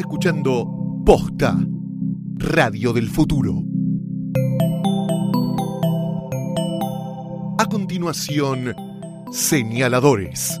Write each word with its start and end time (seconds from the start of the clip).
Escuchando 0.00 0.66
Posta, 1.06 1.56
Radio 2.34 2.92
del 2.92 3.08
Futuro. 3.08 3.62
A 7.58 7.64
continuación, 7.64 8.74
señaladores. 9.32 10.60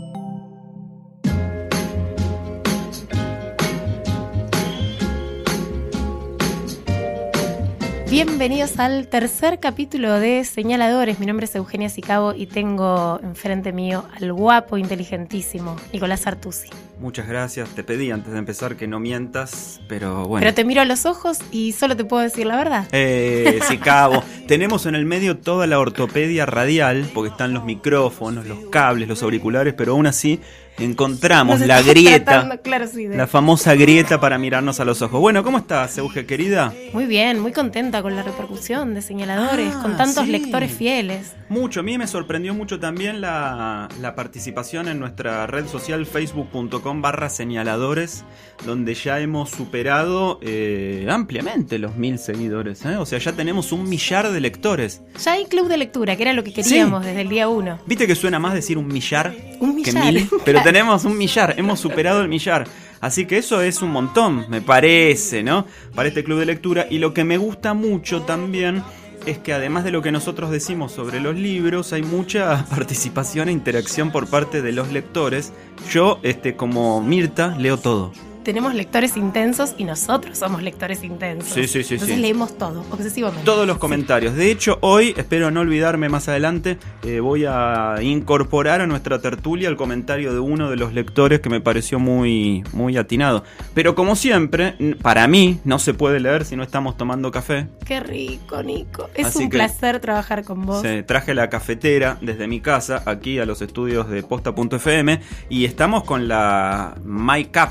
Bienvenidos 8.16 8.78
al 8.78 9.08
tercer 9.08 9.60
capítulo 9.60 10.18
de 10.18 10.42
Señaladores. 10.44 11.20
Mi 11.20 11.26
nombre 11.26 11.44
es 11.44 11.54
Eugenia 11.54 11.90
Sicabo 11.90 12.32
y 12.32 12.46
tengo 12.46 13.20
enfrente 13.22 13.74
mío 13.74 14.06
al 14.18 14.32
guapo, 14.32 14.78
inteligentísimo 14.78 15.76
Nicolás 15.92 16.26
Artusi. 16.26 16.70
Muchas 16.98 17.28
gracias. 17.28 17.68
Te 17.68 17.84
pedí 17.84 18.10
antes 18.10 18.32
de 18.32 18.38
empezar 18.38 18.76
que 18.76 18.86
no 18.86 19.00
mientas, 19.00 19.82
pero 19.86 20.26
bueno. 20.26 20.42
Pero 20.42 20.54
te 20.54 20.64
miro 20.64 20.80
a 20.80 20.86
los 20.86 21.04
ojos 21.04 21.40
y 21.52 21.72
solo 21.72 21.94
te 21.94 22.06
puedo 22.06 22.22
decir 22.22 22.46
la 22.46 22.56
verdad. 22.56 22.88
Eh, 22.92 23.60
Sicabo. 23.68 24.24
Tenemos 24.48 24.86
en 24.86 24.94
el 24.94 25.04
medio 25.04 25.36
toda 25.36 25.66
la 25.66 25.78
ortopedia 25.78 26.46
radial, 26.46 27.10
porque 27.12 27.32
están 27.32 27.52
los 27.52 27.64
micrófonos, 27.64 28.46
los 28.46 28.70
cables, 28.70 29.08
los 29.08 29.22
auriculares, 29.22 29.74
pero 29.74 29.92
aún 29.92 30.06
así 30.06 30.40
encontramos 30.78 31.58
Nos 31.60 31.68
la 31.68 31.82
grieta, 31.82 32.24
tratando, 32.24 32.60
claro, 32.62 32.86
sí, 32.86 33.06
de- 33.06 33.16
la 33.16 33.26
famosa 33.26 33.74
grieta 33.74 34.20
para 34.20 34.38
mirarnos 34.38 34.80
a 34.80 34.84
los 34.84 35.02
ojos. 35.02 35.20
Bueno, 35.20 35.42
¿cómo 35.42 35.58
estás, 35.58 35.96
Euge, 35.98 36.26
querida? 36.26 36.72
Muy 36.92 37.06
bien, 37.06 37.40
muy 37.40 37.52
contenta 37.52 38.02
con 38.02 38.14
la 38.16 38.22
repercusión 38.22 38.94
de 38.94 39.02
Señaladores, 39.02 39.72
Ah, 39.74 39.82
con 39.82 39.96
tantos 39.96 40.24
sí. 40.26 40.30
lectores 40.32 40.72
fieles. 40.72 41.34
Mucho, 41.48 41.80
a 41.80 41.82
mí 41.82 41.96
me 41.96 42.06
sorprendió 42.06 42.54
mucho 42.54 42.80
también 42.80 43.20
la, 43.20 43.88
la 44.00 44.14
participación 44.14 44.88
en 44.88 44.98
nuestra 44.98 45.46
red 45.46 45.66
social 45.66 46.04
facebook.com 46.06 47.00
barra 47.02 47.28
señaladores, 47.28 48.24
donde 48.64 48.94
ya 48.94 49.20
hemos 49.20 49.50
superado 49.50 50.38
eh, 50.42 51.06
ampliamente 51.10 51.78
los 51.78 51.96
mil 51.96 52.18
seguidores. 52.18 52.84
¿eh? 52.84 52.96
O 52.96 53.06
sea, 53.06 53.18
ya 53.18 53.32
tenemos 53.32 53.72
un 53.72 53.88
millar 53.88 54.30
de 54.30 54.40
lectores. 54.40 55.02
Ya 55.24 55.32
hay 55.32 55.44
club 55.46 55.68
de 55.68 55.76
lectura, 55.78 56.16
que 56.16 56.22
era 56.22 56.32
lo 56.32 56.42
que 56.42 56.52
queríamos 56.52 57.04
desde 57.04 57.20
el 57.20 57.28
día 57.28 57.48
uno. 57.48 57.78
¿Viste 57.86 58.06
que 58.06 58.14
suena 58.14 58.38
más 58.38 58.54
decir 58.54 58.76
un 58.78 58.88
millar 58.88 59.34
Un 59.60 59.82
que 59.82 59.92
millar. 59.92 60.12
mil? 60.12 60.28
Pero 60.44 60.60
tenemos 60.66 61.04
un 61.04 61.16
millar, 61.16 61.54
hemos 61.58 61.78
superado 61.78 62.22
el 62.22 62.28
millar. 62.28 62.66
Así 63.00 63.24
que 63.24 63.38
eso 63.38 63.60
es 63.60 63.82
un 63.82 63.90
montón, 63.90 64.46
me 64.48 64.60
parece, 64.60 65.44
¿no? 65.44 65.64
Para 65.94 66.08
este 66.08 66.24
club 66.24 66.40
de 66.40 66.46
lectura. 66.46 66.88
Y 66.90 66.98
lo 66.98 67.14
que 67.14 67.22
me 67.22 67.38
gusta 67.38 67.72
mucho 67.72 68.22
también 68.22 68.82
es 69.26 69.38
que 69.38 69.52
además 69.52 69.84
de 69.84 69.92
lo 69.92 70.02
que 70.02 70.10
nosotros 70.10 70.50
decimos 70.50 70.90
sobre 70.90 71.20
los 71.20 71.36
libros, 71.36 71.92
hay 71.92 72.02
mucha 72.02 72.66
participación 72.70 73.48
e 73.48 73.52
interacción 73.52 74.10
por 74.10 74.28
parte 74.28 74.60
de 74.60 74.72
los 74.72 74.90
lectores. 74.90 75.52
Yo, 75.92 76.18
este, 76.24 76.56
como 76.56 77.00
Mirta, 77.00 77.54
leo 77.56 77.76
todo. 77.76 78.10
Tenemos 78.46 78.76
lectores 78.76 79.16
intensos 79.16 79.74
y 79.76 79.82
nosotros 79.82 80.38
somos 80.38 80.62
lectores 80.62 81.02
intensos. 81.02 81.48
Sí, 81.52 81.66
sí, 81.66 81.82
sí, 81.82 81.94
Entonces 81.94 82.14
sí. 82.14 82.22
leemos 82.22 82.56
todo, 82.56 82.84
obsesivamente. 82.92 83.44
Todos 83.44 83.66
los 83.66 83.78
comentarios. 83.78 84.36
De 84.36 84.52
hecho, 84.52 84.78
hoy, 84.82 85.12
espero 85.16 85.50
no 85.50 85.62
olvidarme 85.62 86.08
más 86.08 86.28
adelante, 86.28 86.78
eh, 87.02 87.18
voy 87.18 87.44
a 87.44 87.96
incorporar 88.02 88.80
a 88.82 88.86
nuestra 88.86 89.20
tertulia 89.20 89.68
el 89.68 89.74
comentario 89.74 90.32
de 90.32 90.38
uno 90.38 90.70
de 90.70 90.76
los 90.76 90.92
lectores 90.94 91.40
que 91.40 91.48
me 91.48 91.60
pareció 91.60 91.98
muy, 91.98 92.62
muy 92.72 92.96
atinado. 92.96 93.42
Pero 93.74 93.96
como 93.96 94.14
siempre, 94.14 94.76
para 95.02 95.26
mí 95.26 95.58
no 95.64 95.80
se 95.80 95.92
puede 95.92 96.20
leer 96.20 96.44
si 96.44 96.54
no 96.54 96.62
estamos 96.62 96.96
tomando 96.96 97.32
café. 97.32 97.66
Qué 97.84 97.98
rico, 97.98 98.62
Nico. 98.62 99.10
Es 99.16 99.26
Así 99.26 99.42
un 99.42 99.50
que- 99.50 99.56
placer 99.56 99.98
trabajar 99.98 100.44
con 100.44 100.64
vos. 100.64 100.84
Traje 101.06 101.34
la 101.34 101.50
cafetera 101.50 102.16
desde 102.20 102.46
mi 102.46 102.60
casa 102.60 103.02
aquí 103.06 103.40
a 103.40 103.44
los 103.44 103.60
estudios 103.60 104.08
de 104.08 104.22
posta.fm 104.22 105.20
y 105.48 105.64
estamos 105.64 106.04
con 106.04 106.28
la 106.28 106.94
My 107.04 107.46
Cup. 107.46 107.70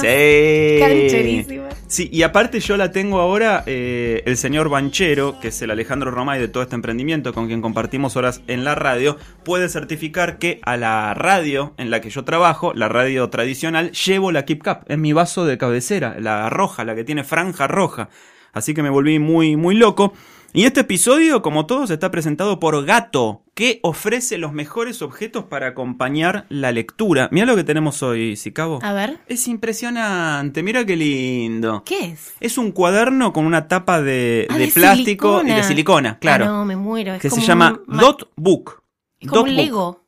Que 0.00 0.76
es- 0.76 0.80
Cancherísima. 0.80 1.70
Sí. 1.70 1.76
Sí, 1.86 2.08
y 2.12 2.22
aparte 2.22 2.60
yo 2.60 2.76
la 2.76 2.92
tengo 2.92 3.20
ahora 3.20 3.64
eh, 3.66 4.22
el 4.26 4.36
señor 4.36 4.68
Banchero, 4.68 5.38
que 5.40 5.48
es 5.48 5.60
el 5.62 5.70
Alejandro 5.72 6.10
Romay 6.12 6.40
de 6.40 6.46
todo 6.48 6.62
este 6.62 6.76
emprendimiento, 6.76 7.32
con 7.34 7.48
quien 7.48 7.60
compartimos 7.60 8.16
horas 8.16 8.42
en 8.46 8.62
la 8.64 8.74
radio, 8.76 9.16
puede 9.44 9.68
certificar 9.68 10.38
que 10.38 10.60
a 10.62 10.76
la 10.76 11.14
radio 11.14 11.74
en 11.78 11.90
la 11.90 12.00
que 12.00 12.10
yo 12.10 12.24
trabajo, 12.24 12.72
la 12.74 12.88
radio 12.88 13.28
tradicional, 13.28 13.90
llevo 13.92 14.30
la 14.32 14.44
Keep 14.44 14.62
Cup. 14.62 14.78
Es 14.88 14.98
mi 14.98 15.12
vaso 15.12 15.44
de 15.44 15.58
cabecera, 15.58 16.16
la 16.20 16.48
roja, 16.48 16.84
la 16.84 16.94
que 16.94 17.02
tiene 17.04 17.24
franja 17.24 17.66
roja. 17.66 18.08
Así 18.52 18.72
que 18.74 18.82
me 18.82 18.90
volví 18.90 19.18
muy, 19.18 19.56
muy 19.56 19.74
loco. 19.74 20.12
Y 20.52 20.64
este 20.64 20.80
episodio, 20.80 21.42
como 21.42 21.66
todos, 21.66 21.90
está 21.90 22.10
presentado 22.10 22.58
por 22.58 22.84
Gato, 22.84 23.44
que 23.54 23.78
ofrece 23.84 24.36
los 24.36 24.52
mejores 24.52 25.00
objetos 25.00 25.44
para 25.44 25.68
acompañar 25.68 26.46
la 26.48 26.72
lectura. 26.72 27.28
Mira 27.30 27.46
lo 27.46 27.54
que 27.54 27.62
tenemos 27.62 28.02
hoy, 28.02 28.34
Sicabo. 28.34 28.80
A 28.82 28.92
ver, 28.92 29.18
Es 29.28 29.46
impresionante, 29.46 30.62
mira 30.64 30.84
qué 30.84 30.96
lindo. 30.96 31.84
¿qué 31.86 32.06
es? 32.06 32.34
Es 32.40 32.58
un 32.58 32.72
cuaderno 32.72 33.32
con 33.32 33.46
una 33.46 33.68
tapa 33.68 34.02
de, 34.02 34.48
Ah, 34.50 34.54
de 34.58 34.66
de 34.66 34.72
plástico 34.72 35.38
silicona. 35.38 35.52
y 35.52 35.56
de 35.56 35.62
silicona, 35.62 36.18
claro. 36.18 36.44
Ah, 36.46 36.48
no, 36.48 36.64
me 36.64 36.74
muero. 36.74 37.14
Es 37.14 37.22
que 37.22 37.30
se 37.30 37.42
llama 37.42 37.78
un 37.86 37.96
Dot 37.98 38.30
Book. 38.34 38.82
Es 39.20 39.28
como 39.28 39.42
Dot 39.42 39.50
un 39.50 39.56
Book. 39.68 39.99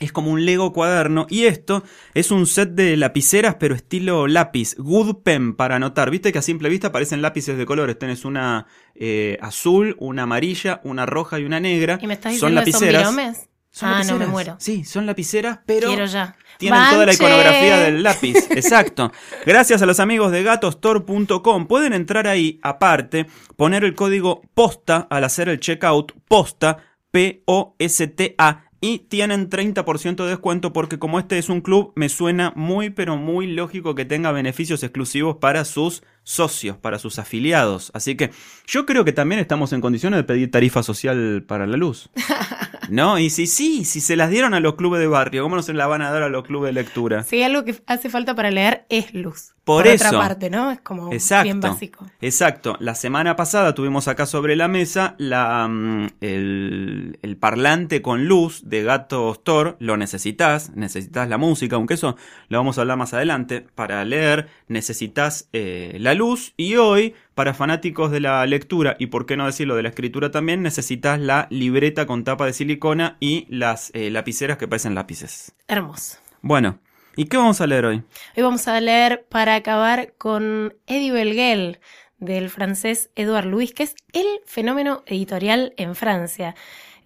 Es 0.00 0.12
como 0.12 0.30
un 0.30 0.44
Lego 0.46 0.72
cuaderno. 0.72 1.26
Y 1.28 1.44
esto 1.44 1.84
es 2.14 2.30
un 2.30 2.46
set 2.46 2.70
de 2.70 2.96
lapiceras, 2.96 3.56
pero 3.56 3.74
estilo 3.74 4.26
lápiz. 4.26 4.74
Good 4.78 5.16
Pen 5.22 5.54
para 5.54 5.76
anotar. 5.76 6.10
Viste 6.10 6.32
que 6.32 6.38
a 6.38 6.42
simple 6.42 6.70
vista 6.70 6.90
parecen 6.90 7.20
lápices 7.20 7.58
de 7.58 7.66
colores. 7.66 7.98
Tenés 7.98 8.24
una 8.24 8.66
eh, 8.94 9.38
azul, 9.42 9.96
una 9.98 10.22
amarilla, 10.22 10.80
una 10.84 11.04
roja 11.04 11.38
y 11.38 11.44
una 11.44 11.60
negra. 11.60 11.98
¿Y 12.00 12.06
me 12.06 12.14
estás 12.14 12.36
son 12.38 12.54
diciendo 12.54 12.64
que 12.64 12.72
son 12.72 12.80
lapiceras. 12.80 13.14
biromes? 13.14 13.50
Son 13.72 13.88
ah, 13.88 14.02
no, 14.02 14.16
me 14.16 14.26
muero. 14.26 14.56
Sí, 14.58 14.84
son 14.84 15.06
lapiceras, 15.06 15.60
pero 15.64 15.88
Quiero 15.88 16.04
ya. 16.06 16.34
tienen 16.58 16.82
toda 16.90 17.06
la 17.06 17.12
iconografía 17.12 17.78
del 17.78 18.02
lápiz. 18.02 18.34
Exacto. 18.50 19.12
Gracias 19.46 19.80
a 19.80 19.86
los 19.86 20.00
amigos 20.00 20.32
de 20.32 20.42
gatostore.com. 20.42 21.66
Pueden 21.68 21.92
entrar 21.92 22.26
ahí, 22.26 22.58
aparte, 22.62 23.26
poner 23.56 23.84
el 23.84 23.94
código 23.94 24.42
POSTA 24.54 25.06
al 25.08 25.22
hacer 25.22 25.48
el 25.48 25.60
checkout. 25.60 26.12
POSTA, 26.26 26.78
P-O-S-T-A. 27.12 28.69
Y 28.82 29.00
tienen 29.00 29.50
30% 29.50 30.24
de 30.24 30.30
descuento 30.30 30.72
porque 30.72 30.98
como 30.98 31.18
este 31.18 31.36
es 31.36 31.50
un 31.50 31.60
club, 31.60 31.92
me 31.96 32.08
suena 32.08 32.52
muy 32.56 32.88
pero 32.88 33.16
muy 33.16 33.46
lógico 33.46 33.94
que 33.94 34.06
tenga 34.06 34.32
beneficios 34.32 34.82
exclusivos 34.82 35.36
para 35.36 35.66
sus 35.66 36.02
socios, 36.22 36.78
para 36.78 36.98
sus 36.98 37.18
afiliados. 37.18 37.90
Así 37.92 38.16
que 38.16 38.30
yo 38.66 38.86
creo 38.86 39.04
que 39.04 39.12
también 39.12 39.38
estamos 39.38 39.72
en 39.74 39.82
condiciones 39.82 40.18
de 40.18 40.24
pedir 40.24 40.50
tarifa 40.50 40.82
social 40.82 41.44
para 41.46 41.66
la 41.66 41.76
luz. 41.76 42.08
¿No? 42.88 43.18
Y 43.18 43.30
si 43.30 43.46
sí, 43.46 43.84
si 43.84 44.00
se 44.00 44.16
las 44.16 44.30
dieron 44.30 44.54
a 44.54 44.60
los 44.60 44.74
clubes 44.74 45.00
de 45.00 45.06
barrio, 45.06 45.42
¿cómo 45.42 45.56
no 45.56 45.62
se 45.62 45.74
la 45.74 45.86
van 45.86 46.02
a 46.02 46.10
dar 46.10 46.22
a 46.22 46.28
los 46.28 46.44
clubes 46.44 46.74
de 46.74 46.82
lectura? 46.82 47.22
Si 47.22 47.42
algo 47.42 47.64
que 47.64 47.76
hace 47.86 48.08
falta 48.08 48.34
para 48.34 48.50
leer 48.50 48.86
es 48.88 49.14
luz. 49.14 49.54
Por 49.76 49.86
otra 49.88 50.08
eso. 50.08 50.18
parte, 50.18 50.50
¿no? 50.50 50.70
Es 50.70 50.80
como 50.80 51.12
Exacto. 51.12 51.44
bien 51.44 51.60
básico. 51.60 52.06
Exacto. 52.20 52.76
La 52.80 52.94
semana 52.94 53.36
pasada 53.36 53.74
tuvimos 53.74 54.08
acá 54.08 54.26
sobre 54.26 54.56
la 54.56 54.68
mesa 54.68 55.14
la, 55.18 55.66
mm, 55.68 56.06
el, 56.20 57.18
el 57.22 57.36
parlante 57.36 58.02
con 58.02 58.26
luz 58.26 58.62
de 58.68 58.82
Gato 58.82 59.32
Store. 59.32 59.76
Lo 59.78 59.96
necesitas, 59.96 60.70
necesitas 60.74 61.28
la 61.28 61.38
música, 61.38 61.76
aunque 61.76 61.94
eso 61.94 62.16
lo 62.48 62.58
vamos 62.58 62.78
a 62.78 62.82
hablar 62.82 62.96
más 62.96 63.14
adelante. 63.14 63.66
Para 63.74 64.04
leer 64.04 64.48
necesitas 64.68 65.48
eh, 65.52 65.96
la 66.00 66.14
luz 66.14 66.52
y 66.56 66.76
hoy, 66.76 67.14
para 67.34 67.54
fanáticos 67.54 68.10
de 68.10 68.20
la 68.20 68.44
lectura 68.46 68.96
y 68.98 69.06
por 69.06 69.26
qué 69.26 69.36
no 69.36 69.46
decirlo 69.46 69.76
de 69.76 69.82
la 69.82 69.88
escritura 69.90 70.30
también, 70.30 70.62
necesitas 70.62 71.18
la 71.20 71.46
libreta 71.50 72.06
con 72.06 72.24
tapa 72.24 72.46
de 72.46 72.52
silicona 72.52 73.16
y 73.20 73.46
las 73.48 73.90
eh, 73.94 74.10
lapiceras 74.10 74.58
que 74.58 74.68
parecen 74.68 74.94
lápices. 74.94 75.54
Hermoso. 75.68 76.18
Bueno, 76.42 76.78
¿y 77.16 77.26
qué 77.26 77.36
vamos 77.36 77.60
a 77.60 77.66
leer 77.66 77.84
hoy? 77.84 78.02
Hoy 78.36 78.42
vamos 78.42 78.66
a 78.68 78.80
leer 78.80 79.26
para 79.28 79.54
acabar 79.54 80.14
con 80.18 80.74
Eddie 80.86 81.12
Belguel, 81.12 81.80
del 82.18 82.50
francés 82.50 83.10
Edouard 83.16 83.46
Louis, 83.46 83.72
que 83.72 83.84
es 83.84 83.94
el 84.12 84.26
fenómeno 84.44 85.02
editorial 85.06 85.72
en 85.76 85.94
Francia. 85.94 86.54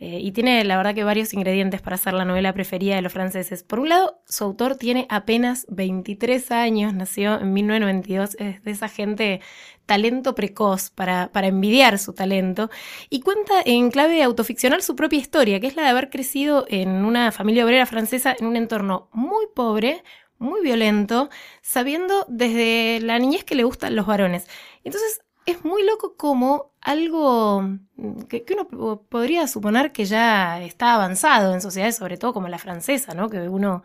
Eh, 0.00 0.18
y 0.20 0.32
tiene, 0.32 0.64
la 0.64 0.76
verdad, 0.76 0.94
que 0.94 1.04
varios 1.04 1.32
ingredientes 1.32 1.80
para 1.80 1.96
ser 1.96 2.14
la 2.14 2.24
novela 2.24 2.52
preferida 2.52 2.96
de 2.96 3.02
los 3.02 3.12
franceses. 3.12 3.62
Por 3.62 3.78
un 3.78 3.88
lado, 3.88 4.20
su 4.26 4.44
autor 4.44 4.76
tiene 4.76 5.06
apenas 5.08 5.66
23 5.70 6.50
años, 6.50 6.94
nació 6.94 7.40
en 7.40 7.52
1992, 7.52 8.36
es 8.40 8.62
de 8.62 8.70
esa 8.70 8.88
gente 8.88 9.40
talento 9.86 10.34
precoz 10.34 10.90
para, 10.90 11.30
para 11.32 11.46
envidiar 11.48 11.98
su 11.98 12.12
talento, 12.12 12.70
y 13.10 13.20
cuenta 13.20 13.54
en 13.64 13.90
clave 13.90 14.22
autoficcional 14.22 14.82
su 14.82 14.96
propia 14.96 15.18
historia, 15.18 15.60
que 15.60 15.66
es 15.66 15.76
la 15.76 15.82
de 15.84 15.88
haber 15.88 16.10
crecido 16.10 16.64
en 16.68 17.04
una 17.04 17.32
familia 17.32 17.64
obrera 17.64 17.86
francesa 17.86 18.34
en 18.38 18.46
un 18.46 18.56
entorno 18.56 19.08
muy 19.12 19.46
pobre, 19.54 20.02
muy 20.38 20.62
violento, 20.62 21.30
sabiendo 21.62 22.26
desde 22.28 23.00
la 23.00 23.18
niñez 23.18 23.44
que 23.44 23.54
le 23.54 23.64
gustan 23.64 23.96
los 23.96 24.06
varones. 24.06 24.46
Entonces 24.82 25.20
es 25.46 25.64
muy 25.64 25.84
loco 25.84 26.16
como 26.16 26.72
algo 26.80 27.62
mm, 27.62 28.22
que, 28.28 28.44
uno 28.54 28.66
po- 28.68 29.02
podría 29.08 29.46
suponer 29.46 29.92
que 29.92 30.04
ya 30.06 30.60
está 30.62 30.94
avanzado 30.94 31.54
en 31.54 31.60
sociedades, 31.60 31.96
sobre 31.96 32.16
todo 32.16 32.32
como 32.32 32.48
la 32.48 32.58
francesa, 32.58 33.14
¿no? 33.14 33.28
Que 33.30 33.48
uno 33.48 33.84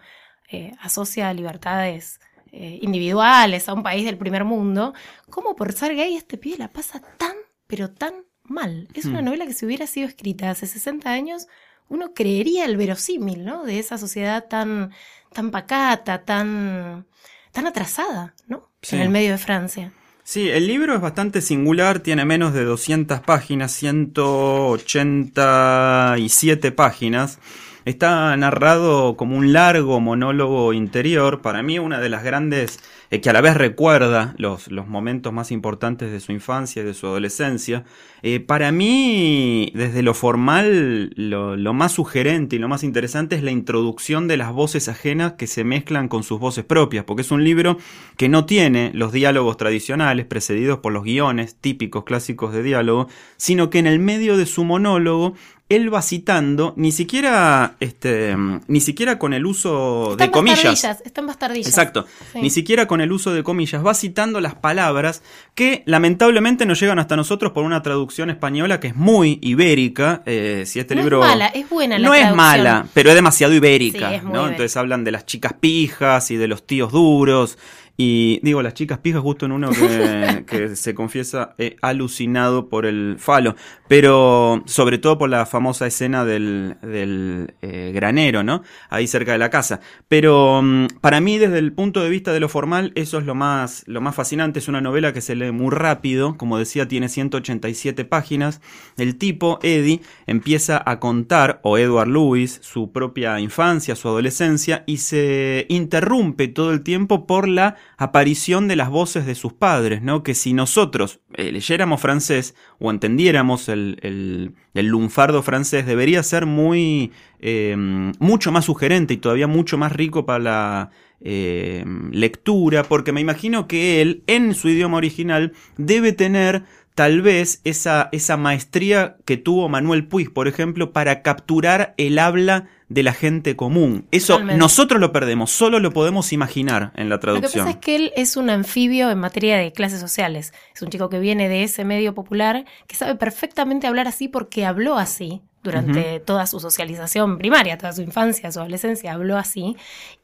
eh, 0.51 0.71
asocia 0.81 1.31
libertades 1.33 2.19
eh, 2.51 2.79
individuales 2.81 3.67
a 3.69 3.73
un 3.73 3.83
país 3.83 4.05
del 4.05 4.17
primer 4.17 4.43
mundo, 4.45 4.93
como 5.29 5.55
por 5.55 5.71
ser 5.73 5.95
gay 5.95 6.15
este 6.15 6.37
pibe 6.37 6.57
la 6.57 6.69
pasa 6.69 7.01
tan, 7.17 7.33
pero 7.67 7.89
tan 7.91 8.13
mal. 8.43 8.87
Es 8.93 9.05
una 9.05 9.21
Hmm. 9.21 9.25
novela 9.25 9.45
que 9.45 9.53
si 9.53 9.65
hubiera 9.65 9.85
sido 9.87 10.07
escrita 10.07 10.49
hace 10.49 10.65
60 10.67 11.11
años, 11.11 11.47
uno 11.87 12.13
creería 12.13 12.65
el 12.65 12.77
verosímil, 12.77 13.45
¿no? 13.45 13.63
De 13.65 13.79
esa 13.79 13.97
sociedad 13.97 14.45
tan, 14.49 14.91
tan 15.33 15.51
pacata, 15.51 16.23
tan, 16.25 17.05
tan 17.51 17.67
atrasada, 17.67 18.33
¿no? 18.47 18.69
Sí. 18.81 18.95
en 18.95 19.01
el 19.03 19.09
medio 19.09 19.31
de 19.31 19.37
Francia. 19.37 19.91
Sí, 20.23 20.47
el 20.49 20.67
libro 20.67 20.93
es 20.95 21.01
bastante 21.01 21.41
singular, 21.41 21.99
tiene 22.01 22.23
menos 22.23 22.53
de 22.53 22.63
200 22.63 23.19
páginas, 23.21 23.71
187 23.71 26.71
páginas. 26.71 27.39
Está 27.89 28.37
narrado 28.37 29.17
como 29.17 29.35
un 29.35 29.51
largo 29.51 29.99
monólogo 29.99 30.73
interior, 30.73 31.41
para 31.41 31.63
mí 31.63 31.79
una 31.79 31.99
de 31.99 32.07
las 32.07 32.23
grandes, 32.23 32.79
eh, 33.09 33.19
que 33.19 33.31
a 33.31 33.33
la 33.33 33.41
vez 33.41 33.57
recuerda 33.57 34.35
los, 34.37 34.69
momentos 34.69 35.33
más 35.33 35.51
importantes 35.51 36.11
de 36.11 36.19
su 36.19 36.31
infancia 36.31 36.83
y 36.83 36.85
de 36.85 36.93
su 36.93 37.07
adolescencia. 37.07 37.85
Eh, 38.21 38.41
para 38.41 38.71
mí, 38.71 39.71
desde 39.73 40.03
lo 40.03 40.13
formal, 40.13 41.13
lo, 41.15 41.57
lo 41.57 41.73
más 41.73 41.93
sugerente 41.93 42.57
y 42.57 42.59
lo 42.59 42.67
más 42.67 42.83
interesante 42.83 43.35
es 43.35 43.41
la 43.41 43.49
introducción 43.49 44.27
de 44.27 44.37
las 44.37 44.51
voces 44.51 44.87
ajenas 44.87 45.33
que 45.33 45.47
se 45.47 45.63
mezclan 45.63 46.09
con 46.09 46.21
sus 46.21 46.39
voces 46.39 46.65
propias, 46.65 47.05
porque 47.05 47.23
es 47.23 47.31
un 47.31 47.43
libro 47.43 47.79
que 48.17 48.29
no 48.29 48.45
tiene 48.45 48.91
los 48.93 49.11
diálogos 49.11 49.57
tradicionales 49.57 50.27
precedidos 50.27 50.77
por 50.77 50.93
los 50.93 51.03
guiones 51.03 51.55
típicos 51.55 52.03
clásicos 52.03 52.53
de 52.53 52.61
diálogo, 52.61 53.07
sino 53.37 53.71
que 53.71 53.79
en 53.79 53.87
el 53.87 53.97
medio 53.97 54.37
de 54.37 54.45
su 54.45 54.63
monólogo 54.63 55.33
él 55.69 55.93
va 55.93 56.01
citando, 56.01 56.73
ni 56.77 56.91
siquiera, 56.91 57.75
este, 57.79 58.35
ni 58.67 58.81
siquiera 58.81 59.19
con 59.19 59.33
el 59.33 59.45
uso 59.45 60.11
Están 60.11 60.27
de 60.27 60.31
comillas. 60.31 60.63
bastardillas, 60.65 61.01
están 61.05 61.27
bastardillas. 61.27 61.67
Exacto. 61.67 62.07
Sí. 62.33 62.39
Ni 62.41 62.49
siquiera 62.49 62.87
con 62.87 63.01
el 63.01 63.11
uso 63.11 63.31
de 63.33 63.43
comillas. 63.43 63.85
Va 63.85 63.93
citando 63.93 64.41
las 64.41 64.55
palabras 64.55 65.21
que 65.53 65.83
lamentablemente 65.85 66.65
no 66.65 66.73
llegan 66.73 66.97
hasta 66.97 67.15
nosotros 67.15 67.51
por 67.51 67.63
una 67.65 67.83
traducción 67.83 68.29
española 68.31 68.79
que 68.79 68.87
es 68.87 68.95
muy 68.95 69.37
ibérica. 69.43 70.23
Eh, 70.25 70.63
si 70.65 70.79
este 70.79 70.95
No 70.95 71.01
libro. 71.01 71.21
es 71.21 71.29
mala, 71.29 71.47
es 71.47 71.69
buena 71.69 71.99
la 71.99 72.07
No 72.07 72.13
es 72.15 72.33
mala, 72.33 72.87
pero 72.93 73.09
es 73.09 73.15
demasiado 73.15 73.53
ibérica. 73.53 74.09
Sí, 74.09 74.15
es 74.15 74.23
muy 74.23 74.33
¿no? 74.33 74.39
ibérica. 74.39 74.51
Entonces 74.55 74.75
hablan 74.77 75.03
de 75.03 75.11
las 75.11 75.25
chicas 75.27 75.53
pijas 75.59 76.31
y 76.31 76.37
de 76.37 76.47
los 76.47 76.65
tíos 76.65 76.91
duros. 76.91 77.57
Y 78.01 78.39
digo, 78.43 78.61
las 78.61 78.75
chicas 78.75 78.99
pijas, 78.99 79.21
justo 79.21 79.45
en 79.45 79.51
uno 79.51 79.71
que, 79.71 80.45
que 80.47 80.77
se 80.77 80.95
confiesa 80.95 81.53
eh, 81.57 81.75
alucinado 81.81 82.69
por 82.69 82.85
el 82.85 83.17
falo. 83.19 83.57
Pero 83.89 84.63
sobre 84.67 84.99
todo 84.99 85.17
por 85.17 85.29
la 85.29 85.45
famosa 85.45 85.85
escena 85.85 86.23
del, 86.23 86.77
del 86.81 87.55
eh, 87.61 87.91
granero, 87.93 88.41
¿no? 88.41 88.63
Ahí 88.89 89.05
cerca 89.05 89.33
de 89.33 89.37
la 89.37 89.49
casa. 89.49 89.81
Pero 90.07 90.61
mm, 90.63 90.87
para 91.01 91.19
mí, 91.19 91.37
desde 91.39 91.59
el 91.59 91.73
punto 91.73 92.01
de 92.01 92.09
vista 92.09 92.31
de 92.31 92.39
lo 92.39 92.47
formal, 92.47 92.93
eso 92.95 93.17
es 93.17 93.25
lo 93.25 93.35
más, 93.35 93.83
lo 93.85 93.99
más 93.99 94.15
fascinante. 94.15 94.59
Es 94.59 94.69
una 94.69 94.79
novela 94.79 95.11
que 95.11 95.19
se 95.19 95.35
lee 95.35 95.51
muy 95.51 95.71
rápido. 95.71 96.37
Como 96.37 96.57
decía, 96.57 96.87
tiene 96.87 97.09
187 97.09 98.05
páginas. 98.05 98.61
El 98.95 99.17
tipo, 99.17 99.59
Eddie, 99.61 99.99
empieza 100.25 100.81
a 100.85 101.01
contar, 101.01 101.59
o 101.63 101.77
Edward 101.77 102.07
Lewis, 102.07 102.59
su 102.63 102.93
propia 102.93 103.41
infancia, 103.41 103.97
su 103.97 104.07
adolescencia, 104.07 104.85
y 104.87 104.99
se 104.99 105.65
interrumpe 105.67 106.47
todo 106.47 106.71
el 106.71 106.81
tiempo 106.81 107.27
por 107.27 107.49
la 107.49 107.75
aparición 107.97 108.67
de 108.67 108.75
las 108.75 108.89
voces 108.89 109.25
de 109.25 109.35
sus 109.35 109.53
padres, 109.53 110.01
¿no? 110.01 110.23
Que 110.23 110.33
si 110.33 110.53
nosotros 110.53 111.19
eh, 111.33 111.51
leyéramos 111.51 112.01
francés 112.01 112.55
o 112.79 112.91
entendiéramos 112.91 113.69
el, 113.69 113.99
el, 114.01 114.55
el 114.73 114.87
lunfardo 114.87 115.43
francés, 115.43 115.85
debería 115.85 116.23
ser 116.23 116.45
muy, 116.45 117.11
eh, 117.39 117.75
mucho 118.19 118.51
más 118.51 118.65
sugerente 118.65 119.13
y 119.13 119.17
todavía 119.17 119.47
mucho 119.47 119.77
más 119.77 119.91
rico 119.91 120.25
para 120.25 120.39
la 120.39 120.91
eh, 121.21 121.83
lectura, 122.11 122.83
porque 122.83 123.11
me 123.11 123.19
imagino 123.19 123.67
que 123.67 124.01
él, 124.01 124.23
en 124.27 124.53
su 124.53 124.69
idioma 124.69 124.97
original, 124.97 125.51
debe 125.77 126.13
tener 126.13 126.63
tal 126.99 127.21
vez 127.21 127.61
esa, 127.63 128.09
esa 128.11 128.35
maestría 128.35 129.15
que 129.23 129.37
tuvo 129.37 129.69
Manuel 129.69 130.05
Puig, 130.05 130.33
por 130.33 130.49
ejemplo, 130.49 130.91
para 130.91 131.21
capturar 131.21 131.93
el 131.95 132.19
habla 132.19 132.67
de 132.89 133.03
la 133.03 133.13
gente 133.13 133.55
común. 133.55 134.05
Eso 134.11 134.33
Totalmente. 134.33 134.59
nosotros 134.59 134.99
lo 134.99 135.13
perdemos, 135.13 135.49
solo 135.49 135.79
lo 135.79 135.93
podemos 135.93 136.33
imaginar 136.33 136.91
en 136.97 137.07
la 137.07 137.15
Lo 137.15 137.19
que 137.21 137.21
traducción. 137.21 137.65
pasa 137.67 137.77
es 137.77 137.85
que 137.85 137.95
él 137.95 138.11
es 138.17 138.35
un 138.35 138.49
anfibio 138.49 139.09
en 139.11 139.17
materia 139.17 139.57
de 139.57 139.71
clases 139.71 140.01
sociales. 140.01 140.51
Es 140.75 140.81
un 140.81 140.89
chico 140.89 141.07
que 141.09 141.19
viene 141.19 141.47
de 141.47 141.63
ese 141.63 141.85
medio 141.85 142.13
popular, 142.13 142.65
que 142.85 142.97
sabe 142.97 143.15
perfectamente 143.15 143.87
hablar 143.87 144.09
así 144.09 144.27
porque 144.27 144.65
habló 144.65 144.97
así 144.97 145.41
durante 145.69 146.19
toda 146.19 146.47
su 146.47 146.59
socialización 146.59 147.37
primaria, 147.37 147.77
toda 147.77 147.93
su 147.93 148.01
infancia, 148.01 148.51
su 148.51 148.59
adolescencia, 148.59 149.13
habló 149.13 149.37
así, 149.37 149.77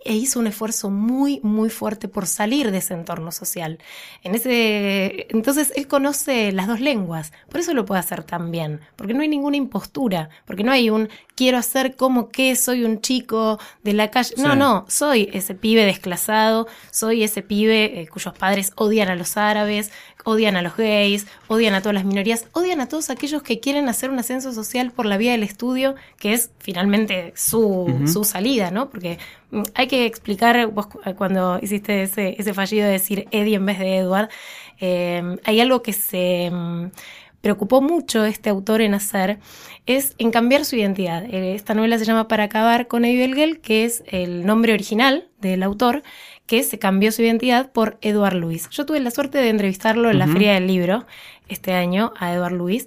e 0.03 0.13
hizo 0.13 0.39
un 0.39 0.47
esfuerzo 0.47 0.89
muy, 0.89 1.39
muy 1.44 1.69
fuerte 1.69 2.07
por 2.07 2.25
salir 2.25 2.71
de 2.71 2.80
ese 2.80 2.94
entorno 2.94 3.31
social. 3.31 3.80
En 4.24 4.33
ese, 4.36 5.27
entonces 5.30 5.71
él 5.75 5.88
conoce 5.88 6.51
las 6.51 6.68
dos 6.68 6.80
lenguas, 6.80 7.31
por 7.50 7.59
eso 7.59 7.74
lo 7.74 7.86
puede 7.86 8.00
hacer 8.00 8.24
tan 8.24 8.51
bien, 8.51 8.81
porque 8.95 9.13
no 9.13 9.21
hay 9.21 9.27
ninguna 9.27 9.57
impostura, 9.57 10.30
porque 10.45 10.63
no 10.63 10.71
hay 10.71 10.89
un 10.89 11.09
quiero 11.36 11.57
hacer 11.57 11.95
como 11.95 12.30
que 12.30 12.56
soy 12.56 12.83
un 12.83 13.01
chico 13.01 13.59
de 13.83 13.94
la 13.94 14.09
calle. 14.09 14.33
No, 14.38 14.56
no, 14.56 14.86
soy 14.88 15.30
ese 15.33 15.53
pibe 15.53 15.86
desclasado, 15.86 16.68
soy 16.92 17.24
ese 17.24 17.42
pibe 17.42 18.01
eh, 18.01 18.07
cuyos 18.07 18.33
padres 18.33 18.71
odian 18.75 19.09
a 19.09 19.15
los 19.15 19.38
árabes, 19.38 19.92
odian 20.24 20.56
a 20.56 20.62
los 20.62 20.75
gays, 20.75 21.27
odian 21.47 21.75
a 21.75 21.81
todas 21.81 21.94
las 21.94 22.06
minorías, 22.06 22.45
odian 22.53 22.81
a 22.81 22.88
todos 22.88 23.09
aquellos 23.09 23.44
que 23.44 23.59
quieren 23.59 23.88
hacer 23.89 24.09
un 24.09 24.19
ascenso 24.19 24.53
social 24.53 24.92
por 24.92 25.06
la 25.06 25.18
vía 25.18 25.34
del 25.35 25.43
estudio, 25.43 25.95
que 26.19 26.33
es 26.33 26.51
finalmente 26.59 27.31
su, 27.35 28.01
su 28.11 28.23
salida, 28.23 28.71
¿no? 28.71 28.89
Porque 28.89 29.17
mm, 29.51 29.63
hay 29.75 29.87
que 29.87 30.05
explicar, 30.05 30.67
vos 30.67 30.87
cu- 30.87 30.99
cuando 31.15 31.59
hiciste 31.61 32.03
ese, 32.03 32.35
ese 32.37 32.53
fallido 32.53 32.85
de 32.85 32.93
decir 32.93 33.27
Eddie 33.31 33.55
en 33.55 33.65
vez 33.65 33.79
de 33.79 33.97
Edward, 33.97 34.29
eh, 34.79 35.37
hay 35.43 35.59
algo 35.59 35.81
que 35.81 35.93
se 35.93 36.49
mm, 36.51 36.87
preocupó 37.41 37.79
mucho 37.81 38.25
este 38.25 38.49
autor 38.49 38.81
en 38.81 38.93
hacer, 38.95 39.37
es 39.85 40.15
en 40.17 40.31
cambiar 40.31 40.65
su 40.65 40.75
identidad. 40.75 41.23
Eh, 41.25 41.53
Esta 41.53 41.75
novela 41.75 41.99
se 41.99 42.05
llama 42.05 42.27
Para 42.27 42.45
acabar 42.45 42.87
con 42.87 43.05
Eddie 43.05 43.19
Belgel, 43.27 43.59
que 43.61 43.85
es 43.85 44.03
el 44.07 44.45
nombre 44.45 44.73
original 44.73 45.27
del 45.39 45.61
autor, 45.61 46.01
que 46.47 46.63
se 46.63 46.77
cambió 46.79 47.11
su 47.11 47.21
identidad 47.21 47.71
por 47.71 47.97
Edward 48.01 48.35
Luis. 48.35 48.67
Yo 48.71 48.85
tuve 48.85 48.99
la 48.99 49.11
suerte 49.11 49.37
de 49.39 49.49
entrevistarlo 49.49 50.09
en 50.09 50.19
la. 50.19 50.25
Feria 50.33 50.53
del 50.55 50.67
Libro 50.67 51.05
este 51.47 51.73
año 51.73 52.13
a 52.17 52.33
Edward 52.33 52.53
Luis 52.53 52.85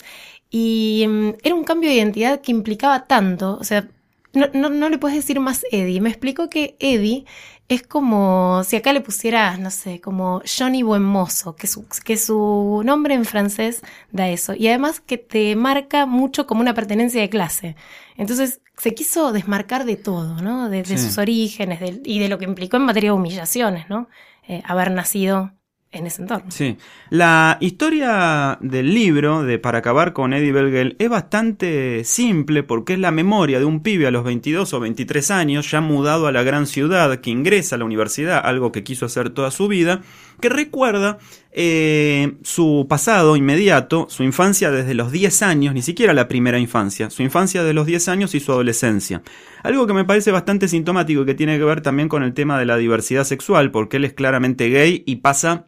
y 0.51 1.05
mm, 1.09 1.29
era 1.43 1.55
un 1.55 1.65
cambio 1.65 1.91
de 1.91 1.97
identidad 1.97 2.41
que 2.41 2.53
implicaba 2.53 3.07
tanto, 3.07 3.59
o 3.61 3.65
sea, 3.65 3.89
no, 4.35 4.47
no, 4.55 4.69
no 4.69 4.89
le 4.91 4.99
puedes 4.99 5.17
decir 5.17 5.41
más 5.41 5.65
Eddie. 5.73 6.01
Me 6.01 6.11
explicó 6.11 6.49
que 6.51 6.77
Eddie 6.81 7.25
es 7.69 7.83
como 7.83 8.63
si 8.65 8.77
acá 8.77 8.93
le 8.93 9.01
pusieras, 9.01 9.59
no 9.59 9.71
sé, 9.71 10.01
como 10.01 10.43
Johnny 10.47 10.83
Buen 10.83 11.03
Mozo, 11.03 11.57
que 11.57 11.67
su, 11.67 11.87
que 12.05 12.17
su 12.17 12.83
nombre 12.85 13.15
en 13.15 13.25
francés 13.25 13.83
da 14.13 14.29
eso. 14.29 14.55
Y 14.55 14.69
además 14.69 15.01
que 15.01 15.19
te 15.19 15.57
marca 15.57 16.07
mucho 16.07 16.47
como 16.47 16.61
una 16.61 16.75
pertenencia 16.75 17.21
de 17.21 17.29
clase. 17.31 17.77
Entonces 18.17 18.61
se 18.77 18.95
quiso 18.95 19.33
desmarcar 19.33 19.85
de 19.85 19.97
todo, 19.97 20.41
¿no? 20.43 20.69
De, 20.71 20.83
de 20.83 20.99
Sí. 20.99 21.05
sus 21.05 21.19
orígenes 21.19 21.81
de- 21.81 22.01
y 22.05 22.19
de 22.21 22.29
lo 22.29 22.39
que 22.39 22.45
implicó 22.45 22.77
en 22.77 22.85
materia 22.85 23.11
de 23.11 23.17
humillaciones, 23.17 23.89
¿no? 23.89 24.09
Eh, 24.47 24.63
haber 24.67 24.91
nacido 24.93 25.53
en 25.91 26.07
ese 26.07 26.23
entorno. 26.23 26.51
Sí. 26.51 26.77
La 27.09 27.57
historia 27.61 28.59
del 28.61 28.93
libro 28.93 29.43
de 29.43 29.59
Para 29.59 29.79
acabar 29.79 30.13
con 30.13 30.35
Eddie 30.35 30.53
Belgel 30.53 30.97
es 30.99 31.09
bastante 31.09 32.05
simple 32.05 32.63
porque 32.63 32.93
es 32.95 32.99
la 32.99 33.11
memoria 33.11 33.59
de 33.59 33.65
un 33.65 33.83
pibe 33.83 34.07
a 34.07 34.11
los 34.11 34.25
22 34.25 34.73
o 34.75 34.81
23 34.81 35.31
años, 35.31 35.71
ya 35.71 35.81
mudado 35.81 36.27
a 36.27 36.33
la 36.33 36.43
gran 36.43 36.67
ciudad, 36.67 37.21
que 37.21 37.31
ingresa 37.31 37.77
a 37.77 37.79
la 37.79 37.87
universidad, 37.87 38.41
algo 38.45 38.71
que 38.71 38.85
quiso 38.85 39.07
hacer 39.07 39.31
toda 39.31 39.51
su 39.51 39.69
vida, 39.69 40.03
que 40.41 40.51
recuerda 40.51 41.19
eh, 41.61 42.37
su 42.45 42.87
pasado 42.89 43.35
inmediato, 43.35 44.07
su 44.09 44.23
infancia 44.23 44.71
desde 44.71 44.95
los 44.95 45.11
10 45.11 45.43
años, 45.43 45.75
ni 45.75 45.83
siquiera 45.83 46.13
la 46.13 46.29
primera 46.29 46.61
infancia, 46.61 47.11
su 47.11 47.25
infancia 47.25 47.65
de 47.65 47.73
los 47.73 47.85
10 47.85 48.07
años 48.07 48.37
y 48.37 48.39
su 48.39 48.53
adolescencia. 48.53 49.23
Algo 49.65 49.85
que 49.89 49.93
me 49.93 50.05
parece 50.05 50.31
bastante 50.31 50.69
sintomático 50.69 51.23
y 51.23 51.27
que 51.27 51.35
tiene 51.35 51.59
que 51.59 51.65
ver 51.65 51.81
también 51.81 52.09
con 52.09 52.23
el 52.23 52.33
tema 52.33 52.61
de 52.61 52.65
la 52.65 52.77
diversidad 52.77 53.25
sexual, 53.25 53.73
porque 53.73 53.97
él 53.97 54.05
es 54.05 54.13
claramente 54.13 54.69
gay 54.69 55.03
y 55.05 55.17
pasa 55.17 55.67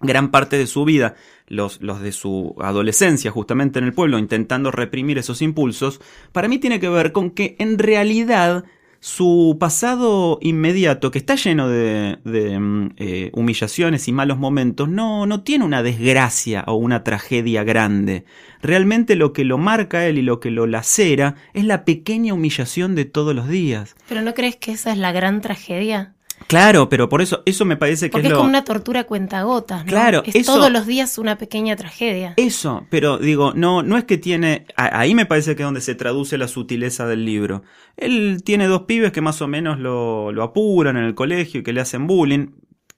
gran 0.00 0.30
parte 0.30 0.56
de 0.56 0.68
su 0.68 0.84
vida, 0.84 1.16
los, 1.48 1.82
los 1.82 2.00
de 2.00 2.12
su 2.12 2.54
adolescencia 2.60 3.32
justamente 3.32 3.80
en 3.80 3.86
el 3.86 3.92
pueblo, 3.92 4.20
intentando 4.20 4.70
reprimir 4.70 5.18
esos 5.18 5.42
impulsos, 5.42 6.00
para 6.30 6.46
mí 6.46 6.58
tiene 6.58 6.78
que 6.78 6.88
ver 6.88 7.10
con 7.10 7.32
que 7.32 7.56
en 7.58 7.80
realidad 7.80 8.66
su 9.04 9.58
pasado 9.60 10.38
inmediato, 10.40 11.10
que 11.10 11.18
está 11.18 11.34
lleno 11.34 11.68
de, 11.68 12.16
mm, 12.24 12.94
eh, 12.96 13.30
humillaciones 13.34 14.08
y 14.08 14.12
malos 14.12 14.38
momentos, 14.38 14.88
no, 14.88 15.26
no 15.26 15.42
tiene 15.42 15.66
una 15.66 15.82
desgracia 15.82 16.64
o 16.66 16.76
una 16.76 17.04
tragedia 17.04 17.64
grande. 17.64 18.24
Realmente 18.62 19.14
lo 19.14 19.34
que 19.34 19.44
lo 19.44 19.58
marca 19.58 20.06
él 20.06 20.16
y 20.16 20.22
lo 20.22 20.40
que 20.40 20.50
lo 20.50 20.66
lacera 20.66 21.34
es 21.52 21.66
la 21.66 21.84
pequeña 21.84 22.32
humillación 22.32 22.94
de 22.94 23.04
todos 23.04 23.34
los 23.34 23.46
días. 23.46 23.94
Pero 24.08 24.22
¿no 24.22 24.32
crees 24.32 24.56
que 24.56 24.72
esa 24.72 24.92
es 24.92 24.96
la 24.96 25.12
gran 25.12 25.42
tragedia? 25.42 26.14
Claro, 26.46 26.88
pero 26.88 27.08
por 27.08 27.22
eso, 27.22 27.42
eso 27.46 27.64
me 27.64 27.76
parece 27.76 28.06
que 28.06 28.12
Porque 28.12 28.26
es 28.26 28.32
lo... 28.32 28.38
como 28.38 28.48
una 28.50 28.64
tortura 28.64 29.04
cuentagotas, 29.04 29.84
¿no? 29.84 29.90
Claro, 29.90 30.22
es 30.26 30.34
eso- 30.34 30.54
todos 30.54 30.70
los 30.70 30.86
días 30.86 31.16
una 31.18 31.38
pequeña 31.38 31.76
tragedia. 31.76 32.34
Eso, 32.36 32.86
pero 32.90 33.18
digo, 33.18 33.52
no, 33.54 33.82
no 33.82 33.96
es 33.96 34.04
que 34.04 34.18
tiene. 34.18 34.66
Ahí 34.76 35.14
me 35.14 35.26
parece 35.26 35.56
que 35.56 35.62
es 35.62 35.66
donde 35.66 35.80
se 35.80 35.94
traduce 35.94 36.36
la 36.38 36.48
sutileza 36.48 37.06
del 37.06 37.24
libro. 37.24 37.62
Él 37.96 38.42
tiene 38.44 38.66
dos 38.66 38.82
pibes 38.82 39.12
que 39.12 39.20
más 39.20 39.40
o 39.42 39.48
menos 39.48 39.78
lo, 39.78 40.32
lo 40.32 40.42
apuran 40.42 40.96
en 40.96 41.04
el 41.04 41.14
colegio 41.14 41.60
y 41.60 41.62
que 41.62 41.72
le 41.72 41.80
hacen 41.80 42.06
bullying. 42.06 42.48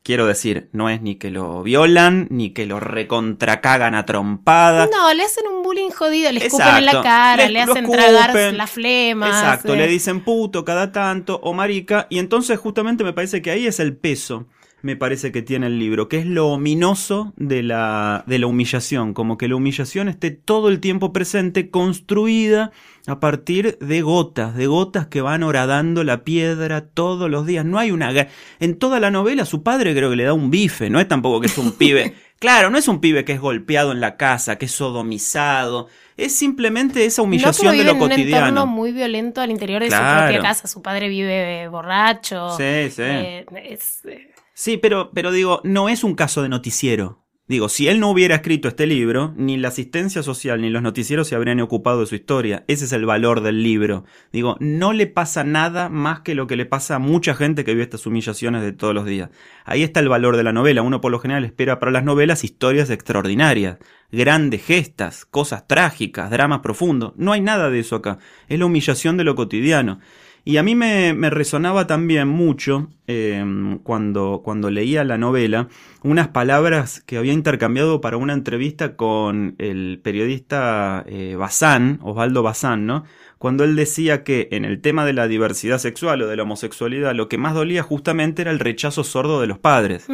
Quiero 0.07 0.25
decir, 0.29 0.69
no 0.71 0.89
es 0.89 1.03
ni 1.03 1.17
que 1.17 1.33
lo 1.33 1.65
violan, 1.65 2.29
ni 2.31 2.51
que 2.51 2.65
lo 2.65 2.79
recontracagan 2.79 3.97
a 3.97 4.07
trompadas. 4.07 4.89
No, 4.89 5.13
le 5.13 5.25
hacen 5.25 5.49
un 5.49 5.65
bullying 5.65 5.91
jodido, 5.91 6.31
le 6.31 6.47
escupen 6.47 6.77
en 6.77 6.85
la 6.85 7.03
cara, 7.03 7.49
Le- 7.49 7.61
hacen 7.61 7.91
tragar 7.91 8.33
las 8.53 8.71
flemas. 8.71 9.31
Exacto, 9.31 9.75
eh. 9.75 9.79
le 9.79 9.89
dicen 9.89 10.23
puto 10.23 10.65
cada 10.65 10.93
tanto 10.93 11.41
o 11.43 11.53
marica 11.55 12.07
y 12.09 12.21
entonces 12.21 12.57
justamente 12.57 13.03
me 13.03 13.15
parece 13.15 13.43
que 13.43 13.51
ahí 13.51 13.67
es 13.67 13.81
el 13.81 13.97
peso 13.97 14.47
me 14.83 14.95
parece 14.95 15.33
que 15.33 15.43
tiene 15.43 15.67
el 15.67 15.79
libro, 15.79 16.09
que 16.09 16.19
es 16.19 16.27
lo 16.27 16.49
ominoso 16.49 17.33
de 17.37 17.63
la, 17.63 18.23
de 18.27 18.39
la 18.39 18.47
humillación, 18.47 19.15
como 19.15 19.37
que 19.39 19.49
la 19.49 19.57
humillación 19.57 20.09
esté 20.09 20.31
todo 20.31 20.69
el 20.69 20.81
tiempo 20.81 21.13
presente, 21.13 21.71
construida 21.71 22.71
a 23.07 23.19
partir 23.19 23.79
de 23.81 24.03
gotas, 24.03 24.55
de 24.55 24.67
gotas 24.67 25.07
que 25.07 25.21
van 25.21 25.43
horadando 25.43 26.05
la 26.05 26.25
piedra 26.25 26.83
todos 26.83 27.31
los 27.31 27.47
días. 27.47 27.65
No 27.65 27.79
hay 27.79 27.91
una... 27.91 28.13
En 28.61 28.79
toda 28.79 29.01
la 29.01 29.11
novela 29.11 29.45
su 29.45 29.63
padre 29.63 29.95
creo 29.95 30.11
que 30.11 30.17
le 30.17 30.25
da 30.25 30.33
un 30.35 30.51
bife, 30.51 30.91
no 30.91 31.01
es 31.01 31.09
tampoco 31.09 31.41
que 31.41 31.47
es 31.47 31.59
un 31.59 31.73
pibe... 31.73 32.15
Claro, 32.39 32.69
no 32.69 32.77
es 32.77 32.87
un 32.87 33.01
pibe 33.01 33.25
que 33.25 33.33
es 33.33 33.41
golpeado 33.41 33.93
en 33.93 34.01
la 34.03 34.19
casa, 34.19 34.57
que 34.59 34.67
es 34.67 34.73
sodomizado, 34.73 35.89
es 36.19 36.37
simplemente 36.37 37.07
esa 37.07 37.23
humillación 37.23 37.73
no, 37.73 37.79
de 37.79 37.85
lo 37.85 37.93
en 37.93 37.99
cotidiano. 37.99 38.27
un 38.43 38.49
entorno 38.49 38.67
muy 38.67 38.93
violento 38.93 39.41
al 39.41 39.51
interior 39.51 39.81
de 39.83 39.89
Claro. 39.89 40.21
su 40.21 40.25
propia 40.35 40.43
casa. 40.51 40.69
Su 40.69 40.83
padre 40.83 41.09
vive 41.09 41.67
borracho. 41.69 42.51
Sí, 42.59 42.91
sí. 42.91 43.03
eh, 43.03 43.47
es, 43.65 44.05
eh, 44.05 44.29
Sí, 44.59 44.79
pero, 44.79 45.11
pero 45.13 45.33
digo, 45.33 45.61
no 45.65 45.91
es 45.91 46.03
un 46.03 46.15
caso 46.15 46.43
de 46.43 46.49
noticiero. 46.49 47.27
Digo, 47.47 47.69
si 47.69 47.89
él 47.89 48.01
no 48.01 48.09
hubiera 48.09 48.37
escrito 48.37 48.69
este 48.69 48.87
libro, 48.87 49.35
ni 49.37 49.59
la 49.59 49.69
asistencia 49.69 50.23
social 50.23 50.63
ni 50.63 50.71
los 50.71 50.81
noticieros 50.81 51.29
se 51.29 51.35
habrían 51.35 51.61
ocupado 51.61 52.01
de 52.01 52.07
su 52.07 52.15
historia. 52.15 52.65
Ese 52.67 52.87
es 52.87 52.93
el 52.93 53.05
valor 53.05 53.43
del 53.43 53.63
libro. 53.63 54.05
Digo, 54.33 54.57
no 54.59 54.95
le 54.95 55.09
pasa 55.09 55.45
nada 55.45 55.91
más 55.91 56.21
que 56.21 56.35
lo 56.35 56.47
que 56.47 56.57
le 56.57 56.65
pasa 56.65 56.95
a 56.95 56.99
mucha 56.99 57.35
gente 57.35 57.65
que 57.65 57.73
vive 57.73 57.85
estas 57.85 58.07
humillaciones 58.07 58.63
de 58.63 58.73
todos 58.73 58.95
los 58.95 59.05
días. 59.05 59.29
Ahí 59.67 59.83
está 59.83 60.01
el 60.01 60.09
valor 60.09 60.39
de 60.39 60.45
la 60.45 60.55
novela. 60.55 60.81
Uno 60.81 61.03
por 61.03 61.13
lo 61.13 61.19
general 61.19 61.45
espera 61.45 61.79
para 61.79 61.93
las 61.93 62.05
novelas 62.05 62.43
historias 62.43 62.89
extraordinarias, 62.89 63.77
grandes 64.11 64.65
gestas, 64.65 65.27
cosas 65.27 65.69
trágicas, 65.69 66.31
dramas 66.31 66.61
profundos. 66.61 67.13
No 67.17 67.33
hay 67.33 67.43
nada 67.43 67.69
de 67.69 67.81
eso 67.81 67.97
acá. 67.97 68.21
Es 68.49 68.59
la 68.59 68.65
humillación 68.65 69.19
de 69.19 69.25
lo 69.25 69.35
cotidiano. 69.35 70.01
Y 70.47 70.57
a 70.57 70.63
mí 70.63 70.75
me, 70.75 71.13
me 71.13 71.29
resonaba 71.29 71.87
también 71.87 72.27
mucho 72.29 72.89
eh, 73.09 73.45
cuando, 73.83 74.41
cuando 74.45 74.71
leía 74.71 75.05
la 75.05 75.19
novela 75.19 75.69
unas 76.03 76.29
palabras 76.29 77.03
que 77.05 77.17
había 77.19 77.33
intercambiado 77.33 78.01
para 78.01 78.17
una 78.17 78.33
entrevista 78.33 78.95
con 78.97 79.57
el 79.59 80.01
periodista 80.03 81.05
eh, 81.07 81.35
Bazán, 81.37 81.99
Osvaldo 82.03 82.43
Bazán, 82.43 82.87
¿no? 82.87 83.05
Cuando 83.39 83.65
él 83.65 83.77
decía 83.77 84.25
que 84.25 84.49
en 84.53 84.65
el 84.65 84.81
tema 84.81 85.05
de 85.05 85.13
la 85.13 85.29
diversidad 85.29 85.77
sexual 85.79 86.23
o 86.23 86.27
de 86.27 86.37
la 86.37 86.45
homosexualidad 86.45 87.15
lo 87.15 87.29
que 87.29 87.37
más 87.37 87.53
dolía 87.55 87.83
justamente 87.83 88.41
era 88.43 88.51
el 88.51 88.59
rechazo 88.59 89.05
sordo 89.05 89.43
de 89.43 89.47
los 89.47 89.59
padres. 89.59 90.07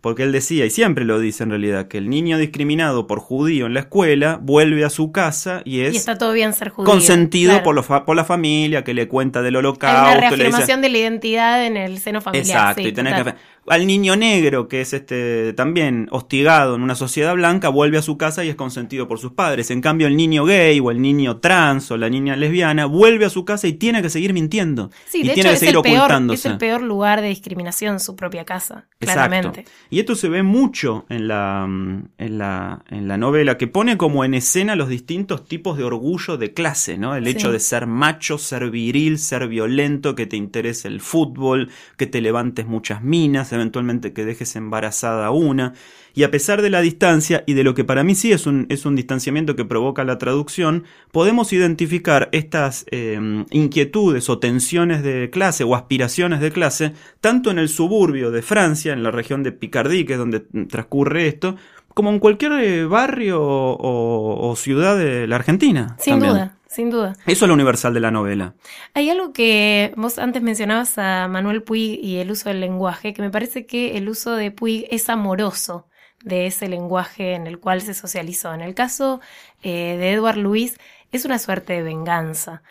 Porque 0.00 0.22
él 0.22 0.30
decía, 0.30 0.64
y 0.64 0.70
siempre 0.70 1.04
lo 1.04 1.18
dice 1.18 1.42
en 1.42 1.50
realidad, 1.50 1.88
que 1.88 1.98
el 1.98 2.08
niño 2.08 2.38
discriminado 2.38 3.08
por 3.08 3.18
judío 3.18 3.66
en 3.66 3.74
la 3.74 3.80
escuela 3.80 4.38
vuelve 4.40 4.84
a 4.84 4.90
su 4.90 5.10
casa 5.10 5.60
y 5.64 5.80
es 5.80 5.94
Y 5.94 5.96
está 5.96 6.16
todo 6.18 6.32
bien 6.32 6.52
ser 6.52 6.68
judío. 6.68 6.88
consentido 6.88 7.50
claro. 7.50 7.64
por, 7.64 7.74
los 7.74 7.86
por 7.86 8.14
la 8.14 8.24
familia, 8.24 8.84
que 8.84 8.94
le 8.94 9.08
cuenta 9.08 9.42
del 9.42 9.56
Hay 9.56 9.58
holocausto. 9.58 10.00
una 10.00 10.14
le 10.14 10.20
dice- 10.20 10.36
reafirmación 10.36 10.80
de 10.80 10.88
la 10.88 10.98
identidad 10.98 11.66
en 11.66 11.76
el 11.76 11.98
seno 11.98 12.20
familiar. 12.20 12.37
Exacto, 12.38 12.82
sí, 12.82 12.88
y 12.88 12.92
tenés 12.92 13.16
total. 13.16 13.34
que 13.34 13.40
al 13.70 13.86
niño 13.86 14.16
negro, 14.16 14.68
que 14.68 14.80
es 14.80 14.92
este 14.92 15.52
también 15.52 16.08
hostigado 16.10 16.74
en 16.76 16.82
una 16.82 16.94
sociedad 16.94 17.34
blanca, 17.34 17.68
vuelve 17.68 17.98
a 17.98 18.02
su 18.02 18.16
casa 18.18 18.44
y 18.44 18.48
es 18.48 18.54
consentido 18.56 19.08
por 19.08 19.18
sus 19.18 19.32
padres. 19.32 19.70
En 19.70 19.80
cambio, 19.80 20.06
el 20.06 20.16
niño 20.16 20.44
gay 20.44 20.80
o 20.80 20.90
el 20.90 21.00
niño 21.00 21.38
trans 21.38 21.90
o 21.90 21.96
la 21.96 22.08
niña 22.08 22.36
lesbiana 22.36 22.86
vuelve 22.86 23.24
a 23.24 23.30
su 23.30 23.44
casa 23.44 23.66
y 23.68 23.74
tiene 23.74 24.02
que 24.02 24.10
seguir 24.10 24.32
mintiendo. 24.32 24.90
Sí, 25.06 25.22
y 25.22 25.28
de 25.28 25.34
tiene 25.34 25.40
hecho 25.40 25.48
que 25.50 25.54
es 25.54 25.60
seguir 25.60 25.76
el, 25.76 25.82
peor, 25.82 25.94
es 25.94 26.00
ocultándose. 26.00 26.48
el 26.48 26.58
peor 26.58 26.82
lugar 26.82 27.20
de 27.20 27.28
discriminación, 27.28 28.00
su 28.00 28.16
propia 28.16 28.44
casa, 28.44 28.86
Exacto. 29.00 29.04
claramente. 29.28 29.64
Y 29.90 30.00
esto 30.00 30.14
se 30.14 30.28
ve 30.28 30.42
mucho 30.42 31.06
en 31.08 31.28
la, 31.28 31.64
en 31.64 32.38
la, 32.38 32.84
en 32.90 33.08
la 33.08 33.16
novela, 33.16 33.56
que 33.58 33.66
pone 33.68 33.96
como 33.96 34.24
en 34.24 34.34
escena 34.34 34.76
los 34.76 34.88
distintos 34.88 35.44
tipos 35.46 35.76
de 35.78 35.84
orgullo 35.84 36.36
de 36.36 36.52
clase, 36.52 36.98
¿no? 36.98 37.14
El 37.14 37.24
Sí. 37.24 37.30
hecho 37.30 37.52
de 37.52 37.60
ser 37.60 37.86
macho, 37.86 38.38
ser 38.38 38.70
viril, 38.70 39.18
ser 39.18 39.48
violento, 39.48 40.14
que 40.14 40.26
te 40.26 40.36
interese 40.36 40.88
el 40.88 41.00
fútbol, 41.00 41.70
que 41.96 42.06
te 42.06 42.20
levantes 42.20 42.66
muchas 42.66 43.02
minas, 43.02 43.52
eventualmente 43.58 44.12
que 44.12 44.24
dejes 44.24 44.56
embarazada 44.56 45.30
una. 45.30 45.74
Y 46.14 46.24
a 46.24 46.30
pesar 46.30 46.62
de 46.62 46.70
la 46.70 46.80
distancia 46.80 47.44
y 47.46 47.54
de 47.54 47.62
lo 47.62 47.74
que 47.74 47.84
para 47.84 48.02
mí 48.02 48.14
sí 48.14 48.32
es 48.32 48.46
un, 48.46 48.66
es 48.70 48.86
un 48.86 48.96
distanciamiento 48.96 49.54
que 49.54 49.64
provoca 49.64 50.04
la 50.04 50.18
traducción, 50.18 50.84
podemos 51.12 51.52
identificar 51.52 52.28
estas 52.32 52.86
eh, 52.90 53.44
inquietudes 53.50 54.28
o 54.28 54.38
tensiones 54.38 55.02
de 55.02 55.30
clase 55.30 55.64
o 55.64 55.74
aspiraciones 55.74 56.40
de 56.40 56.50
clase, 56.50 56.92
tanto 57.20 57.50
en 57.50 57.58
el 57.58 57.68
suburbio 57.68 58.30
de 58.30 58.42
Francia, 58.42 58.92
en 58.92 59.02
la 59.02 59.10
región 59.10 59.42
de 59.42 59.52
Picardie, 59.52 60.06
que 60.06 60.14
es 60.14 60.18
donde 60.18 60.40
transcurre 60.40 61.28
esto, 61.28 61.56
como 61.94 62.10
en 62.10 62.18
cualquier 62.18 62.52
eh, 62.52 62.84
barrio 62.84 63.40
o, 63.42 64.50
o 64.50 64.56
ciudad 64.56 64.96
de 64.96 65.26
la 65.26 65.36
Argentina. 65.36 65.96
Sin 65.98 66.14
también. 66.14 66.32
duda, 66.32 66.57
sin 66.68 66.90
duda. 66.90 67.16
Eso 67.26 67.44
es 67.44 67.48
lo 67.48 67.54
universal 67.54 67.94
de 67.94 68.00
la 68.00 68.10
novela. 68.10 68.54
Hay 68.94 69.10
algo 69.10 69.32
que 69.32 69.92
vos 69.96 70.18
antes 70.18 70.42
mencionabas 70.42 70.98
a 70.98 71.26
Manuel 71.26 71.62
Puig 71.62 71.98
y 72.00 72.18
el 72.18 72.30
uso 72.30 72.50
del 72.50 72.60
lenguaje, 72.60 73.14
que 73.14 73.22
me 73.22 73.30
parece 73.30 73.66
que 73.66 73.96
el 73.96 74.08
uso 74.08 74.36
de 74.36 74.50
Puig 74.52 74.86
es 74.90 75.08
amoroso 75.08 75.88
de 76.22 76.46
ese 76.46 76.68
lenguaje 76.68 77.34
en 77.34 77.46
el 77.46 77.58
cual 77.58 77.80
se 77.80 77.94
socializó. 77.94 78.52
En 78.52 78.60
el 78.60 78.74
caso 78.74 79.20
eh, 79.62 79.96
de 79.98 80.12
Edward 80.12 80.36
Luis, 80.36 80.78
es 81.10 81.24
una 81.24 81.38
suerte 81.38 81.72
de 81.72 81.82
venganza. 81.82 82.62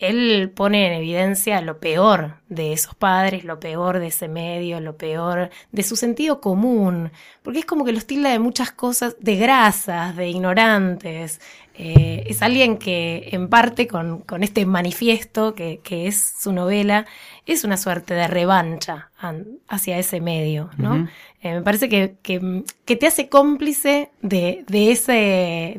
Él 0.00 0.50
pone 0.54 0.86
en 0.86 0.94
evidencia 0.94 1.60
lo 1.60 1.78
peor 1.78 2.40
de 2.48 2.72
esos 2.72 2.94
padres, 2.94 3.44
lo 3.44 3.60
peor 3.60 3.98
de 3.98 4.06
ese 4.06 4.28
medio, 4.28 4.80
lo 4.80 4.96
peor 4.96 5.50
de 5.72 5.82
su 5.82 5.94
sentido 5.94 6.40
común, 6.40 7.12
porque 7.42 7.58
es 7.60 7.66
como 7.66 7.84
que 7.84 7.92
los 7.92 8.06
tilda 8.06 8.30
de 8.30 8.38
muchas 8.38 8.72
cosas, 8.72 9.16
de 9.20 9.36
grasas, 9.36 10.16
de 10.16 10.28
ignorantes. 10.28 11.40
Eh, 11.82 12.24
es 12.26 12.42
alguien 12.42 12.76
que 12.76 13.30
en 13.32 13.48
parte 13.48 13.86
con, 13.86 14.20
con 14.20 14.42
este 14.42 14.66
manifiesto 14.66 15.54
que, 15.54 15.80
que 15.82 16.08
es 16.08 16.34
su 16.38 16.52
novela, 16.52 17.06
es 17.46 17.64
una 17.64 17.78
suerte 17.78 18.12
de 18.12 18.26
revancha 18.26 19.10
an- 19.18 19.60
hacia 19.66 19.98
ese 19.98 20.20
medio, 20.20 20.68
¿no? 20.76 21.08
Eh, 21.40 21.54
me 21.54 21.62
parece 21.62 21.88
que, 21.88 22.16
que, 22.20 22.64
que 22.84 22.96
te 22.96 23.06
hace 23.06 23.30
cómplice 23.30 24.10
de, 24.20 24.62
de, 24.68 24.90
ese, 24.92 25.12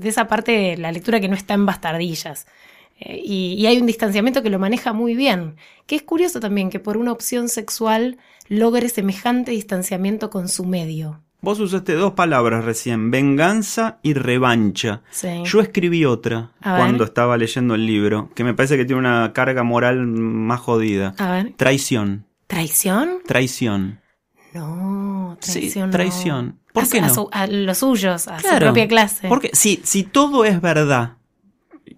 de 0.02 0.10
esa 0.10 0.26
parte 0.26 0.52
de 0.52 0.78
la 0.78 0.92
lectura 0.92 1.20
que 1.20 1.28
no 1.28 1.36
está 1.36 1.54
en 1.54 1.68
bastardillas. 1.68 2.48
Eh, 3.00 3.22
y, 3.24 3.54
y 3.60 3.68
hay 3.68 3.78
un 3.78 3.86
distanciamiento 3.86 4.42
que 4.42 4.50
lo 4.50 4.58
maneja 4.58 4.94
muy 4.94 5.14
bien. 5.14 5.56
Que 5.86 5.96
es 5.96 6.02
curioso 6.02 6.40
también 6.40 6.72
que 6.72 6.80
por 6.80 6.98
una 6.98 7.12
opción 7.12 7.48
sexual 7.48 8.18
logre 8.48 8.90
semejante 8.90 9.52
distanciamiento 9.52 10.32
con 10.32 10.50
su 10.50 10.66
medio. 10.66 11.22
Vos 11.42 11.60
usaste 11.60 11.94
dos 11.94 12.14
palabras 12.14 12.64
recién, 12.66 13.10
venganza 13.10 13.98
y 14.04 14.14
revancha. 14.14 15.02
Sí. 15.10 15.42
Yo 15.44 15.60
escribí 15.62 16.06
otra 16.06 16.52
A 16.62 16.74
ver. 16.74 16.82
cuando 16.82 17.04
estaba 17.04 17.36
leyendo 17.38 17.74
el 17.76 17.86
libro, 17.88 18.30
que 18.36 18.44
me 18.44 18.54
parece 18.54 18.78
que 18.78 18.86
tiene 18.86 19.00
una 19.00 19.34
carga 19.34 19.64
moral 19.64 20.06
más 20.06 20.60
jodida. 20.60 21.16
A 21.18 21.32
ver. 21.32 21.54
Traición, 21.58 22.26
¿Traición? 22.48 23.20
traición. 23.26 24.00
No, 24.54 25.38
Sí, 25.40 25.54
traición. 25.60 25.86
no. 25.90 25.92
traición. 25.92 26.60
¿Por 26.74 26.84
a, 26.84 26.88
qué 26.88 27.00
a 27.00 27.08
no? 27.08 27.14
su- 27.14 27.30
a 27.32 27.48
los 27.48 27.78
suyos, 27.80 28.28
a 28.28 28.40
su 28.40 28.48
propia 28.60 28.88
clase. 28.88 29.28
Porque 29.28 29.50
si, 29.54 29.80
si 29.84 30.04
todo 30.04 30.46
es 30.46 30.62
verdad, 30.62 31.14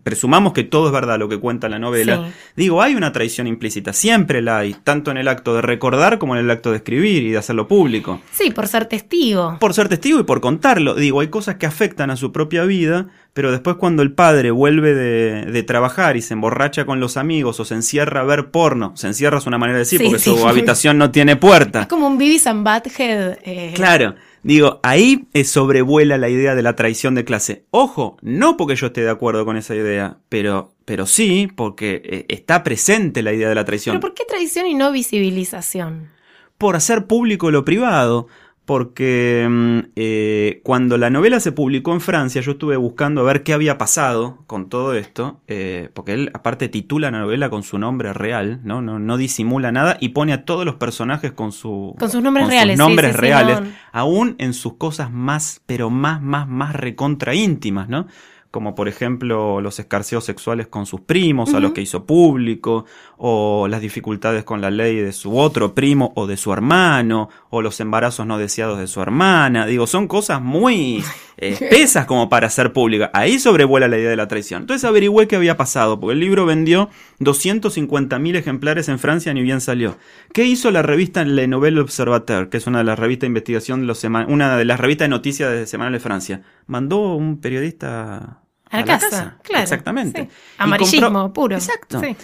presumamos 0.03 0.53
que 0.53 0.63
todo 0.63 0.87
es 0.87 0.93
verdad 0.93 1.17
lo 1.17 1.29
que 1.29 1.39
cuenta 1.39 1.69
la 1.69 1.79
novela, 1.79 2.25
Sí. 2.27 2.33
digo, 2.57 2.81
hay 2.81 2.95
una 2.95 3.11
traición 3.13 3.47
implícita, 3.47 3.93
siempre 3.93 4.41
la 4.41 4.59
hay, 4.59 4.75
tanto 4.83 5.11
en 5.11 5.17
el 5.17 5.27
acto 5.27 5.55
de 5.55 5.61
recordar 5.61 6.19
como 6.19 6.35
en 6.35 6.41
el 6.43 6.51
acto 6.51 6.71
de 6.71 6.77
escribir 6.77 7.23
y 7.23 7.31
de 7.31 7.37
hacerlo 7.37 7.67
público. 7.67 8.21
Sí, 8.31 8.51
por 8.51 8.67
ser 8.67 8.85
testigo. 8.85 9.57
Por 9.59 9.73
ser 9.73 9.87
testigo 9.89 10.19
y 10.19 10.23
por 10.23 10.41
contarlo. 10.41 10.95
Digo, 10.95 11.21
hay 11.21 11.27
cosas 11.29 11.55
que 11.55 11.65
afectan 11.65 12.11
a 12.11 12.15
su 12.17 12.31
propia 12.31 12.63
vida, 12.65 13.07
pero 13.33 13.51
después 13.51 13.77
cuando 13.77 14.03
el 14.03 14.11
padre 14.11 14.51
vuelve 14.51 14.93
de, 14.93 15.45
de 15.51 15.63
trabajar 15.63 16.17
y 16.17 16.21
se 16.21 16.33
emborracha 16.33 16.85
con 16.85 16.99
los 16.99 17.17
amigos 17.17 17.59
o 17.59 17.65
se 17.65 17.73
encierra 17.75 18.21
a 18.21 18.23
ver 18.23 18.51
porno, 18.51 18.91
se 18.95 19.07
encierra 19.07 19.37
es 19.39 19.47
una 19.47 19.57
manera 19.57 19.77
de 19.77 19.85
decir 19.85 19.99
Sí, 19.99 20.05
porque 20.05 20.19
sí. 20.19 20.29
su 20.35 20.47
habitación 20.47 20.97
no 20.97 21.11
tiene 21.11 21.35
puerta. 21.35 21.81
Es 21.81 21.87
como 21.87 22.07
un 22.07 22.17
Beavis 22.17 22.45
and 22.47 22.63
Butthead. 22.67 23.37
eh, 23.43 23.71
Claro, 23.75 24.15
digo, 24.43 24.79
ahí 24.83 25.27
eh, 25.33 25.43
sobrevuela 25.43 26.17
la 26.17 26.29
idea 26.29 26.55
de 26.55 26.61
la 26.61 26.75
traición 26.75 27.15
de 27.15 27.25
clase. 27.25 27.65
Ojo, 27.71 28.17
no 28.21 28.57
porque 28.57 28.75
yo 28.75 28.87
esté 28.87 29.01
de 29.01 29.09
acuerdo 29.09 29.45
con 29.45 29.57
esa 29.57 29.75
idea, 29.75 30.17
pero, 30.29 30.73
pero 30.85 31.05
sí 31.05 31.49
porque 31.55 32.01
eh, 32.03 32.25
está 32.29 32.63
presente 32.63 33.23
la 33.23 33.33
idea 33.33 33.49
de 33.49 33.55
la 33.55 33.65
traición. 33.65 33.95
Pero 33.95 34.01
¿por 34.01 34.13
qué 34.13 34.25
traición 34.25 34.67
y 34.67 34.75
no 34.75 34.91
visibilización? 34.91 36.09
Por 36.57 36.75
hacer 36.75 37.07
público 37.07 37.51
lo 37.51 37.65
privado. 37.65 38.27
Porque 38.65 39.45
mm, 39.49 39.79
eh, 39.95 40.61
cuando 40.63 40.97
la 40.97 41.09
novela 41.09 41.39
se 41.39 41.51
publicó 41.51 41.93
en 41.93 41.99
Francia, 41.99 42.41
yo 42.41 42.53
estuve 42.53 42.77
buscando 42.77 43.21
a 43.21 43.23
ver 43.25 43.43
qué 43.43 43.53
había 43.53 43.77
pasado 43.77 44.39
con 44.47 44.69
todo 44.69 44.93
esto, 44.93 45.41
eh, 45.47 45.89
porque 45.93 46.13
él 46.13 46.31
aparte 46.33 46.69
titula 46.69 47.11
la 47.11 47.19
novela 47.19 47.49
con 47.49 47.63
su 47.63 47.77
nombre 47.77 48.13
real, 48.13 48.61
¿no? 48.63 48.81
No, 48.81 48.99
no 48.99 49.17
disimula 49.17 49.71
nada 49.71 49.97
y 49.99 50.09
pone 50.09 50.31
a 50.31 50.45
todos 50.45 50.65
los 50.65 50.75
personajes 50.75 51.33
con 51.33 51.51
su 51.51 51.95
Con 51.99 52.09
sus 52.09 52.23
nombres 52.23 52.45
con 52.45 52.51
reales, 52.51 52.75
sí, 52.75 52.79
nombres 52.79 53.11
sí, 53.11 53.15
sí, 53.15 53.21
reales, 53.21 53.61
no. 53.61 53.67
aún 53.91 54.35
en 54.37 54.53
sus 54.53 54.75
cosas 54.75 55.11
más, 55.11 55.61
pero 55.65 55.89
más, 55.89 56.21
más, 56.21 56.47
más 56.47 56.73
recontra 56.73 57.35
íntimas, 57.35 57.89
¿no? 57.89 58.07
Como 58.53 58.75
por 58.75 58.87
ejemplo 58.87 59.61
los 59.61 59.79
escarceos 59.79 60.25
sexuales 60.25 60.67
con 60.67 60.85
sus 60.85 61.01
primos, 61.01 61.55
a 61.55 61.59
los 61.59 61.71
que 61.71 61.81
hizo 61.81 62.05
público, 62.05 62.85
o 63.17 63.67
las 63.67 63.81
dificultades 63.81 64.43
con 64.43 64.61
la 64.61 64.69
ley 64.69 64.97
de 64.97 65.11
su 65.11 65.39
otro 65.39 65.73
primo 65.73 66.13
o 66.15 66.27
de 66.27 66.37
su 66.37 66.53
hermano, 66.53 67.29
o 67.49 67.63
los 67.63 67.79
embarazos 67.79 68.27
no 68.27 68.37
deseados 68.37 68.77
de 68.77 68.85
su 68.85 69.01
hermana. 69.01 69.65
Digo, 69.65 69.87
son 69.87 70.07
cosas 70.07 70.39
muy 70.39 71.03
eh, 71.37 71.57
espesas 71.59 72.05
como 72.05 72.29
para 72.29 72.47
ser 72.47 72.73
públicas. 72.73 73.09
Ahí 73.13 73.39
sobrevuela 73.39 73.87
la 73.87 73.97
idea 73.97 74.11
de 74.11 74.17
la 74.17 74.27
traición. 74.27 74.61
Entonces 74.61 74.87
averigüé 74.87 75.27
qué 75.27 75.35
había 75.35 75.57
pasado, 75.57 75.99
porque 75.99 76.13
el 76.13 76.19
libro 76.19 76.45
vendió 76.45 76.91
250.000 77.21 78.35
ejemplares 78.35 78.87
en 78.87 78.99
Francia, 78.99 79.33
ni 79.33 79.41
bien 79.41 79.61
salió. 79.61 79.97
¿Qué 80.31 80.45
hizo 80.45 80.69
la 80.69 80.83
revista 80.83 81.25
Le 81.25 81.47
Nouvel 81.47 81.79
Observateur, 81.79 82.49
que 82.49 82.57
es 82.57 82.67
una 82.67 82.77
de 82.77 82.83
las 82.83 82.99
revistas 82.99 83.21
de 83.21 83.27
investigación 83.29 83.81
de 83.81 83.87
los 83.87 84.03
una 84.03 84.57
de 84.57 84.65
las 84.65 84.79
revistas 84.79 85.05
de 85.05 85.09
noticias 85.09 85.51
de 85.51 85.65
Semanal 85.65 85.93
de 85.93 85.99
Francia? 85.99 86.43
Mandó 86.67 87.15
un 87.15 87.41
periodista 87.41 88.42
a 88.73 88.79
la, 88.79 88.85
casa, 88.85 89.37
claro. 89.43 89.63
Exactamente. 89.63 90.23
sí. 90.23 90.29
Amarillismo 90.57 91.31
puro. 91.33 91.55
Exacto. 91.55 91.99
Sí. 91.99 92.15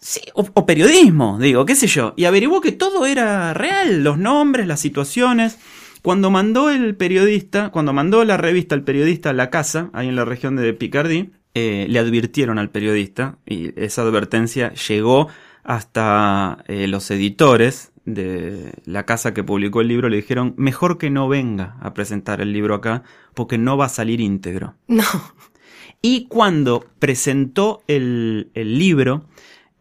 Sí, 0.00 0.20
o, 0.34 0.46
o 0.54 0.64
periodismo, 0.64 1.38
digo, 1.40 1.66
qué 1.66 1.74
sé 1.74 1.88
yo. 1.88 2.14
Y 2.16 2.26
averiguó 2.26 2.60
que 2.60 2.70
todo 2.70 3.04
era 3.04 3.52
real, 3.52 4.04
los 4.04 4.16
nombres, 4.16 4.66
las 4.66 4.80
situaciones. 4.80 5.58
Cuando 6.02 6.30
mandó 6.30 6.70
el 6.70 6.94
periodista, 6.94 7.70
cuando 7.70 7.92
mandó 7.92 8.24
la 8.24 8.36
revista 8.36 8.76
el 8.76 8.84
periodista 8.84 9.30
a 9.30 9.32
la 9.32 9.50
casa, 9.50 9.90
ahí 9.92 10.08
en 10.08 10.14
la 10.14 10.24
región 10.24 10.54
de 10.54 10.72
Picardie, 10.72 11.32
eh, 11.54 11.86
le 11.88 11.98
advirtieron 11.98 12.58
al 12.58 12.70
periodista, 12.70 13.38
y 13.44 13.72
esa 13.80 14.02
advertencia 14.02 14.72
llegó 14.74 15.28
hasta 15.64 16.64
eh, 16.68 16.86
los 16.86 17.10
editores 17.10 17.90
de 18.04 18.72
la 18.84 19.04
casa 19.04 19.34
que 19.34 19.44
publicó 19.44 19.80
el 19.80 19.88
libro, 19.88 20.08
le 20.08 20.16
dijeron, 20.16 20.54
mejor 20.56 20.98
que 20.98 21.10
no 21.10 21.28
venga 21.28 21.76
a 21.80 21.92
presentar 21.94 22.40
el 22.40 22.52
libro 22.52 22.74
acá, 22.74 23.02
porque 23.34 23.58
no 23.58 23.76
va 23.76 23.86
a 23.86 23.90
salir 23.90 24.20
íntegro. 24.20 24.76
No. 24.86 25.04
Y 26.00 26.26
cuando 26.28 26.86
presentó 26.98 27.82
el, 27.88 28.50
el 28.54 28.78
libro 28.78 29.24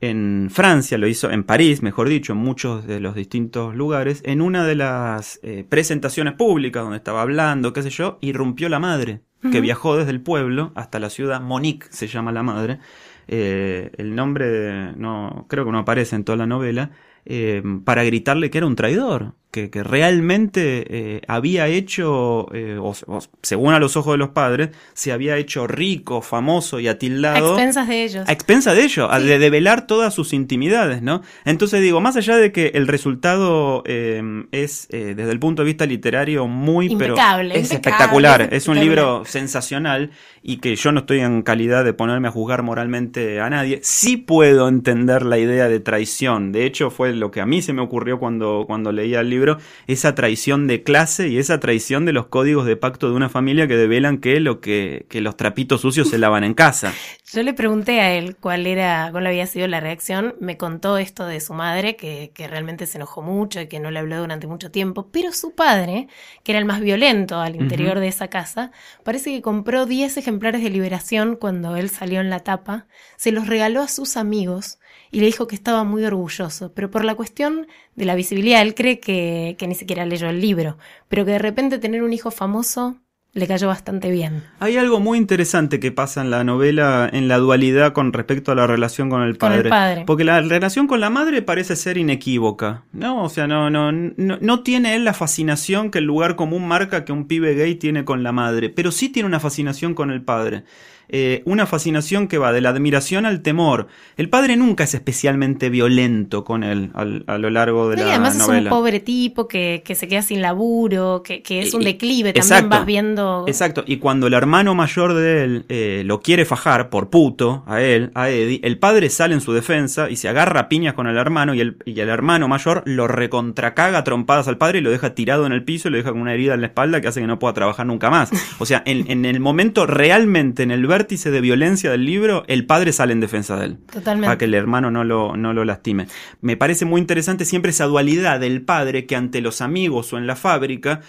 en 0.01 0.49
Francia, 0.51 0.97
lo 0.97 1.07
hizo 1.07 1.31
en 1.31 1.43
París, 1.43 1.81
mejor 1.81 2.07
dicho, 2.07 2.33
en 2.33 2.39
muchos 2.39 2.85
de 2.85 2.99
los 2.99 3.15
distintos 3.15 3.75
lugares, 3.75 4.21
en 4.25 4.41
una 4.41 4.63
de 4.63 4.75
las 4.75 5.39
eh, 5.43 5.65
presentaciones 5.67 6.33
públicas 6.33 6.83
donde 6.83 6.97
estaba 6.97 7.21
hablando, 7.21 7.73
qué 7.73 7.81
sé 7.81 7.89
yo, 7.89 8.17
irrumpió 8.21 8.69
la 8.69 8.79
madre, 8.79 9.21
que 9.51 9.61
viajó 9.61 9.95
desde 9.95 10.11
el 10.11 10.21
pueblo 10.21 10.71
hasta 10.75 10.99
la 10.99 11.09
ciudad, 11.09 11.39
Monique 11.41 11.87
se 11.91 12.07
llama 12.07 12.31
la 12.31 12.43
madre. 12.43 12.79
Eh, 13.27 13.91
el 13.97 14.15
nombre 14.15 14.93
no 14.95 15.45
creo 15.47 15.63
que 15.65 15.71
no 15.71 15.79
aparece 15.79 16.15
en 16.15 16.23
toda 16.23 16.37
la 16.37 16.47
novela, 16.47 16.91
eh, 17.25 17.61
para 17.83 18.03
gritarle 18.03 18.49
que 18.49 18.57
era 18.57 18.67
un 18.67 18.75
traidor, 18.75 19.33
que, 19.57 19.69
que 19.71 19.81
realmente 19.83 20.85
eh, 20.89 21.21
había 21.27 21.67
hecho, 21.67 22.47
eh, 22.53 22.77
o, 22.79 22.93
o 23.07 23.19
según 23.41 23.73
a 23.73 23.79
los 23.79 23.97
ojos 23.97 24.13
de 24.13 24.17
los 24.19 24.29
padres, 24.29 24.69
se 24.93 25.11
había 25.11 25.37
hecho 25.37 25.65
rico, 25.65 26.21
famoso 26.21 26.79
y 26.79 26.87
A 26.87 26.91
atildado. 26.91 27.53
expensas 27.53 27.87
de 27.87 28.03
ellos. 28.03 28.29
A 28.29 28.31
expensa 28.31 28.73
de 28.75 28.83
ello, 28.83 29.09
a 29.11 29.19
Sí. 29.19 29.25
de 29.25 29.39
develar 29.39 29.87
todas 29.87 30.13
sus 30.13 30.31
intimidades, 30.33 31.01
¿no? 31.01 31.21
Entonces 31.43 31.81
digo, 31.81 32.01
más 32.01 32.15
allá 32.17 32.35
de 32.37 32.51
que 32.51 32.67
el 32.75 32.87
resultado 32.87 33.81
eh, 33.87 34.21
es, 34.51 34.87
desde 34.91 35.31
el 35.31 35.39
punto 35.39 35.63
de 35.63 35.65
vista 35.67 35.85
literario, 35.87 36.47
muy, 36.47 36.85
Impecable, 36.87 37.53
pero 37.53 37.61
es 37.63 37.71
impecable, 37.71 37.75
espectacular, 37.75 38.41
es 38.41 38.67
un 38.67 38.77
espectacular. 38.77 38.83
libro 38.83 39.23
sensacional 39.25 40.11
y 40.43 40.57
que 40.57 40.75
yo 40.75 40.91
no 40.91 40.99
estoy 41.01 41.19
en 41.21 41.41
calidad 41.41 41.83
de 41.83 41.93
ponerme 41.93 42.27
a 42.27 42.31
juzgar 42.31 42.61
moralmente 42.63 43.39
a 43.41 43.49
nadie, 43.49 43.79
sí 43.81 44.17
puedo 44.17 44.67
entender 44.67 45.25
la 45.25 45.37
idea 45.39 45.67
de 45.67 45.79
traición, 45.79 46.51
de 46.51 46.65
hecho 46.65 46.89
fue 46.89 47.13
lo 47.13 47.31
que 47.31 47.41
a 47.41 47.45
mí 47.45 47.61
se 47.61 47.73
me 47.73 47.81
ocurrió 47.81 48.19
cuando, 48.19 48.65
cuando 48.67 48.91
leía 48.91 49.19
el 49.21 49.29
libro, 49.29 49.46
esa 49.87 50.15
traición 50.15 50.67
de 50.67 50.83
clase 50.83 51.27
y 51.29 51.37
esa 51.37 51.59
traición 51.59 52.05
de 52.05 52.13
los 52.13 52.27
códigos 52.27 52.65
de 52.65 52.75
pacto 52.75 53.09
de 53.09 53.15
una 53.15 53.29
familia 53.29 53.67
que 53.67 53.77
develan 53.77 54.17
que 54.17 54.39
lo 54.39 54.59
que, 54.59 55.05
que 55.09 55.21
los 55.21 55.37
trapitos 55.37 55.81
sucios 55.81 56.09
se 56.09 56.17
lavan 56.17 56.43
en 56.43 56.53
casa. 56.53 56.93
Yo 57.33 57.43
le 57.43 57.53
pregunté 57.53 57.99
a 57.99 58.13
él 58.13 58.37
cuál 58.37 58.65
era, 58.67 59.09
cuál 59.11 59.27
había 59.27 59.45
sido 59.47 59.67
la 59.67 59.81
reacción. 59.81 60.35
Me 60.39 60.55
contó 60.55 60.97
esto 60.97 61.25
de 61.25 61.41
su 61.41 61.53
madre, 61.53 61.97
que, 61.97 62.31
que 62.33 62.47
realmente 62.47 62.85
se 62.85 62.97
enojó 62.97 63.21
mucho 63.21 63.59
y 63.59 63.67
que 63.67 63.81
no 63.81 63.91
le 63.91 63.99
habló 63.99 64.17
durante 64.17 64.47
mucho 64.47 64.71
tiempo. 64.71 65.09
Pero 65.11 65.33
su 65.33 65.53
padre, 65.53 66.07
que 66.43 66.53
era 66.53 66.59
el 66.59 66.65
más 66.65 66.79
violento 66.79 67.39
al 67.39 67.57
interior 67.57 67.99
de 67.99 68.07
esa 68.07 68.29
casa, 68.29 68.71
parece 69.03 69.31
que 69.31 69.41
compró 69.41 69.85
10 69.85 70.15
ejemplares 70.15 70.63
de 70.63 70.69
liberación 70.69 71.35
cuando 71.35 71.75
él 71.75 71.89
salió 71.89 72.21
en 72.21 72.29
la 72.29 72.39
tapa. 72.39 72.87
Se 73.17 73.33
los 73.33 73.47
regaló 73.47 73.81
a 73.81 73.89
sus 73.89 74.15
amigos 74.15 74.79
y 75.11 75.19
le 75.19 75.25
dijo 75.27 75.47
que 75.47 75.55
estaba 75.55 75.83
muy 75.83 76.03
orgulloso. 76.05 76.71
Pero 76.73 76.91
por 76.91 77.05
la 77.05 77.15
cuestión 77.15 77.67
de 77.95 78.05
la 78.05 78.15
visibilidad, 78.15 78.61
él 78.61 78.75
cree 78.75 78.99
que, 78.99 79.55
que 79.57 79.67
ni 79.67 79.75
siquiera 79.75 80.05
leyó 80.05 80.29
el 80.29 80.41
libro. 80.41 80.77
Pero 81.07 81.25
que 81.25 81.31
de 81.31 81.39
repente 81.39 81.79
tener 81.79 82.03
un 82.03 82.13
hijo 82.13 82.31
famoso 82.31 82.97
le 83.33 83.45
cayó 83.47 83.67
bastante 83.67 84.09
bien. 84.09 84.43
Hay 84.59 84.77
algo 84.77 84.99
muy 84.99 85.19
interesante 85.19 85.79
que 85.79 85.91
pasa 85.91 86.21
en 86.21 86.31
la 86.31 86.43
novela, 86.43 87.07
en 87.11 87.27
la 87.27 87.37
dualidad 87.37 87.93
con 87.93 88.11
respecto 88.11 88.51
a 88.51 88.55
la 88.55 88.65
relación 88.65 89.11
con 89.11 89.21
el 89.21 89.37
Con 89.37 89.49
padre. 89.49 89.61
el 89.61 89.69
padre. 89.69 90.03
Porque 90.07 90.23
la 90.23 90.41
relación 90.41 90.87
con 90.87 90.99
la 90.99 91.11
madre 91.11 91.43
parece 91.43 91.75
ser 91.75 91.97
inequívoca, 91.99 92.83
¿no? 92.93 93.23
O 93.23 93.29
sea, 93.29 93.45
no, 93.45 93.69
no, 93.69 93.91
no, 93.91 94.37
no 94.41 94.63
tiene 94.63 94.95
él 94.95 95.05
la 95.05 95.13
fascinación 95.13 95.91
que 95.91 95.99
el 95.99 96.05
lugar 96.05 96.35
común 96.35 96.67
marca 96.67 97.05
que 97.05 97.11
un 97.11 97.27
pibe 97.27 97.53
gay 97.53 97.75
tiene 97.75 98.05
con 98.05 98.23
la 98.23 98.31
madre, 98.31 98.69
pero 98.69 98.91
sí 98.91 99.09
tiene 99.09 99.27
una 99.27 99.39
fascinación 99.39 99.93
con 99.93 100.09
el 100.09 100.23
padre. 100.23 100.63
Eh, 101.09 101.41
una 101.45 101.65
fascinación 101.65 102.27
que 102.27 102.37
va 102.37 102.51
de 102.51 102.59
la 102.59 102.69
admiración 102.69 103.25
al 103.25 103.41
temor. 103.41 103.87
El 104.17 104.29
padre 104.29 104.57
nunca 104.57 104.83
es 104.83 104.93
especialmente 104.93 105.69
violento 105.69 106.43
con 106.43 106.63
él 106.63 106.91
al- 106.93 107.23
a 107.27 107.37
lo 107.37 107.49
largo 107.49 107.89
de 107.89 107.95
y 107.95 107.99
la 107.99 108.09
además 108.09 108.35
es 108.35 108.47
un 108.47 108.65
pobre 108.69 108.99
tipo 108.99 109.47
que, 109.47 109.83
que 109.85 109.95
se 109.95 110.07
queda 110.07 110.21
sin 110.21 110.41
laburo, 110.41 111.21
que, 111.23 111.41
que 111.41 111.61
es 111.61 111.73
un 111.73 111.83
declive, 111.83 112.33
también 112.33 112.43
exacto. 112.43 112.69
vas 112.69 112.85
viendo... 112.85 113.45
Exacto, 113.47 113.83
y 113.87 113.97
cuando 113.97 114.27
el 114.27 114.33
hermano 114.33 114.75
mayor 114.75 115.13
de 115.13 115.43
él 115.43 115.65
eh, 115.69 116.01
lo 116.05 116.19
quiere 116.21 116.43
fajar 116.43 116.89
por 116.89 117.09
puto 117.09 117.63
a 117.67 117.81
él, 117.81 118.11
a 118.13 118.29
Eddie, 118.29 118.59
el 118.63 118.77
padre 118.77 119.09
sale 119.09 119.33
en 119.33 119.41
su 119.41 119.53
defensa 119.53 120.09
y 120.09 120.17
se 120.17 120.27
agarra 120.27 120.61
a 120.61 120.69
piñas 120.69 120.93
con 120.93 121.07
el 121.07 121.15
hermano 121.17 121.53
y 121.53 121.61
el, 121.61 121.77
y 121.85 121.99
el 121.99 122.09
hermano 122.09 122.47
mayor 122.49 122.83
lo 122.85 123.07
recontracaga 123.07 123.99
a 123.99 124.03
trompadas 124.03 124.47
al 124.47 124.57
padre 124.57 124.79
y 124.79 124.81
lo 124.81 124.91
deja 124.91 125.15
tirado 125.15 125.45
en 125.45 125.51
el 125.53 125.63
piso 125.63 125.87
y 125.87 125.91
lo 125.91 125.97
deja 125.97 126.11
con 126.11 126.19
una 126.21 126.33
herida 126.33 126.53
en 126.55 126.61
la 126.61 126.67
espalda 126.67 126.99
que 126.99 127.07
hace 127.07 127.21
que 127.21 127.27
no 127.27 127.39
pueda 127.39 127.53
trabajar 127.53 127.85
nunca 127.85 128.09
más. 128.09 128.29
O 128.59 128.65
sea, 128.65 128.83
en, 128.85 129.09
en 129.09 129.23
el 129.25 129.39
momento 129.39 129.85
realmente, 129.85 130.63
en 130.63 130.71
el 130.71 130.81
vértice 130.97 131.29
de 131.31 131.41
violencia 131.41 131.91
del 131.91 132.05
libro, 132.05 132.43
el 132.47 132.65
padre 132.65 132.91
sale 132.91 133.13
en 133.13 133.19
defensa 133.19 133.55
de 133.57 133.65
él 133.65 133.77
Totalmente. 133.91 134.25
para 134.25 134.37
que 134.37 134.45
el 134.45 134.53
hermano 134.55 134.89
no 134.91 135.03
lo, 135.03 135.37
no 135.37 135.53
lo 135.53 135.63
lastime. 135.63 136.07
Me 136.41 136.57
parece 136.57 136.85
muy 136.85 136.99
interesante 137.01 137.45
siempre 137.45 137.69
esa 137.71 137.85
dualidad 137.85 138.39
del 138.39 138.61
padre 138.63 139.05
que 139.05 139.15
ante 139.15 139.41
los 139.41 139.61
amigos 139.61 140.11
o 140.13 140.17
en 140.17 140.25
la 140.27 140.35
fábrica, 140.35 141.01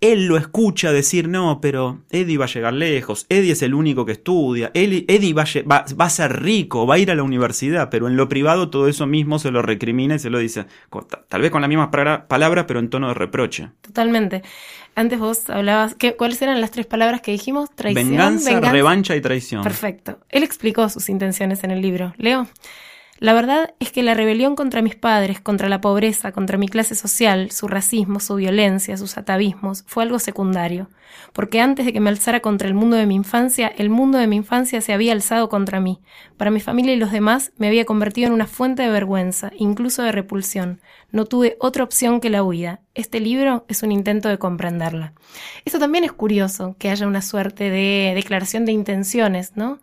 él 0.00 0.26
lo 0.26 0.36
escucha 0.36 0.92
decir, 0.92 1.26
no, 1.28 1.60
pero 1.60 2.04
Eddie 2.10 2.38
va 2.38 2.44
a 2.44 2.48
llegar 2.48 2.72
lejos, 2.72 3.26
Eddie 3.28 3.50
es 3.52 3.62
el 3.62 3.74
único 3.74 4.06
que 4.06 4.12
estudia, 4.12 4.70
Eddie 4.72 5.32
va 5.34 5.42
a, 5.42 5.62
va- 5.68 5.84
va 6.00 6.04
a 6.04 6.10
ser 6.10 6.40
rico, 6.40 6.86
va 6.86 6.94
a 6.94 6.98
ir 6.98 7.10
a 7.10 7.16
la 7.16 7.24
universidad, 7.24 7.90
pero 7.90 8.06
en 8.06 8.16
lo 8.16 8.28
privado 8.28 8.70
todo 8.70 8.86
eso 8.86 9.08
mismo 9.08 9.40
se 9.40 9.50
lo 9.50 9.60
recrimina 9.60 10.14
y 10.14 10.18
se 10.20 10.30
lo 10.30 10.38
dice, 10.38 10.66
tal 11.28 11.40
vez 11.40 11.50
con 11.50 11.62
las 11.62 11.68
mismas 11.68 11.88
palabras, 11.88 12.64
pero 12.68 12.78
en 12.78 12.90
tono 12.90 13.08
de 13.08 13.14
reproche. 13.14 13.70
Totalmente. 13.80 14.42
Antes 14.98 15.20
vos 15.20 15.48
hablabas, 15.48 15.94
¿qué, 15.94 16.16
¿cuáles 16.16 16.42
eran 16.42 16.60
las 16.60 16.72
tres 16.72 16.84
palabras 16.84 17.20
que 17.20 17.30
dijimos? 17.30 17.70
Traición, 17.72 18.08
venganza, 18.08 18.58
revancha 18.58 19.14
y 19.14 19.20
traición. 19.20 19.62
Perfecto. 19.62 20.18
Él 20.28 20.42
explicó 20.42 20.88
sus 20.88 21.08
intenciones 21.08 21.62
en 21.62 21.70
el 21.70 21.80
libro. 21.80 22.14
Leo. 22.16 22.48
La 23.20 23.32
verdad 23.32 23.74
es 23.80 23.90
que 23.90 24.04
la 24.04 24.14
rebelión 24.14 24.54
contra 24.54 24.80
mis 24.80 24.94
padres, 24.94 25.40
contra 25.40 25.68
la 25.68 25.80
pobreza, 25.80 26.30
contra 26.30 26.56
mi 26.56 26.68
clase 26.68 26.94
social, 26.94 27.50
su 27.50 27.66
racismo, 27.66 28.20
su 28.20 28.36
violencia, 28.36 28.96
sus 28.96 29.18
atavismos, 29.18 29.82
fue 29.88 30.04
algo 30.04 30.20
secundario. 30.20 30.88
Porque 31.32 31.60
antes 31.60 31.84
de 31.84 31.92
que 31.92 31.98
me 31.98 32.10
alzara 32.10 32.38
contra 32.38 32.68
el 32.68 32.74
mundo 32.74 32.96
de 32.96 33.06
mi 33.06 33.16
infancia, 33.16 33.66
el 33.76 33.90
mundo 33.90 34.18
de 34.18 34.28
mi 34.28 34.36
infancia 34.36 34.80
se 34.80 34.92
había 34.92 35.12
alzado 35.12 35.48
contra 35.48 35.80
mí. 35.80 36.00
Para 36.36 36.52
mi 36.52 36.60
familia 36.60 36.94
y 36.94 36.96
los 36.96 37.10
demás 37.10 37.50
me 37.56 37.66
había 37.66 37.86
convertido 37.86 38.28
en 38.28 38.34
una 38.34 38.46
fuente 38.46 38.82
de 38.82 38.90
vergüenza, 38.90 39.50
incluso 39.56 40.04
de 40.04 40.12
repulsión. 40.12 40.80
No 41.10 41.24
tuve 41.24 41.56
otra 41.58 41.82
opción 41.82 42.20
que 42.20 42.30
la 42.30 42.44
huida. 42.44 42.82
Este 42.94 43.18
libro 43.18 43.64
es 43.66 43.82
un 43.82 43.90
intento 43.90 44.28
de 44.28 44.38
comprenderla. 44.38 45.12
Esto 45.64 45.80
también 45.80 46.04
es 46.04 46.12
curioso, 46.12 46.76
que 46.78 46.90
haya 46.90 47.08
una 47.08 47.22
suerte 47.22 47.68
de 47.68 48.12
declaración 48.14 48.64
de 48.64 48.72
intenciones, 48.72 49.56
¿no? 49.56 49.80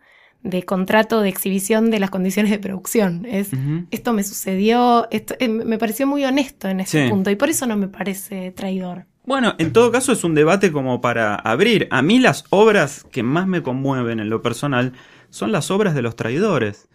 De 0.50 0.62
contrato 0.64 1.20
de 1.20 1.28
exhibición 1.28 1.90
de 1.90 1.98
las 2.00 2.10
condiciones 2.10 2.50
de 2.50 2.58
producción. 2.58 3.26
Es, 3.26 3.50
esto 3.90 4.12
me 4.12 4.22
sucedió, 4.24 5.08
esto, 5.10 5.34
eh, 5.38 5.48
me 5.48 5.78
pareció 5.78 6.06
muy 6.06 6.24
honesto 6.24 6.68
en 6.68 6.80
ese 6.80 7.04
Sí. 7.04 7.10
punto 7.10 7.30
y 7.30 7.36
por 7.36 7.48
eso 7.48 7.66
no 7.66 7.76
me 7.76 7.88
parece 7.88 8.52
traidor. 8.52 9.06
Bueno, 9.24 9.54
en 9.58 9.72
todo 9.72 9.90
caso 9.90 10.12
es 10.12 10.22
un 10.22 10.34
debate 10.34 10.70
como 10.70 11.00
para 11.00 11.34
abrir. 11.34 11.88
A 11.90 12.00
mí 12.00 12.20
las 12.20 12.44
obras 12.50 13.04
que 13.10 13.22
más 13.24 13.46
me 13.48 13.62
conmueven 13.62 14.20
en 14.20 14.30
lo 14.30 14.40
personal 14.40 14.92
son 15.30 15.50
las 15.50 15.70
obras 15.72 15.94
de 15.96 16.02
los 16.02 16.14
traidores. 16.14 16.88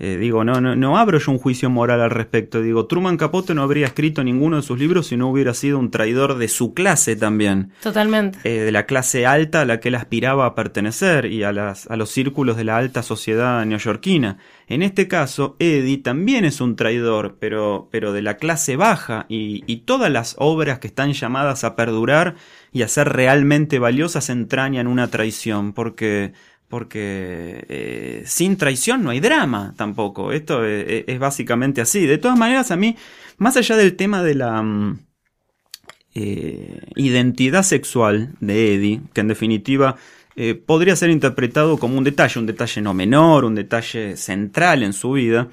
Eh, 0.00 0.16
digo, 0.16 0.44
no, 0.44 0.60
no, 0.60 0.76
no 0.76 0.98
abro 0.98 1.18
yo 1.18 1.32
un 1.32 1.38
juicio 1.38 1.70
moral 1.70 2.00
al 2.00 2.10
respecto. 2.10 2.60
Digo, 2.62 2.86
Truman 2.86 3.16
Capote 3.16 3.54
no 3.54 3.62
habría 3.62 3.86
escrito 3.86 4.22
ninguno 4.22 4.56
de 4.56 4.62
sus 4.62 4.78
libros 4.78 5.08
si 5.08 5.16
no 5.16 5.28
hubiera 5.28 5.54
sido 5.54 5.78
un 5.78 5.90
traidor 5.90 6.36
de 6.36 6.48
su 6.48 6.72
clase 6.74 7.16
también. 7.16 7.72
Totalmente. 7.82 8.38
Eh, 8.44 8.60
de 8.60 8.70
la 8.70 8.86
clase 8.86 9.26
alta 9.26 9.62
a 9.62 9.64
la 9.64 9.80
que 9.80 9.88
él 9.88 9.96
aspiraba 9.96 10.46
a 10.46 10.54
pertenecer 10.54 11.26
y 11.26 11.42
a, 11.42 11.52
las, 11.52 11.86
a 11.88 11.96
los 11.96 12.10
círculos 12.10 12.56
de 12.56 12.64
la 12.64 12.76
alta 12.76 13.02
sociedad 13.02 13.64
neoyorquina. 13.64 14.38
En 14.68 14.82
este 14.82 15.08
caso, 15.08 15.56
Eddie 15.58 15.98
también 15.98 16.44
es 16.44 16.60
un 16.60 16.76
traidor, 16.76 17.36
pero, 17.40 17.88
pero 17.90 18.12
de 18.12 18.22
la 18.22 18.36
clase 18.36 18.76
baja 18.76 19.26
y, 19.28 19.64
y 19.66 19.78
todas 19.78 20.12
las 20.12 20.36
obras 20.38 20.78
que 20.78 20.88
están 20.88 21.12
llamadas 21.12 21.64
a 21.64 21.74
perdurar 21.74 22.36
y 22.72 22.82
a 22.82 22.88
ser 22.88 23.08
realmente 23.08 23.78
valiosas 23.78 24.28
entrañan 24.28 24.86
una 24.86 25.08
traición, 25.08 25.72
porque, 25.72 26.34
porque 26.68 27.64
eh, 27.68 28.22
sin 28.26 28.56
traición 28.56 29.02
no 29.02 29.10
hay 29.10 29.20
drama 29.20 29.74
tampoco. 29.76 30.32
Esto 30.32 30.64
es, 30.64 31.04
es 31.06 31.18
básicamente 31.18 31.80
así. 31.80 32.06
De 32.06 32.18
todas 32.18 32.38
maneras, 32.38 32.70
a 32.70 32.76
mí, 32.76 32.96
más 33.38 33.56
allá 33.56 33.76
del 33.76 33.96
tema 33.96 34.22
de 34.22 34.34
la... 34.34 34.62
mm, 34.62 34.98
eh, 36.14 36.80
identidad 36.96 37.62
sexual 37.62 38.34
de 38.40 38.74
Eddie, 38.74 39.02
que 39.12 39.20
en 39.20 39.28
definitiva 39.28 39.96
eh, 40.36 40.54
podría 40.54 40.96
ser 40.96 41.10
interpretado 41.10 41.78
como 41.78 41.96
un 41.96 42.02
detalle, 42.02 42.40
un 42.40 42.46
detalle 42.46 42.80
no 42.80 42.92
menor, 42.92 43.44
un 43.44 43.54
detalle 43.54 44.16
central 44.16 44.82
en 44.82 44.94
su 44.94 45.12
vida, 45.12 45.48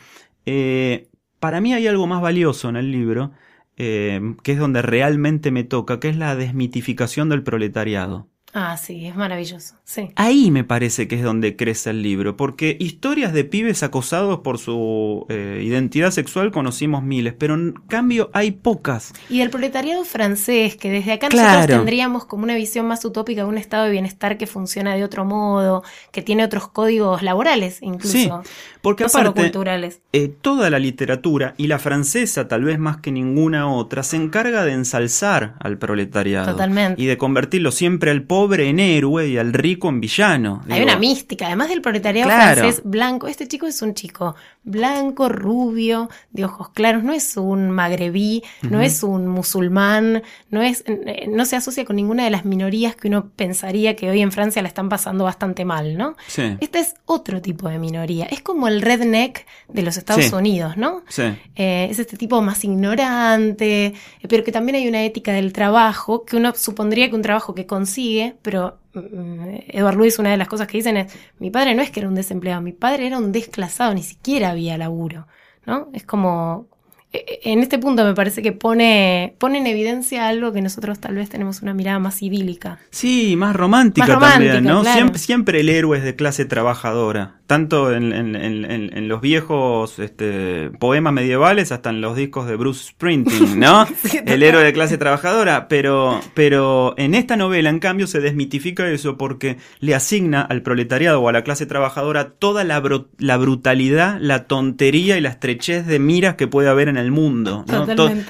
eh, 0.45 1.08
para 1.39 1.62
mí 1.62 1.73
hay 1.73 1.86
algo 1.88 2.08
más 2.08 2.21
valioso 2.21 2.69
en 2.69 2.78
el 2.78 2.91
libro, 2.91 3.32
que 3.75 4.32
es 4.45 4.58
donde 4.58 4.82
realmente 4.82 5.51
me 5.51 5.65
toca, 5.65 5.99
que 5.99 6.10
es 6.10 6.17
la 6.17 6.36
desmitificación 6.36 7.30
del 7.30 7.43
proletariado. 7.43 8.30
Ah, 8.58 8.78
sí, 8.78 9.06
es 9.06 9.18
maravilloso. 9.18 9.76
Sí. 9.84 10.12
Ahí 10.15 10.50
me 10.50 10.63
parece 10.63 11.10
que 11.10 11.15
es 11.15 11.24
donde 11.24 11.58
crece 11.58 11.89
el 11.89 12.02
libro, 12.02 12.38
porque 12.38 12.78
historias 12.80 13.34
de 13.34 13.44
pibes 13.44 13.84
acosados 13.84 14.39
por 14.39 14.60
su 14.60 15.26
eh, 15.28 15.62
identidad 15.62 16.12
sexual 16.12 16.54
conocimos 16.54 17.04
miles, 17.04 17.34
pero 17.38 17.56
en 17.56 17.74
cambio 17.89 18.30
hay 18.32 18.52
pocas. 18.52 19.12
Y 19.30 19.39
del 19.39 19.50
proletariado 19.50 20.06
francés, 20.06 20.78
que 20.78 20.89
desde 20.89 21.12
acá 21.12 21.28
nosotros 21.28 21.68
tendríamos 21.68 22.24
como 22.24 22.46
una 22.46 22.56
visión 22.56 22.88
más 22.88 23.04
utópica 23.04 23.41
de 23.41 23.50
un 23.50 23.58
estado 23.58 23.84
de 23.84 23.91
bienestar 23.91 24.38
que 24.38 24.48
funciona 24.48 24.96
de 24.96 25.04
otro 25.04 25.26
modo, 25.26 25.84
que 26.13 26.22
tiene 26.22 26.46
otros 26.46 26.70
códigos 26.70 27.24
laborales 27.24 27.80
incluso. 27.82 28.18
Sí, 28.18 28.32
porque 28.80 29.04
no 29.04 29.10
aparte, 29.10 29.41
culturales. 29.41 30.00
Eh, 30.13 30.30
toda 30.30 30.70
la 30.70 30.80
literatura, 30.80 31.56
y 31.58 31.68
la 31.68 31.78
francesa 31.78 32.48
tal 32.48 32.63
vez 32.63 32.80
más 32.80 32.98
que 32.98 33.12
ninguna 33.12 33.70
otra, 33.70 34.02
se 34.02 34.15
encarga 34.15 34.63
de 34.63 34.72
ensalzar 34.72 35.56
al 35.60 35.78
proletariado. 35.78 36.54
Totalmente. 36.54 37.02
Y 37.02 37.06
de 37.06 37.18
convertirlo 37.18 37.72
siempre 37.74 38.12
al 38.12 38.24
pobre 38.24 38.44
en 38.53 38.79
héroe 38.79 39.27
y 39.27 39.38
al 39.38 39.53
rico 39.53 39.89
en 39.89 39.99
villano. 39.99 40.63
Hay 40.69 40.81
una 40.81 40.97
mística, 40.97 41.47
además 41.47 41.69
del 41.69 41.81
proletariado 41.81 42.29
francés 42.29 42.81
blanco. 42.84 43.27
Este 43.27 43.47
chico 43.47 43.67
es 43.67 43.81
un 43.81 43.93
chico 43.93 44.36
blanco, 44.63 45.29
rubio, 45.29 46.10
de 46.31 46.45
ojos 46.45 46.69
claros, 46.69 47.03
no 47.03 47.13
es 47.13 47.38
un 47.38 47.69
magrebí, 47.69 48.43
no 48.63 48.81
es 48.81 49.03
un 49.03 49.27
musulmán, 49.27 50.23
no, 50.49 50.62
es, 50.62 50.84
no 51.27 51.45
se 51.45 51.55
asocia 51.55 51.86
con 51.86 51.95
ninguna 51.95 52.25
de 52.25 52.31
las 52.31 52.45
minorías 52.45 52.95
que 52.95 53.08
uno 53.08 53.29
pensaría 53.36 53.95
que 53.95 54.10
hoy 54.10 54.21
en 54.21 54.31
Francia 54.31 54.62
la 54.62 54.67
están 54.67 54.89
pasando 54.89 55.23
bastante 55.23 55.65
mal, 55.65 55.97
¿no? 55.97 56.15
Sí. 56.27 56.58
Este 56.60 56.79
es 56.79 56.95
otro 57.05 57.41
tipo 57.41 57.69
de 57.69 57.77
minoría, 57.77 58.25
es 58.25 58.41
como 58.41 58.67
el 58.67 58.81
redneck 58.81 59.45
de 59.67 59.81
los 59.84 59.97
Estados 59.97 60.31
Unidos, 60.34 60.77
¿no? 60.77 61.03
Sí. 61.08 61.23
Eh, 61.55 61.88
es 61.91 61.99
este 61.99 62.17
tipo 62.17 62.41
más 62.41 62.63
ignorante, 62.63 63.93
pero 64.27 64.43
que 64.43 64.51
también 64.51 64.77
hay 64.77 64.88
una 64.88 65.03
ética 65.03 65.31
del 65.34 65.53
trabajo, 65.53 66.25
que 66.25 66.38
uno 66.38 66.53
supondría 66.55 67.10
que 67.10 67.15
un 67.15 67.21
trabajo 67.21 67.53
que 67.53 67.65
consigue, 67.65 68.35
pero 68.41 68.80
Mm, 68.95 69.60
Eduardo 69.67 70.00
Luis, 70.00 70.19
una 70.19 70.32
de 70.32 70.38
las 70.38 70.48
cosas 70.48 70.67
que 70.67 70.78
dicen 70.78 70.98
es, 70.98 71.13
mi 71.39 71.52
padre 71.52 71.76
no 71.76 71.82
es 71.82 71.91
que 71.91 72.00
era 72.00 72.10
un 72.10 72.15
desempleado, 72.15 72.62
mi 72.62 72.71
padre 72.71 73.08
era 73.08 73.17
un 73.17 73.32
desclasado, 73.32 73.93
ni 73.93 74.04
siquiera 74.04 74.52
había 74.52 74.78
laburo, 74.78 75.28
¿no? 75.65 75.89
Es 75.93 76.04
como, 76.04 76.67
e, 77.12 77.41
e, 77.43 77.52
en 77.52 77.60
este 77.60 77.78
punto 77.78 78.06
me 78.06 78.13
parece 78.13 78.41
que 78.41 78.54
pone, 78.54 79.36
pone 79.38 79.58
en 79.58 79.67
evidencia 79.67 80.28
algo 80.28 80.54
que 80.54 80.62
nosotros 80.62 81.00
tal 81.00 81.15
vez 81.15 81.30
tenemos 81.30 81.62
una 81.62 81.74
mirada 81.74 82.00
más 82.00 82.21
idílica. 82.21 82.80
Sí, 82.89 83.36
más 83.36 83.56
romántica, 83.56 84.17
también, 84.17 84.63
¿no? 84.63 84.84
Siempre, 84.86 85.19
siempre 85.19 85.60
el 85.60 85.69
héroe 85.69 85.98
es 85.98 86.04
de 86.04 86.15
clase 86.15 86.45
trabajadora 86.45 87.36
tanto 87.47 87.93
en, 87.93 89.08
los 89.08 89.21
viejos 89.21 89.99
este, 89.99 90.71
poemas 90.79 91.13
medievales 91.13 91.71
hasta 91.71 91.91
en 91.91 92.01
los 92.01 92.15
discos 92.15 92.47
de 92.47 92.55
Bruce 92.55 92.89
Springsteen, 92.89 93.60
¿no? 93.60 93.86
el 94.25 94.41
héroe 94.41 94.63
de 94.63 94.73
clase 94.73 94.97
trabajadora, 94.97 95.67
pero, 95.67 96.19
pero 96.34 96.95
en 96.97 97.13
esta 97.13 97.36
novela, 97.36 97.69
en 97.69 97.79
cambio, 97.79 98.08
se 98.08 98.19
desmitifica 98.19 98.89
eso 98.89 99.17
porque 99.17 99.58
le 99.79 99.93
asigna 99.93 100.41
al 100.41 100.63
proletariado 100.63 101.21
o 101.21 101.29
a 101.29 101.31
la 101.31 101.43
clase 101.43 101.65
trabajadora 101.65 102.31
toda 102.31 102.63
la, 102.63 102.81
la 103.19 103.38
brutalidad, 103.38 104.17
la 104.19 104.45
tontería 104.45 105.17
y 105.17 105.21
la 105.21 105.29
estrechez 105.29 105.86
de 105.86 105.99
miras 105.99 106.36
que 106.36 106.47
puede 106.47 106.69
haber 106.69 106.88
en 106.88 106.97
el 106.97 107.12
mundo, 107.12 107.63
¿no? 107.67 107.86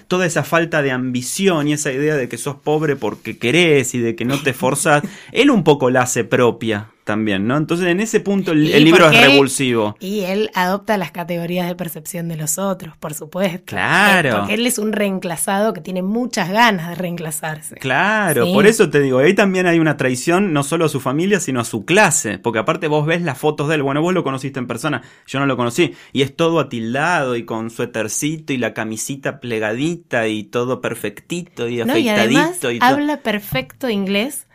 toda 0.08 0.25
esa 0.25 0.43
falta 0.43 0.82
de 0.82 0.91
ambición 0.91 1.67
y 1.67 1.73
esa 1.73 1.91
idea 1.91 2.15
de 2.15 2.28
que 2.28 2.38
sos 2.38 2.56
pobre 2.56 2.95
porque 2.95 3.38
querés 3.38 3.95
y 3.95 3.99
de 3.99 4.15
que 4.15 4.25
no 4.25 4.41
te 4.41 4.54
forzas, 4.54 5.04
él 5.32 5.49
un 5.49 5.63
poco 5.63 5.89
la 5.89 6.01
hace 6.01 6.23
propia 6.23 6.89
también, 7.06 7.48
¿no? 7.48 7.56
Entonces 7.56 7.88
en 7.88 8.02
ese 8.02 8.20
punto 8.20 8.52
el, 8.52 8.84
libro 8.84 9.10
es 9.10 9.22
revulsivo. 9.22 9.96
Y 10.00 10.22
él 10.22 10.50
adopta 10.56 10.98
las 10.98 11.12
categorías 11.12 11.68
de 11.68 11.76
percepción 11.76 12.28
de 12.28 12.36
los 12.36 12.58
otros, 12.58 12.98
por 12.98 13.13
supuesto. 13.13 13.63
Claro. 13.65 14.39
Porque 14.39 14.56
él 14.56 14.65
es 14.65 14.80
un 14.80 14.91
reenclasado 14.91 15.72
que 15.74 15.82
tiene 15.82 16.02
muchas 16.02 16.50
ganas 16.50 16.89
de 16.89 16.96
reenclasarse. 16.96 17.76
Claro, 17.76 18.52
por 18.52 18.65
eso 18.65 18.89
te 18.89 19.00
digo, 19.00 19.20
ahí 19.20 19.36
también 19.36 19.68
hay 19.68 19.80
una 19.80 19.98
traición 19.98 20.52
no 20.52 20.63
solo 20.63 20.86
a 20.86 20.89
su 20.89 21.00
familia, 21.00 21.39
sino 21.39 21.60
a 21.60 21.63
su 21.63 21.86
clase, 21.86 22.39
porque 22.39 22.60
aparte 22.60 22.88
vos 22.88 23.06
ves 23.06 23.22
las 23.22 23.38
fotos 23.38 23.70
de 23.70 23.76
él, 23.76 23.84
bueno, 23.84 24.02
vos 24.02 24.13
lo 24.13 24.24
conociste 24.24 24.60
en 24.60 24.65
persona, 24.65 25.04
yo 25.28 25.39
no 25.39 25.46
lo 25.46 25.56
conocí, 25.56 25.94
y 26.12 26.24
es 26.24 26.36
todo 26.36 26.60
atildado 26.60 27.36
y 27.36 27.46
con 27.46 27.70
suétercito 27.70 28.52
y 28.52 28.58
la 28.58 28.74
camisita 28.74 29.39
plegadita 29.39 30.28
y 30.28 30.44
todo 30.44 30.82
perfectito 30.82 31.70
y 31.70 31.82
afeitadito. 31.82 32.72
y, 32.72 32.80
habla 32.82 33.18
perfecto 33.18 33.89
inglés 33.89 34.48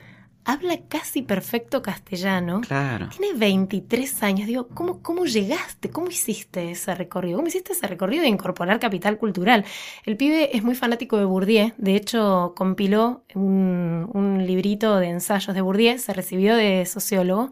habla 0.44 0.78
casi 0.88 1.22
perfecto 1.22 1.82
castellano. 1.82 2.60
Claro. 2.62 3.08
Tiene 3.08 3.38
23 3.38 4.22
años. 4.22 4.46
Digo, 4.46 4.68
¿cómo, 4.68 5.02
¿cómo 5.02 5.24
llegaste? 5.24 5.90
¿Cómo 5.90 6.08
hiciste 6.08 6.70
ese 6.70 6.94
recorrido? 6.94 7.36
¿Cómo 7.36 7.48
hiciste 7.48 7.72
ese 7.72 7.86
recorrido 7.86 8.22
de 8.22 8.28
incorporar 8.28 8.80
capital 8.80 9.18
cultural? 9.18 9.64
El 10.04 10.16
pibe 10.16 10.56
es 10.56 10.62
muy 10.62 10.74
fanático 10.74 11.18
de 11.18 11.24
Bourdieu. 11.24 11.72
De 11.76 11.94
hecho, 11.94 12.54
compiló 12.56 13.24
un, 13.34 14.08
un 14.12 14.46
librito 14.46 14.96
de 14.96 15.08
ensayos 15.08 15.54
de 15.54 15.60
Bourdieu. 15.60 15.98
Se 15.98 16.12
recibió 16.12 16.56
de 16.56 16.86
sociólogo. 16.86 17.50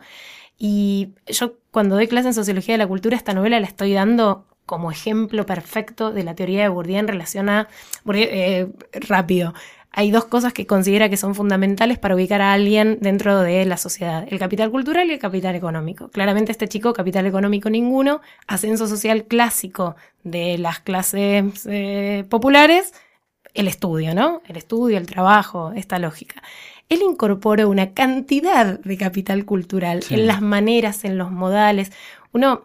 Y 0.59 1.11
yo, 1.27 1.55
cuando 1.71 1.95
doy 1.95 2.09
clase 2.09 2.29
en 2.29 2.35
Sociología 2.35 2.75
de 2.75 2.79
la 2.79 2.89
Cultura, 2.89 3.17
esta 3.17 3.35
novela 3.35 3.61
la 3.61 3.67
estoy 3.67 3.93
dando 3.93 4.47
como 4.67 4.91
ejemplo 4.91 5.47
perfecto 5.47 6.13
de 6.13 6.25
la 6.25 6.35
teoría 6.35 6.63
de 6.63 6.69
Bourdieu 6.69 6.99
en 6.99 7.09
relación 7.09 7.49
a... 7.49 7.69
Bourdieu, 8.05 8.29
eh, 8.31 8.69
rápido 8.93 9.55
hay 9.99 10.13
dos 10.13 10.27
cosas 10.27 10.53
que 10.53 10.65
considera 10.65 11.09
que 11.09 11.17
son 11.17 11.35
fundamentales 11.35 11.99
para 11.99 12.15
ubicar 12.15 12.41
a 12.41 12.53
alguien 12.53 12.99
dentro 13.01 13.41
de 13.41 13.65
la 13.65 13.77
sociedad, 13.77 14.29
el 14.31 14.39
capital 14.39 14.71
cultural 14.71 15.09
y 15.09 15.15
el 15.15 15.19
capital 15.19 15.57
económico. 15.57 16.09
Claramente 16.09 16.53
este 16.53 16.69
chico, 16.69 16.93
capital 16.93 17.27
económico 17.27 17.69
ninguno, 17.69 18.21
ascenso 18.47 18.87
social 18.87 19.25
clásico 19.25 19.97
de 20.23 20.57
las 20.57 20.79
clases 20.79 21.67
eh, 21.67 22.25
populares, 22.31 22.95
el 23.55 23.67
estudio, 23.67 24.15
¿no? 24.15 24.41
El 24.47 24.57
estudio, 24.57 24.99
el 24.99 25.07
trabajo, 25.07 25.73
esta 25.75 25.99
lógica. 25.99 26.45
Él 26.89 27.01
incorpora 27.03 27.67
una 27.67 27.93
cantidad 27.93 28.79
de 28.79 28.97
capital 28.97 29.45
cultural 29.45 30.05
en 30.11 30.29
las 30.29 30.41
maneras, 30.41 31.05
en 31.05 31.19
los 31.19 31.33
modales. 31.33 31.91
Uno, 32.31 32.63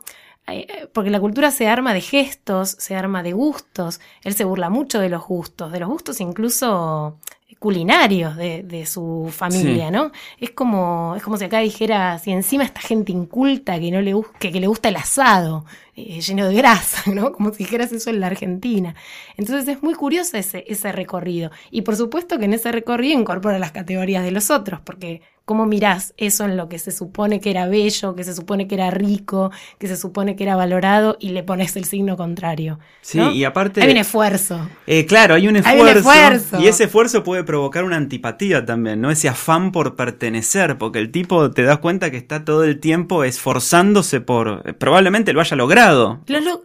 porque 0.92 1.10
la 1.10 1.20
cultura 1.20 1.52
se 1.52 1.68
arma 1.68 1.94
de 1.94 2.02
gestos, 2.02 2.76
se 2.80 2.96
arma 2.96 3.24
de 3.24 3.34
gustos. 3.34 4.00
Él 4.24 4.34
se 4.34 4.44
burla 4.44 4.70
mucho 4.70 5.00
de 5.00 5.10
los 5.10 5.26
gustos, 5.26 5.72
de 5.72 5.80
los 5.80 5.90
gustos 5.90 6.20
incluso 6.20 7.18
culinarios 7.64 8.36
de, 8.36 8.86
su 8.86 9.30
familia, 9.32 9.90
¿no? 9.90 10.12
Es 10.38 10.52
como, 10.52 11.14
es 11.16 11.24
como 11.24 11.38
si 11.38 11.46
acá 11.46 11.60
dijera, 11.60 12.20
si 12.20 12.32
encima 12.34 12.66
esta 12.66 12.82
gente 12.82 13.14
inculta 13.14 13.80
que 13.80 13.90
no 13.90 14.02
le, 14.02 14.14
que, 14.38 14.52
que 14.52 14.60
le 14.60 14.68
gusta 14.68 14.90
el 14.90 14.98
asado, 14.98 15.64
eh, 15.96 16.22
lleno 16.22 16.48
de 16.48 16.56
grasa, 16.56 17.12
¿no? 17.12 17.32
Como 17.34 17.52
si 17.52 17.60
dijeras 17.60 17.92
eso 17.92 18.10
en 18.10 18.20
la 18.20 18.28
Argentina. 18.28 18.96
Entonces 19.38 19.68
es 19.68 19.84
muy 19.84 19.94
curioso 19.94 20.38
ese, 20.38 20.66
ese 20.68 20.92
recorrido. 20.92 21.52
Y 21.72 21.82
por 21.84 21.96
supuesto 21.96 22.40
que 22.40 22.46
en 22.46 22.54
ese 22.54 22.72
recorrido 22.72 23.20
incorpora 23.20 23.60
las 23.60 23.72
categorías 23.72 24.24
de 24.24 24.32
los 24.32 24.50
otros, 24.50 24.82
porque 24.82 25.22
¿Cómo 25.46 25.66
mirás 25.66 26.14
eso 26.16 26.46
en 26.46 26.56
lo 26.56 26.70
que 26.70 26.80
se 26.80 26.92
supone 26.92 27.42
que 27.42 27.50
era 27.50 27.68
bello, 27.68 28.16
que 28.16 28.24
se 28.24 28.34
supone 28.34 28.66
que 28.66 28.76
era 28.76 28.90
rico, 28.92 29.52
que 29.78 29.90
se 29.90 29.98
supone 29.98 30.38
que 30.38 30.44
era 30.46 30.56
valorado 30.56 31.18
y 31.20 31.30
le 31.32 31.44
pones 31.44 31.76
el 31.76 31.84
signo 31.84 32.16
contrario? 32.16 32.80
Sí, 33.02 33.20
y 33.20 33.44
aparte... 33.44 33.82
Hay 33.82 33.92
un 33.92 33.98
esfuerzo. 33.98 34.70
Eh, 34.88 35.06
claro, 35.06 35.36
hay 35.36 35.50
un 35.50 35.58
esfuerzo, 35.58 36.62
Y 36.62 36.68
ese 36.68 36.86
esfuerzo 36.86 37.26
puede 37.26 37.44
provocar 37.44 37.84
una 37.84 37.98
antipatía 37.98 38.66
también, 38.66 39.02
¿no? 39.02 39.12
Ese 39.12 39.28
afán 39.28 39.74
por 39.74 39.98
pertenecer, 39.98 40.78
porque 40.78 41.00
el 41.00 41.12
tipo 41.12 41.52
te 41.52 41.64
das 41.64 41.80
cuenta 41.80 42.10
que 42.10 42.16
está 42.16 42.46
todo 42.46 42.64
el 42.64 42.80
tiempo 42.80 43.26
esforzándose 43.26 44.22
por... 44.22 44.78
Probablemente 44.78 45.34
lo 45.34 45.42
haya 45.42 45.58
logrado. 45.58 45.83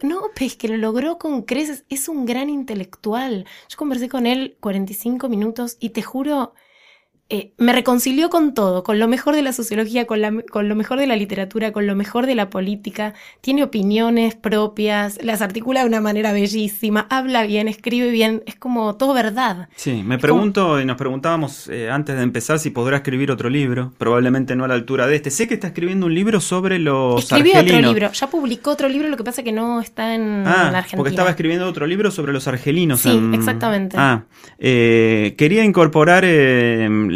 No, 0.03 0.31
es 0.39 0.55
que 0.55 0.67
lo 0.67 0.77
logró 0.77 1.17
con 1.17 1.41
creces. 1.43 1.83
Es 1.89 2.07
un 2.07 2.25
gran 2.25 2.49
intelectual. 2.49 3.45
Yo 3.67 3.77
conversé 3.77 4.07
con 4.09 4.25
él 4.25 4.57
45 4.59 5.27
minutos 5.29 5.77
y 5.79 5.89
te 5.89 6.01
juro 6.01 6.53
eh, 7.31 7.51
me 7.59 7.73
reconcilió 7.73 8.31
con 8.31 8.55
todo, 8.55 8.83
con 8.83 8.97
lo 8.97 9.07
mejor 9.07 9.35
de 9.35 9.43
la 9.43 9.53
sociología, 9.53 10.07
con, 10.07 10.19
lo 10.19 10.75
mejor 10.75 10.97
de 10.97 11.05
la 11.05 11.15
literatura, 11.15 11.71
con 11.71 11.85
lo 11.85 11.95
mejor 11.95 12.25
de 12.25 12.33
la 12.33 12.49
política. 12.49 13.13
Tiene 13.41 13.61
opiniones 13.61 14.33
propias, 14.33 15.19
las 15.21 15.43
articula 15.43 15.81
de 15.81 15.87
una 15.87 16.01
manera 16.01 16.33
bellísima, 16.33 17.05
habla 17.11 17.43
bien, 17.43 17.67
escribe 17.67 18.09
bien, 18.09 18.41
es 18.47 18.55
como 18.55 18.95
todo 18.95 19.13
verdad. 19.13 19.69
Sí, 19.75 20.01
me 20.03 20.17
pregunto 20.17 20.81
y 20.81 20.85
nos 20.85 20.97
preguntábamos 20.97 21.67
eh, 21.67 21.91
antes 21.91 22.15
de 22.17 22.23
empezar 22.23 22.57
si 22.57 22.71
podrá 22.71 22.97
escribir 22.97 23.29
otro 23.29 23.47
libro, 23.47 23.93
probablemente 23.99 24.55
no 24.55 24.65
a 24.65 24.67
la 24.67 24.73
altura 24.73 25.05
de 25.05 25.17
este. 25.17 25.29
Sé 25.29 25.47
que 25.47 25.53
está 25.53 25.67
escribiendo 25.67 26.07
un 26.07 26.15
libro 26.15 26.39
sobre 26.39 26.79
los 26.79 27.25
Escribió 27.25 27.59
otro 27.59 27.79
libro, 27.79 28.11
ya 28.11 28.27
publicó 28.27 28.71
otro 28.71 28.89
libro, 28.89 29.07
lo 29.07 29.17
que 29.17 29.23
pasa 29.23 29.41
es 29.41 29.45
que 29.45 29.51
no 29.51 29.81
está 29.81 30.15
en, 30.15 30.47
ah, 30.47 30.69
Argentina. 30.69 30.97
Porque 30.97 31.11
estaba 31.11 31.29
escribiendo 31.29 31.67
otro 31.67 31.85
libro 31.85 32.09
sobre 32.09 32.33
los 32.33 32.47
argelinos. 32.47 33.01
Sí, 33.01 33.21
exactamente. 33.33 33.97
Ah, 33.99 34.23
eh, 34.57 35.35
quería 35.37 35.63
incorporar 35.63 36.25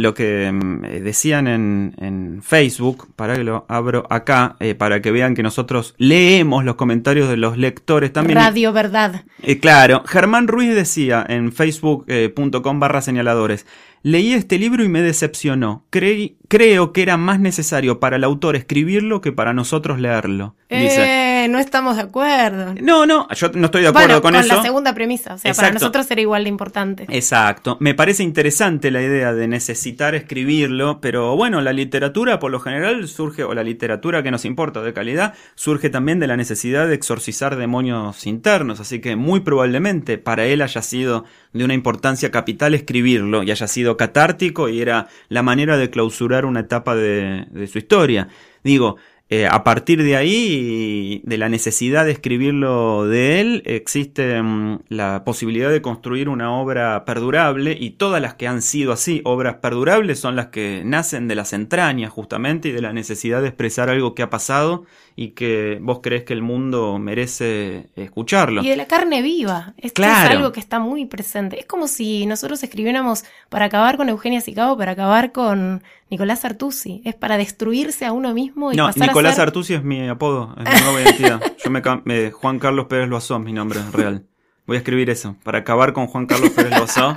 lo 0.04 0.14
que 0.14 0.52
mm, 0.52 0.82
decían 1.04 1.48
en, 1.48 1.96
en, 1.98 2.44
Facebook, 2.44 3.08
para 3.16 3.36
que 3.36 3.44
lo 3.44 3.66
abro 3.70 4.06
acá, 4.10 4.56
eh, 4.60 4.76
para 4.76 5.02
que 5.02 5.12
vean 5.12 5.34
que 5.34 5.42
nosotros 5.42 5.96
leemos 5.98 6.64
los 6.64 6.76
comentarios 6.76 7.30
de 7.30 7.38
los 7.38 7.58
lectores 7.58 8.14
también. 8.14 8.38
Radio 8.38 8.74
Verdad. 8.74 9.24
Eh, 9.42 9.60
claro, 9.60 10.04
Germán 10.06 10.48
Ruiz 10.48 10.76
decía 10.76 11.26
en 11.28 11.52
facebook.com 11.52 12.80
barra 12.80 13.02
señaladores, 13.02 13.66
leí 14.04 14.34
este 14.34 14.60
libro 14.60 14.84
y 14.84 14.90
me 14.90 15.02
decepcionó. 15.02 15.86
Creí, 15.90 16.38
creo 16.50 16.92
que 16.92 17.02
era 17.02 17.18
más 17.18 17.40
necesario 17.40 18.00
para 18.00 18.18
el 18.18 18.24
autor 18.24 18.56
escribirlo 18.56 19.22
que 19.22 19.32
para 19.32 19.54
nosotros 19.54 20.00
leerlo. 20.00 20.56
Dice 20.70 21.33
no 21.48 21.60
estamos 21.60 21.96
de 21.96 22.04
acuerdo. 22.04 22.76
No, 22.82 23.06
no, 23.06 23.28
yo 23.30 23.50
no 23.54 23.66
estoy 23.66 23.84
de 23.84 23.88
acuerdo 23.90 24.22
con, 24.22 24.36
eso. 24.36 24.48
Con 24.48 24.58
la 24.58 24.64
segunda 24.64 24.94
premisa, 24.94 25.36
o 25.36 25.38
sea, 25.38 25.54
para 25.54 25.72
nosotros 25.72 26.10
era 26.10 26.22
igual 26.22 26.44
de 26.44 26.50
importante. 26.50 27.06
Exacto. 27.10 27.78
Me 27.80 27.94
parece 27.94 28.24
interesante 28.24 28.92
la 28.92 29.02
idea 29.02 29.34
de 29.34 29.48
necesitar 29.48 30.16
escribirlo, 30.16 31.00
pero 31.02 31.36
bueno, 31.36 31.62
la 31.62 31.74
literatura 31.74 32.40
por 32.40 32.52
lo 32.52 32.60
general 32.60 33.08
surge, 33.08 33.44
o 33.44 33.54
la 33.54 33.64
literatura 33.64 34.24
que 34.24 34.32
nos 34.32 34.46
importa 34.46 34.82
de 34.82 34.94
calidad, 34.94 35.34
surge 35.56 35.90
también 35.90 36.20
de 36.20 36.28
la 36.28 36.38
necesidad 36.38 36.88
de 36.88 36.96
exorcizar 36.96 37.56
demonios 37.56 38.26
internos, 38.28 38.80
así 38.80 39.00
que 39.00 39.16
muy 39.16 39.42
probablemente 39.42 40.18
para 40.18 40.46
él 40.46 40.62
haya 40.62 40.82
sido 40.82 41.26
de 41.54 41.64
una 41.64 41.74
importancia 41.74 42.32
capital 42.32 42.74
escribirlo 42.74 43.44
y 43.44 43.52
haya 43.52 43.68
sido 43.68 43.98
catártico 43.98 44.70
y 44.70 44.82
era 44.82 45.08
la 45.30 45.44
manera 45.44 45.78
de 45.78 45.90
clausurar 45.90 46.46
una 46.46 46.62
etapa 46.62 46.96
de, 46.96 47.46
de 47.52 47.68
su 47.68 47.78
historia. 47.78 48.28
Digo, 48.64 48.98
eh, 49.36 49.48
a 49.48 49.64
partir 49.64 50.04
de 50.04 50.16
ahí, 50.16 51.20
de 51.26 51.40
la 51.40 51.50
necesidad 51.50 52.06
de 52.06 52.12
escribirlo 52.12 53.08
de 53.08 53.42
él, 53.42 53.64
existe 53.66 54.40
mm, 54.40 54.82
la 54.90 55.24
posibilidad 55.24 55.72
de 55.72 55.82
construir 55.82 56.30
una 56.30 56.54
obra 56.54 57.04
perdurable 57.04 57.76
y 57.80 57.92
todas 57.92 58.22
las 58.22 58.36
que 58.36 58.48
han 58.48 58.62
sido 58.62 58.94
así, 58.94 59.22
obras 59.24 59.56
perdurables, 59.56 60.20
son 60.20 60.36
las 60.36 60.50
que 60.50 60.84
nacen 60.86 61.28
de 61.28 61.34
las 61.34 61.52
entrañas 61.52 62.12
justamente 62.12 62.70
y 62.70 62.74
de 62.74 62.82
la 62.84 62.94
necesidad 62.94 63.42
de 63.42 63.48
expresar 63.48 63.90
algo 63.90 64.14
que 64.14 64.22
ha 64.22 64.30
pasado 64.30 64.86
y 65.16 65.30
que 65.30 65.78
vos 65.82 66.00
crees 66.02 66.24
que 66.24 66.34
el 66.34 66.42
mundo 66.42 66.98
merece 66.98 67.90
escucharlo. 67.96 68.64
Y 68.64 68.70
de 68.70 68.76
la 68.76 68.88
carne 68.88 69.22
viva. 69.22 69.74
Esto 69.78 70.02
es 70.02 70.10
algo 70.10 70.52
que 70.52 70.60
está 70.60 70.80
muy 70.80 71.06
presente. 71.06 71.60
Es 71.60 71.66
como 71.66 71.88
si 71.88 72.26
nosotros 72.26 72.64
escribiéramos 72.64 73.24
para 73.50 73.66
acabar 73.66 73.98
con 73.98 74.10
Eugenia 74.10 74.42
Sicabo, 74.42 74.78
para 74.78 74.94
acabar 74.94 75.32
con 75.32 75.84
Nicolás 76.10 76.46
Artusi. 76.46 77.02
Es 77.06 77.16
para 77.16 77.38
destruirse 77.38 78.06
a 78.06 78.12
uno 78.12 78.34
mismo 78.34 78.72
y 78.72 78.76
no, 78.76 78.88
pasar 78.88 79.08
Nicolás 79.08 79.34
a 79.34 79.36
ser... 79.36 79.44
Artusi 79.44 79.74
es 79.76 79.84
mi 79.84 80.08
apodo, 80.08 80.56
es 80.58 80.74
mi 80.74 80.82
nueva 80.86 81.02
identidad. 81.02 81.42
Yo 81.64 81.70
me, 81.70 82.32
Juan 82.32 82.60
Carlos 82.60 82.88
Pérez 82.88 83.08
Loazó, 83.08 83.40
mi 83.40 83.54
nombre 83.54 83.80
real. 83.92 84.26
Voy 84.66 84.78
a 84.78 84.80
escribir 84.80 85.10
eso, 85.10 85.36
para 85.44 85.60
acabar 85.60 85.94
con 85.94 86.08
Juan 86.08 86.26
Carlos 86.26 86.52
Pérez 86.52 86.72
Loazó 86.72 87.16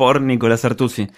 por 0.00 0.22
Nicolás 0.22 0.64
Artusi. 0.64 1.08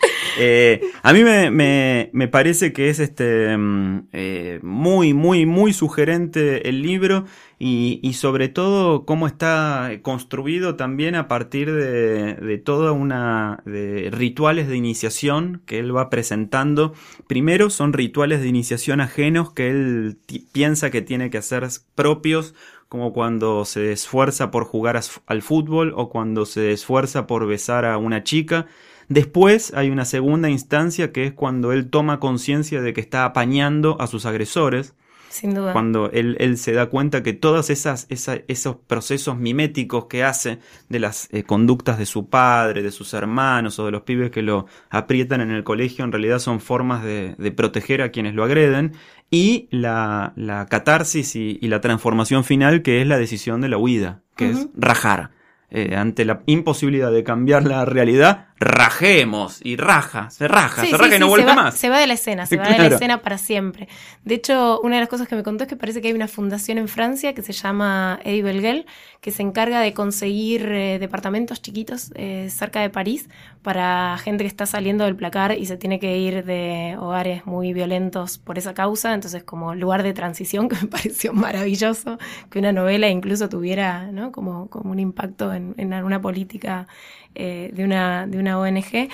Eh, 0.41 0.81
a 1.05 1.13
mí 1.13 1.23
me, 1.23 1.53
me, 1.53 2.11
me, 2.13 2.27
parece 2.27 2.73
que 2.73 2.89
es 2.89 2.99
este 2.99 3.57
mm, 3.57 4.09
eh, 4.13 4.59
muy, 4.65 5.15
muy, 5.15 5.47
muy 5.47 5.73
sugerente 5.73 6.69
el 6.69 6.83
libro 6.83 7.27
y, 7.61 8.01
y, 8.03 8.15
sobre 8.15 8.49
todo 8.49 9.05
cómo 9.05 9.29
está 9.29 9.89
construido 10.03 10.75
también 10.75 11.15
a 11.15 11.29
partir 11.29 11.73
de, 11.73 12.35
de 12.35 12.59
toda 12.59 12.91
una 12.91 13.63
de 13.67 14.11
rituales 14.11 14.67
de 14.67 14.77
iniciación 14.77 15.63
que 15.65 15.79
él 15.79 15.97
va 15.97 16.11
presentando. 16.11 16.93
Primero 17.29 17.71
son 17.71 17.93
rituales 17.93 18.41
de 18.41 18.49
iniciación 18.49 19.01
ajenos 19.01 19.53
que 19.53 19.71
él 19.71 20.19
piensa 20.51 20.91
que 20.91 21.03
tiene 21.03 21.31
que 21.31 21.39
hacer 21.39 21.69
propios 21.95 22.53
como 22.93 23.15
cuando 23.15 23.65
se 23.65 23.91
esfuerza 23.91 24.51
por 24.51 24.67
jugar 24.67 25.01
al 25.25 25.41
fútbol 25.41 25.95
o 25.97 26.11
cuando 26.11 26.45
se 26.45 26.73
esfuerza 26.73 27.27
por 27.27 27.47
besar 27.47 27.87
a 27.87 27.97
una 27.97 28.23
chica. 28.23 28.67
Después 29.09 29.73
hay 29.75 29.89
una 29.89 30.05
segunda 30.05 30.51
instancia 30.51 31.11
que 31.11 31.25
es 31.25 31.33
cuando 31.33 31.73
él 31.73 31.89
toma 31.89 32.21
conciencia 32.21 32.83
de 32.83 32.93
que 32.93 33.01
está 33.01 33.25
apañando 33.25 33.97
a 33.99 34.09
sus 34.09 34.27
agresores 34.27 34.95
sin 35.33 35.55
duda. 35.55 35.73
Cuando 35.73 36.11
él, 36.11 36.37
él 36.41 36.59
se 36.59 36.73
da 36.73 36.87
cuenta 36.87 37.23
que 37.23 37.33
todos 37.33 37.71
esas, 37.71 38.07
esos 38.11 38.77
procesos 38.87 39.39
miméticos 39.39 40.05
que 40.07 40.25
hace 40.25 40.59
de 40.89 40.99
las 41.01 41.29
eh, 41.33 41.43
conductas 41.43 41.99
de 41.99 42.07
su 42.07 42.29
padre, 42.29 42.83
de 42.83 42.91
sus 42.91 43.15
hermanos 43.15 43.79
o 43.79 43.87
de 43.87 43.93
los 43.93 44.03
pibes 44.03 44.31
que 44.31 44.43
lo 44.43 44.67
aprietan 44.91 45.41
en 45.41 45.51
el 45.51 45.65
colegio, 45.65 46.05
en 46.05 46.13
realidad 46.13 46.39
son 46.39 46.61
formas 46.61 47.03
de, 47.03 47.35
de 47.39 47.51
proteger 47.51 48.03
a 48.03 48.11
quienes 48.11 48.35
lo 48.35 48.45
agreden. 48.45 48.93
Y 49.31 49.69
la, 49.71 50.35
la 50.37 50.67
catarsis 50.67 51.35
y, 51.37 51.59
y, 51.63 51.69
la 51.69 51.81
transformación 51.81 52.45
final, 52.45 52.83
que 52.83 53.01
es 53.01 53.07
la 53.07 53.17
decisión 53.17 53.63
de 53.63 53.71
la 53.71 53.79
huida, 53.79 54.21
que 54.37 54.51
es 54.51 54.69
rajar. 54.75 55.31
Eh, 55.75 55.97
ante 55.97 56.27
la 56.27 56.43
imposibilidad 56.45 57.11
de 57.11 57.25
cambiar 57.25 57.65
la 57.65 57.87
realidad, 57.87 58.49
rajemos 58.65 59.61
y 59.63 59.77
raja, 59.77 60.31
se 60.31 60.49
raja, 60.49 60.85
se 60.85 60.97
raja 60.97 61.17
y 61.17 61.19
no 61.19 61.29
vuelve 61.29 61.55
más. 61.55 61.75
Se 61.75 61.89
va 61.89 61.99
de 61.99 62.07
la 62.07 62.15
escena, 62.15 62.47
se 62.47 62.57
va 62.57 62.69
de 62.69 62.79
la 62.79 62.87
escena 62.87 63.23
para 63.23 63.39
siempre. 63.39 63.89
De 64.25 64.35
hecho, 64.35 64.81
una 64.83 64.97
de 64.97 65.01
las 65.01 65.09
cosas 65.09 65.29
que 65.29 65.37
me 65.37 65.43
contó 65.43 65.65
es 65.65 65.69
que 65.69 65.77
parece 65.77 66.01
que 66.01 66.09
hay 66.09 66.15
una 66.15 66.29
fundación 66.29 66.79
en 66.79 66.89
Francia 66.89 67.35
que 67.35 67.43
se 67.43 67.53
llama 67.53 68.21
Eddie 68.25 68.43
Belguel, 68.43 68.87
que 69.21 69.31
se 69.31 69.43
encarga 69.43 69.81
de 69.81 69.93
conseguir 69.93 70.67
eh, 70.67 70.99
departamentos 70.99 71.63
chiquitos 71.63 72.11
eh, 72.15 72.49
cerca 72.51 72.81
de 72.81 72.91
París 72.91 73.29
para 73.63 74.19
gente 74.19 74.45
que 74.45 74.49
está 74.49 74.67
saliendo 74.67 75.05
del 75.05 75.17
placar 75.17 75.57
y 75.57 75.67
se 75.67 75.77
tiene 75.77 76.01
que 76.01 76.19
ir 76.19 76.45
de 76.45 76.97
hogares 76.99 77.47
muy 77.47 77.73
violentos 77.73 78.39
por 78.39 78.59
esa 78.59 78.75
causa. 78.75 79.15
Entonces, 79.15 79.45
como 79.45 79.75
lugar 79.75 80.03
de 80.03 80.13
transición, 80.13 80.69
que 80.71 80.77
me 80.77 80.89
pareció 80.89 81.33
maravilloso 81.33 82.19
que 82.51 82.59
una 82.59 82.73
novela 82.73 83.09
incluso 83.09 83.49
tuviera 83.49 84.11
¿no? 84.11 84.33
como, 84.33 84.69
como 84.69 84.91
un 84.91 84.99
impacto 84.99 85.53
en, 85.53 85.75
en 85.79 85.93
alguna 85.93 86.21
política 86.21 86.87
eh, 87.35 87.71
de, 87.73 87.85
una, 87.85 88.27
de 88.27 88.39
una 88.39 88.59
ONG. 88.59 89.09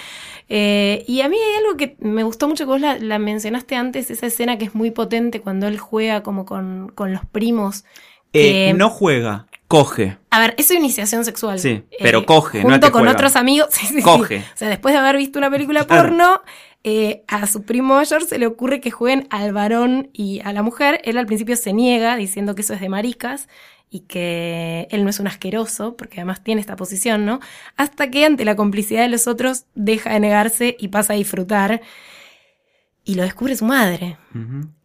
Eh, 0.48 1.04
y 1.06 1.20
a 1.20 1.28
mí 1.28 1.36
hay 1.36 1.64
algo 1.64 1.76
que 1.76 1.96
me 2.00 2.22
gustó 2.22 2.48
mucho 2.48 2.64
que 2.64 2.70
vos 2.70 2.80
la, 2.80 3.18
mencionaste 3.18 3.76
antes, 3.76 4.10
esa 4.10 4.26
escena 4.26 4.58
que 4.58 4.64
es 4.64 4.74
muy 4.74 4.90
potente 4.90 5.40
cuando 5.40 5.66
él 5.66 5.78
juega 5.78 6.22
como 6.22 6.44
con, 6.44 6.90
con 6.94 7.12
los 7.12 7.24
primos. 7.26 7.84
Eh, 8.32 8.74
no 8.76 8.90
juega, 8.90 9.46
coge. 9.68 10.18
A 10.30 10.40
ver, 10.40 10.54
es 10.58 10.68
su 10.68 10.74
iniciación 10.74 11.24
sexual. 11.24 11.58
Sí, 11.58 11.84
pero 12.00 12.26
coge, 12.26 12.62
junto 12.62 12.78
no 12.78 12.86
es 12.86 12.92
con 12.92 13.08
otros 13.08 13.36
amigos. 13.36 13.68
coge. 14.04 14.38
O 14.38 14.56
sea, 14.56 14.68
después 14.68 14.92
de 14.92 14.98
haber 14.98 15.16
visto 15.16 15.38
una 15.38 15.50
película 15.50 15.86
porno, 15.86 16.42
a 17.26 17.46
su 17.46 17.64
primo 17.64 17.96
mayor 17.96 18.24
se 18.24 18.38
le 18.38 18.46
ocurre 18.46 18.80
que 18.80 18.90
jueguen 18.90 19.26
al 19.30 19.52
varón 19.52 20.10
y 20.12 20.40
a 20.44 20.52
la 20.52 20.62
mujer. 20.62 21.00
Él 21.04 21.18
al 21.18 21.26
principio 21.26 21.56
se 21.56 21.72
niega 21.72 22.16
diciendo 22.16 22.54
que 22.54 22.62
eso 22.62 22.74
es 22.74 22.80
de 22.80 22.88
maricas 22.88 23.48
y 23.90 24.00
que 24.00 24.88
él 24.90 25.04
no 25.04 25.10
es 25.10 25.20
un 25.20 25.26
asqueroso, 25.26 25.96
porque 25.96 26.20
además 26.20 26.42
tiene 26.42 26.60
esta 26.60 26.76
posición, 26.76 27.24
¿no? 27.24 27.40
Hasta 27.76 28.10
que 28.10 28.24
ante 28.24 28.44
la 28.44 28.56
complicidad 28.56 29.02
de 29.02 29.08
los 29.08 29.26
otros 29.26 29.64
deja 29.74 30.12
de 30.12 30.20
negarse 30.20 30.76
y 30.78 30.88
pasa 30.88 31.14
a 31.14 31.16
disfrutar. 31.16 31.80
Y 33.04 33.14
lo 33.14 33.22
descubre 33.22 33.56
su 33.56 33.64
madre, 33.64 34.18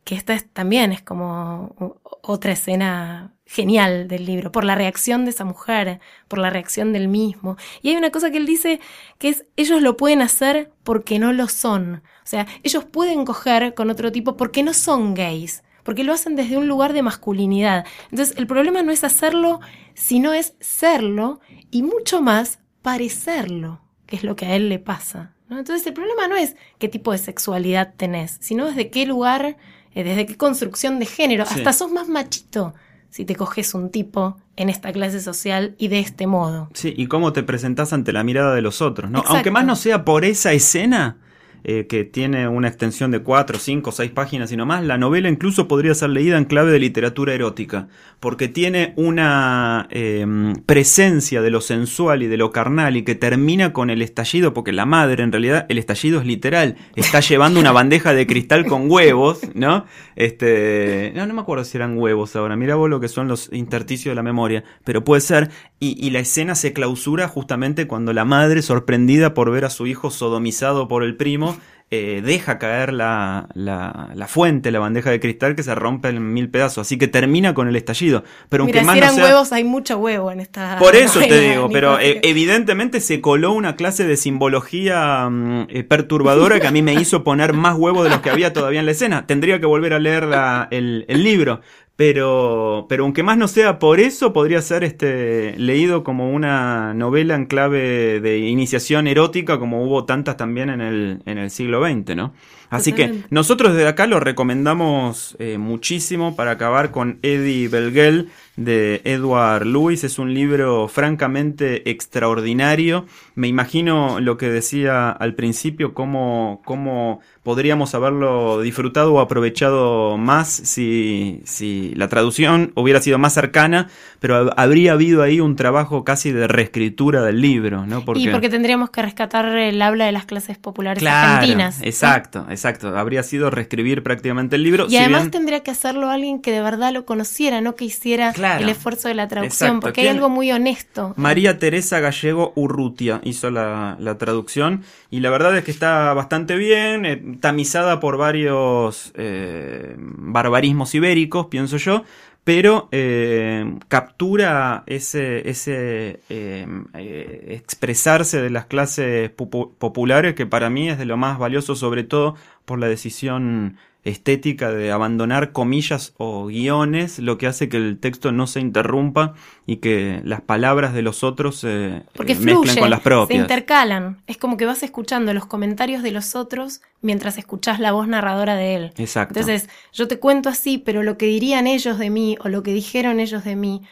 que 0.06 0.16
esta 0.16 0.34
es, 0.34 0.48
también 0.48 0.94
es 0.94 1.02
como 1.02 2.00
otra 2.22 2.54
escena 2.54 3.34
genial 3.46 4.08
del 4.08 4.26
libro, 4.26 4.52
por 4.52 4.64
la 4.64 4.76
reacción 4.76 5.26
de 5.26 5.32
esa 5.32 5.44
mujer, 5.44 6.00
por 6.30 6.40
la 6.40 6.50
reacción 6.50 6.94
del 6.94 7.10
mismo. 7.10 7.58
Y 7.82 7.90
hay 7.90 7.98
una 7.98 8.12
cosa 8.12 8.32
que 8.32 8.38
él 8.38 8.46
dice 8.46 8.80
que 9.18 9.28
es, 9.30 9.46
ellos 9.58 9.82
lo 9.82 9.98
pueden 9.98 10.22
hacer 10.22 10.72
porque 10.84 11.20
no 11.20 11.34
lo 11.34 11.50
son. 11.50 11.96
O 12.24 12.26
sea, 12.26 12.48
ellos 12.64 12.86
pueden 12.86 13.26
coger 13.26 13.74
con 13.74 13.90
otro 13.90 14.12
tipo 14.12 14.38
porque 14.38 14.64
no 14.64 14.74
son 14.74 15.14
gays 15.14 15.62
porque 15.84 16.04
lo 16.04 16.14
hacen 16.14 16.36
desde 16.36 16.58
un 16.58 16.68
lugar 16.68 16.94
de 16.94 17.02
masculinidad. 17.02 17.86
Entonces, 18.12 18.36
el 18.38 18.48
problema 18.48 18.82
no 18.84 18.92
es 18.92 19.04
hacerlo, 19.04 19.60
sino 19.94 20.34
es 20.34 20.54
serlo 20.60 21.40
y 21.72 21.84
mucho 21.84 22.22
más 22.22 22.60
parecerlo, 22.82 23.82
que 24.06 24.16
es 24.16 24.24
lo 24.24 24.36
que 24.36 24.46
a 24.46 24.56
él 24.56 24.70
le 24.70 24.80
pasa. 24.80 25.34
Entonces, 25.50 25.86
el 25.86 25.94
problema 25.94 26.28
no 26.28 26.36
es 26.36 26.56
qué 26.80 26.90
tipo 26.90 27.12
de 27.12 27.18
sexualidad 27.18 27.94
tenés, 27.96 28.38
sino 28.42 28.66
desde 28.66 28.90
qué 28.90 29.06
lugar, 29.06 29.58
eh, 29.94 30.04
desde 30.04 30.26
qué 30.26 30.36
construcción 30.36 31.00
de 31.00 31.06
género. 31.06 31.44
Hasta 31.44 31.74
sos 31.74 31.92
más 31.92 32.10
machito 32.10 32.74
si 33.10 33.26
te 33.26 33.36
coges 33.36 33.76
un 33.76 33.92
tipo 33.92 34.38
en 34.56 34.70
esta 34.70 34.92
clase 34.92 35.22
social 35.22 35.76
y 35.78 35.88
de 35.88 36.00
este 36.00 36.26
modo. 36.26 36.70
Sí, 36.74 36.94
y 36.98 37.06
cómo 37.06 37.32
te 37.32 37.44
presentás 37.44 37.94
ante 37.94 38.12
la 38.12 38.24
mirada 38.24 38.56
de 38.56 38.64
los 38.64 38.82
otros, 38.82 39.12
¿no? 39.12 39.24
Aunque 39.28 39.52
más 39.52 39.66
no 39.66 39.76
sea 39.76 40.04
por 40.04 40.26
esa 40.26 40.52
escena, 40.54 41.18
eh, 41.66 41.88
que 41.88 42.04
tiene 42.04 42.48
una 42.50 42.68
extensión 42.68 43.12
de 43.12 43.22
4, 43.22 43.58
5, 43.58 43.92
6 43.94 44.12
páginas 44.12 44.52
y 44.52 44.58
no 44.58 44.66
más, 44.66 44.84
la 44.84 44.98
novela 44.98 45.30
incluso 45.30 45.68
podría 45.68 45.96
ser 45.96 46.10
leída 46.10 46.38
en 46.38 46.44
clave 46.44 46.72
de 46.72 46.80
literatura 46.80 47.34
erótica, 47.34 47.88
porque 48.20 48.50
tiene 48.50 48.94
una 48.98 49.88
eh, 49.90 50.26
presencia 50.66 51.42
de 51.42 51.50
lo 51.50 51.62
sensual 51.62 52.22
y 52.22 52.28
de 52.28 52.36
lo 52.36 52.52
carnal 52.52 52.98
y 52.98 53.04
que 53.04 53.16
termina 53.16 53.72
con 53.72 53.90
el 53.90 54.02
estallido, 54.02 54.54
porque 54.54 54.74
la 54.74 54.86
madre 54.86 55.24
en 55.24 55.32
realidad 55.32 55.66
el 55.70 55.78
estallido 55.78 56.20
es 56.20 56.26
literal, 56.26 56.76
está 56.96 57.22
llevando 57.22 57.62
una 57.62 57.72
bandeja 57.72 58.14
de 58.14 58.28
cristal 58.28 58.66
con 58.66 58.92
huevos, 58.92 59.40
¿no? 59.54 59.86
Este, 60.18 61.14
no, 61.16 61.26
no 61.26 61.34
me 61.34 61.42
acuerdo 61.42 61.64
si 61.64 61.78
eran 61.78 61.98
huevos 61.98 62.36
ahora, 62.36 62.58
mira 62.58 62.76
vos 62.76 62.90
lo 62.90 63.00
que 63.00 63.08
son 63.08 63.28
los 63.30 63.50
intersticios 63.54 64.12
de 64.12 64.16
la 64.16 64.24
memoria, 64.24 64.66
pero 64.84 65.04
puede 65.04 65.22
ser, 65.22 65.50
y, 65.80 65.96
y 66.06 66.10
la 66.10 66.20
escena 66.20 66.56
se 66.56 66.74
clausura 66.74 67.30
justamente 67.30 67.88
cuando 67.88 68.12
la 68.12 68.26
madre, 68.26 68.62
sorprendida 68.62 69.34
por 69.34 69.50
ver 69.50 69.64
a 69.64 69.70
su 69.70 69.88
hijo 69.88 70.12
sodomizado 70.12 70.88
por 70.88 71.04
el 71.04 71.16
primo, 71.16 71.53
eh, 71.92 72.22
deja 72.26 72.58
caer 72.58 72.92
la, 72.92 73.48
la, 73.54 74.10
la, 74.16 74.28
fuente, 74.28 74.72
la 74.72 74.80
bandeja 74.80 75.12
de 75.12 75.20
cristal 75.20 75.56
que 75.56 75.62
se 75.64 75.76
rompe 75.76 76.10
en 76.10 76.34
mil 76.34 76.50
pedazos. 76.50 76.88
Así 76.88 76.98
que 76.98 77.08
termina 77.08 77.54
con 77.54 77.68
el 77.68 77.76
estallido. 77.76 78.24
Pero 78.50 78.64
aunque 78.64 78.80
Mira, 78.80 78.86
más 78.88 78.96
si 78.96 79.00
no 79.02 79.06
eran 79.06 79.16
sea- 79.16 79.26
huevos, 79.26 79.52
hay 79.54 79.64
mucho 79.64 79.98
huevo 80.00 80.32
en 80.32 80.40
esta. 80.40 80.78
Por 80.80 80.96
eso 80.96 81.20
te 81.20 81.40
digo, 81.40 81.70
pero 81.72 82.00
eh, 82.00 82.20
evidentemente 82.24 83.00
se 83.00 83.22
coló 83.22 83.52
una 83.54 83.76
clase 83.76 84.06
de 84.08 84.18
simbología 84.18 85.30
mm, 85.30 85.68
eh, 85.70 85.84
perturbadora 85.84 86.60
que 86.60 86.68
a 86.68 86.72
mí 86.72 86.82
me 86.82 86.94
hizo 86.94 87.24
poner 87.24 87.54
más 87.54 87.76
huevos 87.78 88.04
de 88.04 88.10
los 88.10 88.22
que 88.22 88.30
había 88.30 88.54
todavía 88.54 88.80
en 88.80 88.86
la 88.86 88.92
escena. 88.94 89.28
Tendría 89.28 89.60
que 89.60 89.66
volver 89.66 89.94
a 89.94 90.00
leer 90.00 90.24
la- 90.26 90.68
el, 90.72 91.06
el 91.08 91.24
libro. 91.24 91.62
Pero, 91.96 92.88
pero 92.90 93.04
aunque 93.04 93.22
más 93.22 93.38
no 93.38 93.48
sea 93.48 93.78
por 93.78 94.00
eso, 94.00 94.34
podría 94.34 94.62
ser 94.64 94.84
este 94.84 95.56
leído 95.60 96.04
como 96.04 96.32
una 96.32 96.96
novela 96.96 97.36
en 97.36 97.46
clave 97.46 98.20
de 98.20 98.40
iniciación 98.40 99.06
erótica, 99.08 99.60
como 99.60 99.84
hubo 99.86 100.06
tantas 100.06 100.36
también 100.36 100.70
en 100.72 100.82
el, 100.82 101.22
en 101.26 101.38
el 101.38 101.52
siglo 101.52 101.86
XX, 101.86 102.16
¿no? 102.16 102.34
Así 102.76 102.94
que 102.94 103.22
nosotros 103.30 103.74
desde 103.74 103.88
acá 103.88 104.08
lo 104.08 104.20
recomendamos 104.20 105.36
eh, 105.40 105.58
muchísimo 105.58 106.36
para 106.36 106.52
acabar 106.52 106.92
con 106.92 107.20
Eddie 107.22 107.68
Belgel 107.68 108.30
de 108.56 109.02
Edward 109.06 109.66
Lewis. 109.66 110.04
Es 110.04 110.20
un 110.20 110.34
libro 110.34 110.88
francamente 110.88 111.90
extraordinario. 111.90 113.06
Me 113.36 113.48
imagino 113.48 114.20
lo 114.20 114.38
que 114.38 114.50
decía 114.50 115.10
al 115.10 115.34
principio, 115.36 115.94
cómo, 115.94 116.62
cómo 116.66 117.20
podríamos 117.44 117.94
haberlo 117.96 118.62
disfrutado 118.62 119.14
o 119.16 119.20
aprovechado 119.20 120.18
más 120.18 120.48
si, 120.50 121.42
si 121.46 121.94
la 121.96 122.08
traducción 122.08 122.72
hubiera 122.76 123.02
sido 123.02 123.18
más 123.18 123.34
cercana, 123.34 123.90
pero 124.20 124.46
hab- 124.46 124.54
habría 124.56 124.94
habido 124.94 125.22
ahí 125.24 125.40
un 125.40 125.56
trabajo 125.56 126.04
casi 126.06 126.32
de 126.32 126.48
reescritura 126.48 127.22
del 127.24 127.42
libro, 127.42 127.86
¿no? 127.86 128.04
Y 128.16 128.28
porque 128.30 128.50
tendríamos 128.50 128.90
que 128.92 129.02
rescatar 129.02 129.46
el 129.58 129.82
habla 129.82 130.06
de 130.06 130.12
las 130.12 130.26
clases 130.26 130.58
populares 130.58 131.02
Claro, 131.02 131.34
argentinas. 131.40 131.80
¿no? 131.80 131.86
exacto, 131.86 132.46
exacto. 132.64 132.98
Habría 132.98 133.24
sido 133.24 133.50
reescribir 133.50 134.04
prácticamente 134.04 134.56
el 134.56 134.64
libro. 134.64 134.86
Y 134.86 134.92
si 134.92 134.98
además 134.98 135.24
bien- 135.24 135.32
tendría 135.32 135.60
que 135.64 135.72
hacerlo 135.72 136.10
alguien 136.10 136.42
que 136.42 136.52
de 136.52 136.62
verdad 136.62 136.94
lo 136.94 137.06
conociera, 137.06 137.60
no 137.62 137.76
que 137.76 137.86
hiciera 137.86 138.32
Claro. 138.34 138.64
el 138.64 138.70
esfuerzo 138.70 139.08
de 139.10 139.16
la 139.16 139.28
traducción, 139.28 139.68
Exacto. 139.70 139.82
porque 139.88 140.02
hay 140.02 140.08
¿Quién- 140.08 140.18
algo 140.18 140.30
muy 140.30 140.52
honesto. 140.52 141.14
María 141.18 141.60
Teresa 141.60 142.00
Gallego 142.00 142.54
Urrutia 142.56 143.20
hizo 143.24 143.52
la, 143.52 143.98
la 144.00 144.18
traducción 144.18 144.84
y 145.12 145.20
la 145.20 145.30
verdad 145.30 145.58
es 145.58 145.64
que 145.66 145.72
está 145.72 146.14
bastante 146.14 146.56
bien, 146.56 147.06
eh, 147.06 147.22
tamizada 147.42 148.00
por 148.00 148.18
varios 148.18 149.12
eh, 149.16 149.96
barbarismos 149.98 150.96
ibéricos, 150.96 151.48
pienso 151.48 151.78
yo, 151.78 152.04
pero 152.44 152.90
eh, 152.92 153.78
captura 153.88 154.84
ese, 154.86 155.50
ese 155.50 156.20
eh, 156.30 156.68
eh, 156.94 157.46
expresarse 157.58 158.42
de 158.42 158.50
las 158.50 158.66
clases 158.66 159.32
popu- 159.36 159.72
populares 159.78 160.36
que 160.36 160.46
para 160.46 160.70
mí 160.70 160.90
es 160.90 160.98
de 160.98 161.06
lo 161.06 161.16
más 161.18 161.40
valioso, 161.40 161.76
sobre 161.76 162.04
todo 162.04 162.36
por 162.66 162.80
la 162.80 162.88
decisión 162.88 163.78
estética 164.04 164.72
de 164.72 164.92
abandonar 164.92 165.52
comillas 165.54 166.14
o 166.18 166.48
guiones, 166.48 167.20
lo 167.20 167.38
que 167.38 167.48
hace 167.48 167.70
que 167.70 167.78
el 167.78 167.98
texto 168.00 168.32
no 168.32 168.48
se 168.48 168.60
interrumpa 168.60 169.34
y 169.66 169.78
que 169.78 170.22
las 170.26 170.42
palabras 170.42 170.94
de 170.94 171.02
los 171.02 171.24
otros 171.24 171.58
se 171.58 172.04
Porque 172.14 172.34
eh, 172.34 172.36
fluye, 172.36 172.80
con 172.80 172.90
las 172.90 173.00
se 173.00 173.04
propias. 173.04 173.40
intercalan. 173.40 174.22
Es 174.28 174.38
como 174.38 174.58
que 174.58 174.66
vas 174.66 174.84
escuchando 174.84 175.34
los 175.34 175.46
comentarios 175.46 176.04
de 176.04 176.12
los 176.12 176.36
otros 176.36 176.82
mientras 177.02 177.38
escuchás 177.38 177.80
la 177.80 177.94
voz 177.94 178.08
narradora 178.08 178.56
de 178.56 178.76
él. 178.76 178.94
Exacto. 178.98 179.40
Entonces, 179.40 179.70
yo 179.94 180.08
te 180.08 180.20
cuento 180.20 180.50
así, 180.50 180.78
pero 180.78 181.02
lo 181.04 181.18
que 181.18 181.26
dirían 181.28 181.68
ellos 181.68 181.98
de 181.98 182.10
mí 182.10 182.38
o 182.44 182.50
lo 182.50 182.62
que 182.62 182.74
dijeron 182.74 183.20
ellos 183.20 183.44
de 183.46 183.56
mí 183.56 183.84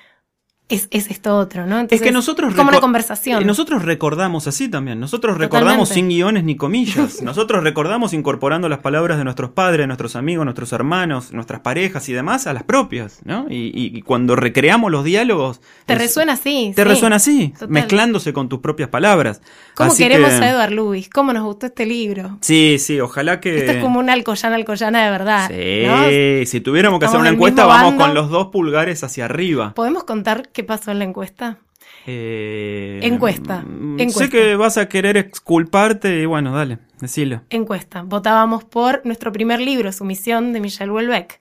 es, 0.72 0.88
es 0.92 1.10
esto 1.12 1.38
otro, 1.38 1.66
¿no? 1.68 1.82
es 1.90 2.02
que 2.02 2.12
nosotros 2.12 2.52
es 2.52 2.56
como 2.56 2.70
una 2.70 2.78
reco- 2.78 2.82
conversación. 2.82 3.42
eh, 3.44 3.46
Nosotros 3.46 3.84
recordamos 3.84 4.48
así 4.48 4.70
también. 4.70 5.00
Nosotros 5.00 5.38
recordamos 5.38 5.90
Totalmente. 5.90 5.94
sin 5.94 6.08
guiones 6.10 6.44
ni 6.44 6.56
comillas. 6.56 7.22
Nosotros 7.24 7.64
recordamos 7.64 8.14
incorporando 8.14 8.70
las 8.70 8.80
palabras 8.80 9.18
de 9.18 9.24
nuestros 9.24 9.52
padres, 9.52 9.88
nuestros 9.88 10.16
amigos, 10.16 10.46
nuestros 10.46 10.72
hermanos, 10.74 11.32
nuestras 11.34 11.62
parejas 11.62 12.08
y 12.10 12.14
demás 12.14 12.48
a 12.48 12.54
las 12.54 12.64
propias, 12.64 13.20
¿no? 13.24 13.46
Y, 13.50 14.02
cuando 14.04 14.36
recreamos 14.36 14.92
los 14.92 15.04
diálogos. 15.04 15.62
Te 15.86 15.94
es- 15.94 16.00
resuena 16.00 16.34
así. 16.34 16.74
Te 16.76 16.84
sí. 16.84 16.88
resuena 16.90 17.16
así, 17.18 17.50
Total. 17.50 17.70
mezclándose 17.70 18.34
con 18.34 18.50
tus 18.50 18.60
propias 18.60 18.90
palabras. 18.90 19.42
¿Cómo 19.76 19.92
Así 19.92 20.04
queremos 20.04 20.30
que- 20.32 20.36
a 20.46 20.52
Edward 20.52 20.72
Lewis? 20.72 21.10
¿Cómo 21.10 21.34
nos 21.34 21.44
gustó 21.44 21.68
este 21.68 21.86
libro? 21.86 22.38
Sí, 22.42 22.78
sí, 22.80 23.00
ojalá 23.00 23.40
que. 23.40 23.58
Esto 23.60 23.72
es 23.74 23.82
como 23.84 24.00
una 24.00 24.14
alcoyana 24.14 24.56
alcoyana 24.56 25.04
de 25.06 25.12
verdad. 25.12 25.48
Sí, 25.50 25.88
¿no? 25.88 26.46
si 26.46 26.62
tuviéramos 26.62 27.00
que 27.00 27.06
hacer 27.06 27.20
una 27.20 27.30
encuesta, 27.30 27.66
vamos 27.66 27.96
con 27.96 28.14
los 28.14 28.30
dos 28.30 28.48
pulgares 28.48 29.04
hacia 29.04 29.26
arriba. 29.26 29.74
¿Podemos 29.74 30.04
contar 30.04 30.50
qué 30.62 30.68
pasó 30.68 30.92
en 30.92 31.00
la 31.00 31.06
encuesta? 31.06 31.58
Eh, 32.06 33.00
Encuesta, 33.02 33.62
mm, 33.62 34.00
encuesta. 34.00 34.26
Sé 34.26 34.30
que 34.30 34.56
vas 34.56 34.78
a 34.78 34.88
querer 34.88 35.18
exculparte 35.18 36.22
y 36.22 36.26
bueno, 36.26 36.54
dale, 36.54 36.78
decilo. 37.00 37.42
Encuesta. 37.50 38.04
Votábamos 38.04 38.64
por 38.64 39.04
nuestro 39.04 39.32
primer 39.32 39.60
libro, 39.60 39.92
Sumisión, 39.92 40.54
de 40.54 40.60
Michel 40.60 40.92
Houellebecq. 40.92 41.40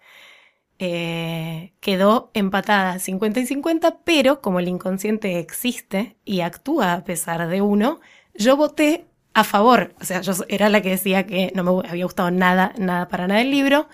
Eh, 0.79 1.75
quedó 1.81 2.31
empatada 2.33 2.99
50 2.99 3.41
y 3.41 3.47
50, 3.47 3.99
pero 4.05 4.41
como 4.41 4.61
el 4.61 4.69
inconsciente 4.69 5.39
existe 5.39 6.17
y 6.25 6.41
actúa 6.41 6.95
a 6.95 7.05
pesar 7.05 7.47
de 7.49 7.61
uno, 7.61 8.01
yo 8.35 8.57
voté 8.57 9.05
a 9.35 9.45
favor. 9.45 9.93
O 10.01 10.05
sea, 10.05 10.23
yo 10.23 10.33
era 10.49 10.71
la 10.71 10.81
que 10.81 10.89
decía 10.91 11.27
que 11.27 11.53
no 11.55 11.65
me 11.65 11.89
había 11.89 12.05
gustado 12.05 12.31
nada, 12.31 12.73
nada 12.79 13.09
para 13.09 13.29
nada 13.29 13.43
el 13.43 13.51
libro. 13.51 13.89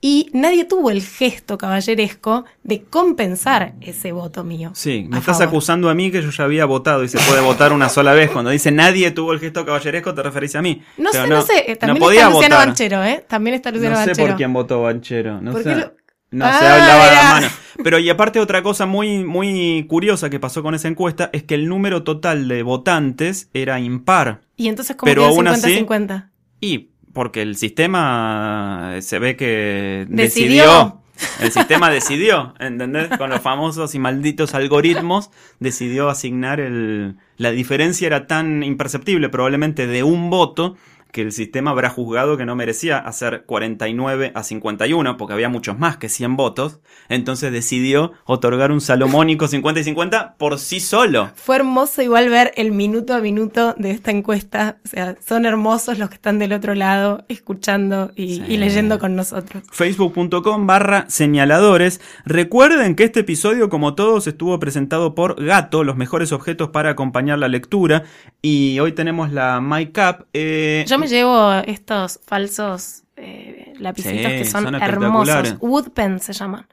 Y 0.00 0.28
nadie 0.34 0.64
tuvo 0.66 0.90
el 0.90 1.02
gesto 1.02 1.56
caballeresco 1.58 2.44
de 2.62 2.82
compensar 2.84 3.74
ese 3.80 4.12
voto 4.12 4.44
mío. 4.44 4.70
Sí, 4.74 5.06
me 5.08 5.18
estás 5.18 5.38
favor. 5.38 5.48
acusando 5.48 5.88
a 5.88 5.94
mí 5.94 6.10
que 6.10 6.22
yo 6.22 6.30
ya 6.30 6.44
había 6.44 6.64
votado 6.66 7.02
y 7.02 7.08
se 7.08 7.18
puede 7.18 7.40
votar 7.40 7.72
una 7.72 7.88
sola 7.88 8.12
vez. 8.12 8.30
Cuando 8.30 8.50
dice 8.50 8.70
nadie 8.70 9.10
tuvo 9.10 9.32
el 9.32 9.40
gesto 9.40 9.64
caballeresco, 9.64 10.14
te 10.14 10.22
referís 10.22 10.54
a 10.54 10.62
mí. 10.62 10.82
No 10.98 11.10
Pero 11.12 11.24
sé, 11.24 11.30
no, 11.30 11.42
sé. 11.42 11.76
También 11.76 11.98
podía 11.98 12.20
está 12.20 12.30
Luciano 12.30 12.54
votar. 12.56 12.68
Banchero, 12.68 13.04
¿eh? 13.04 13.24
También 13.26 13.54
está 13.56 13.70
Luciano 13.70 13.96
no 13.96 14.02
sé 14.02 14.08
Banchero. 14.08 14.28
por 14.28 14.36
quién 14.36 14.52
votó 14.52 14.82
Banchero. 14.82 15.40
No 15.40 15.52
¿Por 15.52 15.62
sé. 15.62 15.74
lo- 15.76 15.92
No 16.30 16.44
Ah, 16.44 16.58
se 16.58 16.66
hablaba 16.66 17.06
era. 17.06 17.14
la 17.22 17.32
mano. 17.32 17.46
Pero 17.82 17.98
y 17.98 18.10
aparte 18.10 18.40
otra 18.40 18.62
cosa 18.62 18.84
muy, 18.84 19.24
muy 19.24 19.86
curiosa 19.88 20.28
que 20.28 20.38
pasó 20.40 20.62
con 20.62 20.74
esa 20.74 20.88
encuesta 20.88 21.30
es 21.32 21.44
que 21.44 21.54
el 21.54 21.68
número 21.68 22.02
total 22.02 22.48
de 22.48 22.62
votantes 22.62 23.48
era 23.54 23.80
impar. 23.80 24.40
Y 24.56 24.68
entonces, 24.68 24.96
como 24.96 25.08
Pero 25.10 25.22
quedó 25.22 25.30
aún 25.30 25.48
así- 25.48 25.78
50-50? 25.86 26.30
Y 26.60 26.90
porque 27.16 27.40
el 27.40 27.56
sistema 27.56 28.92
eh, 28.92 29.00
se 29.00 29.18
ve 29.18 29.36
que 29.36 30.04
Decidió. 30.10 30.64
decidió. 30.64 31.00
El 31.40 31.50
sistema 31.50 31.88
decidió, 31.88 32.52
¿entendés? 32.60 33.08
Con 33.16 33.30
los 33.30 33.40
famosos 33.40 33.94
y 33.94 33.98
malditos 33.98 34.54
algoritmos, 34.54 35.30
decidió 35.58 36.10
asignar 36.10 36.60
el... 36.60 37.16
La 37.38 37.52
diferencia 37.52 38.06
era 38.06 38.26
tan 38.26 38.62
imperceptible, 38.62 39.30
probablemente 39.30 39.86
de 39.86 40.02
un 40.02 40.28
voto, 40.28 40.76
que 41.12 41.22
el 41.22 41.32
sistema 41.32 41.70
habrá 41.70 41.88
juzgado 41.88 42.36
que 42.36 42.44
no 42.44 42.56
merecía 42.56 42.98
hacer 42.98 43.44
49 43.46 44.32
a 44.34 44.42
51, 44.42 45.16
porque 45.16 45.32
había 45.34 45.48
muchos 45.48 45.78
más 45.78 45.96
que 45.96 46.08
100 46.08 46.36
votos, 46.36 46.80
entonces 47.08 47.52
decidió 47.52 48.12
otorgar 48.24 48.70
un 48.72 48.80
salomónico 48.80 49.48
50 49.48 49.80
y 49.80 49.84
50 49.84 50.34
por 50.36 50.58
sí 50.58 50.80
solo. 50.80 51.30
Fue 51.36 51.56
hermoso 51.56 52.02
igual 52.02 52.28
ver 52.28 52.52
el 52.56 52.72
minuto 52.72 53.14
a 53.14 53.20
minuto 53.20 53.74
de 53.78 53.92
esta 53.92 54.10
encuesta. 54.10 54.76
O 54.84 54.88
sea, 54.88 55.16
son 55.26 55.46
hermosos 55.46 55.98
los 55.98 56.08
que 56.10 56.16
están 56.16 56.38
del 56.38 56.52
otro 56.52 56.74
lado, 56.74 57.24
escuchando 57.28 58.10
y, 58.14 58.36
Sí. 58.36 58.44
y 58.48 58.56
leyendo 58.58 58.98
con 58.98 59.16
nosotros. 59.16 59.62
facebook.com 59.72 60.66
barra 60.66 61.04
señaladores. 61.08 62.00
Recuerden 62.24 62.94
que 62.94 63.04
este 63.04 63.20
episodio, 63.20 63.68
como 63.68 63.94
todos, 63.94 64.26
estuvo 64.26 64.58
presentado 64.58 65.14
por 65.14 65.42
Gato, 65.42 65.84
los 65.84 65.96
mejores 65.96 66.32
objetos 66.32 66.68
para 66.70 66.90
acompañar 66.90 67.38
la 67.38 67.48
lectura. 67.48 68.02
Y 68.42 68.78
hoy 68.80 68.92
tenemos 68.92 69.32
la 69.32 69.60
MyCap. 69.60 70.22
Eh, 70.32 70.84
Yo 70.86 70.95
me 70.98 71.08
llevo 71.08 71.52
estos 71.66 72.20
falsos 72.26 73.04
eh, 73.16 73.72
lapicitos 73.78 74.32
Sí, 74.32 74.38
que 74.38 74.44
son, 74.44 74.64
son 74.64 74.74
hermosos. 74.74 75.56
Woodpen 75.60 76.20
se 76.20 76.32
llaman. 76.32 76.66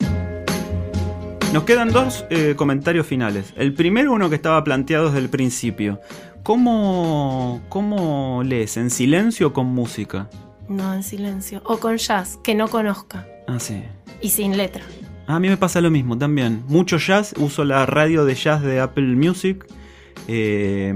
Nos 1.53 1.63
quedan 1.65 1.91
dos 1.91 2.25
eh, 2.31 2.55
comentarios 2.55 3.05
finales. 3.05 3.53
El 3.55 3.73
primero, 3.73 4.11
uno 4.11 4.29
que 4.29 4.35
estaba 4.35 4.63
planteado 4.63 5.05
desde 5.05 5.19
el 5.19 5.29
principio. 5.29 6.01
¿Cómo, 6.41 7.61
¿Cómo 7.69 8.41
lees? 8.43 8.75
¿En 8.77 8.89
silencio 8.89 9.47
o 9.47 9.53
con 9.53 9.67
música? 9.67 10.29
No, 10.67 10.93
en 10.93 11.03
silencio. 11.03 11.61
O 11.65 11.77
con 11.77 11.97
jazz, 11.97 12.39
que 12.43 12.55
no 12.55 12.67
conozca. 12.67 13.27
Ah, 13.47 13.59
sí. 13.59 13.83
Y 14.19 14.29
sin 14.29 14.57
letra. 14.57 14.83
A 15.27 15.39
mí 15.39 15.47
me 15.47 15.57
pasa 15.57 15.79
lo 15.79 15.91
mismo 15.91 16.17
también. 16.17 16.63
Mucho 16.67 16.97
jazz, 16.97 17.33
uso 17.37 17.63
la 17.63 17.85
radio 17.85 18.25
de 18.25 18.35
jazz 18.35 18.61
de 18.61 18.79
Apple 18.79 19.15
Music. 19.15 19.65
Eh, 20.27 20.93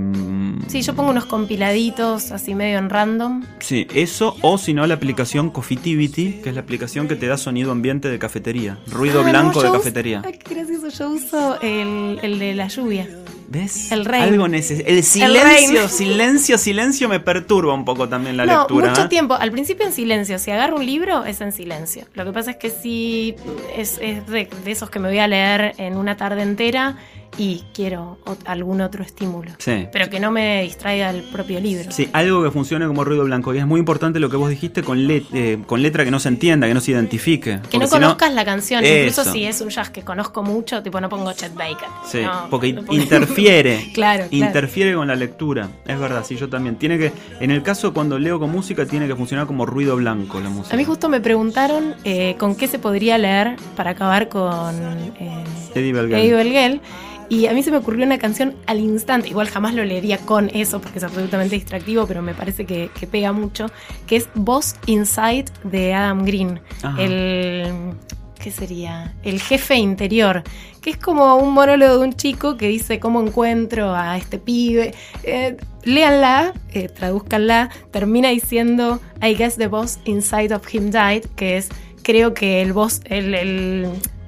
Sí, 0.68 0.82
yo 0.82 0.96
pongo 0.96 1.12
unos 1.12 1.26
compiladitos 1.26 2.32
así 2.32 2.54
medio 2.56 2.78
en 2.78 2.90
random. 2.90 3.44
Sí, 3.60 3.88
eso 3.94 4.36
o 4.42 4.58
si 4.58 4.74
no 4.74 4.86
la 4.88 4.96
aplicación 4.96 5.50
Coffeetivity, 5.50 6.42
que 6.44 6.50
es 6.50 6.56
la 6.56 6.62
aplicación 6.62 7.08
que 7.08 7.16
te 7.16 7.28
da 7.28 7.38
sonido 7.38 7.72
ambiente 7.72 8.10
de 8.10 8.20
cafetería, 8.20 8.78
ruido 8.88 9.22
Ah, 9.22 9.30
blanco 9.30 9.54
no, 9.56 9.62
de 9.62 9.70
uso- 9.70 9.78
cafetería. 9.80 10.22
Ay, 10.26 10.34
qué 10.44 10.56
gracioso. 10.56 10.90
Yo 10.90 11.10
uso 11.10 11.62
el, 11.62 12.20
el 12.22 12.40
de 12.40 12.54
la 12.56 12.68
lluvia. 12.68 13.08
¿Ves? 13.50 13.94
El 13.94 14.04
rain. 14.04 14.24
Algo 14.24 14.50
neces 14.50 14.84
El 14.86 15.04
silencio, 15.04 15.88
silencio, 15.88 16.58
silencio 16.58 17.08
me 17.08 17.22
perturba 17.22 17.74
un 17.74 17.86
poco 17.86 18.10
también 18.10 18.36
la 18.36 18.46
no, 18.46 18.60
lectura. 18.60 18.90
mucho 18.90 19.04
¿eh? 19.04 19.08
tiempo. 19.08 19.36
Al 19.36 19.52
principio 19.52 19.86
en 19.86 19.94
silencio. 19.94 20.38
Si 20.38 20.52
agarro 20.52 20.76
un 20.76 20.86
libro, 20.86 21.24
es 21.24 21.40
en 21.40 21.54
silencio. 21.54 22.06
Lo 22.14 22.26
que 22.26 22.34
pasa 22.34 22.52
es 22.52 22.58
que 22.58 22.70
si 22.70 23.36
es, 23.76 24.00
es 24.02 24.28
de, 24.28 24.50
de 24.66 24.72
esos 24.72 24.90
que 24.90 25.00
me 25.00 25.08
voy 25.08 25.20
a 25.20 25.28
leer 25.30 25.76
en 25.78 25.96
una 25.96 26.18
tarde 26.18 26.42
entera 26.42 26.98
y 27.38 27.64
quiero 27.74 28.18
ot- 28.26 28.38
algún 28.46 28.82
otro 28.82 29.04
estímulo. 29.04 29.52
Sí. 29.58 29.88
Pero 29.92 30.10
que 30.10 30.20
no 30.20 30.32
me 30.32 30.64
distraiga 30.64 31.10
el 31.12 31.24
propio 31.24 31.60
libro. 31.60 31.92
Sí, 31.92 32.10
algo 32.14 32.44
que 32.44 32.52
funcione 32.52 32.88
como 32.88 33.04
ruido 33.04 33.24
blanco. 33.24 33.54
Y 33.54 33.58
es 33.60 33.66
muy 33.68 33.80
importante 33.80 34.20
lo 34.20 34.30
que 34.30 34.38
vos 34.38 34.50
dijiste 34.50 34.82
con, 34.84 35.08
let- 35.08 35.26
eh, 35.34 35.60
con 35.66 35.82
letra 35.82 36.04
que 36.06 36.12
no 36.12 36.20
se 36.20 36.30
entienda, 36.30 36.68
que 36.68 36.74
no 36.74 36.82
se 36.82 36.92
identifique. 36.92 37.60
Que 37.70 37.78
no 37.78 37.86
si 37.86 37.92
conozcas 37.92 38.34
la 38.34 38.44
canción, 38.46 38.84
incluso 38.86 39.24
si 39.32 39.44
es 39.46 39.62
un 39.62 39.70
jazz 39.70 39.90
que 39.90 40.02
conozco 40.04 40.42
mucho, 40.44 40.82
tipo 40.84 41.00
no 41.02 41.10
pongo 41.10 41.32
Chet 41.34 41.54
Baker. 41.54 41.88
Sí, 42.06 42.22
No, 42.22 42.48
porque 42.50 42.74
no 42.74 42.82
pongo- 42.84 43.02
interfiere. 43.02 43.92
Claro, 43.94 44.26
claro. 44.30 44.46
Interfiere 44.46 44.94
con 44.96 45.08
la 45.08 45.16
lectura. 45.16 45.70
Es 45.86 46.00
verdad, 46.00 46.24
sí, 46.26 46.36
yo 46.36 46.50
también. 46.50 46.76
Tiene 46.78 46.98
que, 46.98 47.12
en 47.40 47.52
el 47.52 47.64
caso 47.64 47.94
cuando 47.94 48.20
leo 48.20 48.40
con 48.40 48.52
música, 48.52 48.86
tiene 48.86 49.08
que 49.08 49.16
funcionar 49.16 49.48
como 49.48 49.66
ruido 49.66 49.96
blanco 49.96 50.40
la 50.40 50.50
música. 50.50 50.76
A 50.76 50.78
mí 50.78 50.84
justo 50.84 51.10
me 51.10 51.20
preguntaron 51.22 51.96
eh, 52.04 52.36
con 52.38 52.56
qué 52.56 52.68
se 52.68 52.80
podría 52.80 53.18
leer 53.18 53.56
para 53.76 53.92
acabar 53.92 54.30
con 54.30 54.76
eh, 55.20 55.44
Eddie 55.76 55.94
Belgal. 55.94 56.20
Eddie. 56.22 56.82
Y 57.30 57.48
a 57.48 57.54
mí 57.54 57.62
se 57.62 57.72
me 57.72 57.78
ocurrió 57.78 58.06
una 58.06 58.18
canción 58.18 58.56
al 58.68 58.80
instante, 58.80 59.30
igual 59.30 59.50
jamás 59.50 59.74
lo 59.74 59.84
leería 59.84 60.18
con 60.18 60.50
eso 60.54 60.80
porque 60.80 61.00
es 61.00 61.04
absolutamente 61.04 61.56
distractivo, 61.56 62.08
pero 62.08 62.22
me 62.22 62.34
parece 62.34 62.66
que, 62.66 62.90
que 62.98 63.06
pega 63.06 63.34
mucho, 63.34 63.68
que 64.06 64.16
es 64.16 64.30
Boss 64.34 64.76
Inside 64.86 65.46
de 65.64 65.94
Adam 65.94 66.24
Green. 66.24 66.62
Ajá. 66.84 67.02
El, 67.02 67.96
¿qué 68.40 68.52
sería? 68.52 69.14
El 69.24 69.42
jefe 69.42 69.76
interior, 69.76 70.44
que 70.82 70.92
es 70.92 70.98
como 70.98 71.36
un 71.36 71.54
monólogo 71.54 72.00
de 72.00 72.06
un 72.06 72.14
chico 72.14 72.56
que 72.56 72.68
dice 72.68 73.00
cómo 73.00 73.22
encuentro 73.22 73.94
a 73.94 74.18
este 74.18 74.40
pibe. 74.40 74.94
Eh, 75.24 75.58
léanla, 75.84 76.54
eh, 76.72 76.88
traduzcanla, 76.88 77.70
termina 77.92 78.30
diciendo 78.30 79.02
I 79.22 79.36
guess 79.36 79.58
the 79.58 79.68
boss 79.68 80.00
inside 80.06 80.54
of 80.54 80.74
him 80.74 80.92
died, 80.92 81.26
que 81.36 81.58
es 81.58 81.70
creo 82.04 82.34
que 82.34 82.62
el 82.62 82.74
boss, 82.74 83.02
el, 83.06 83.34
el 83.34 83.88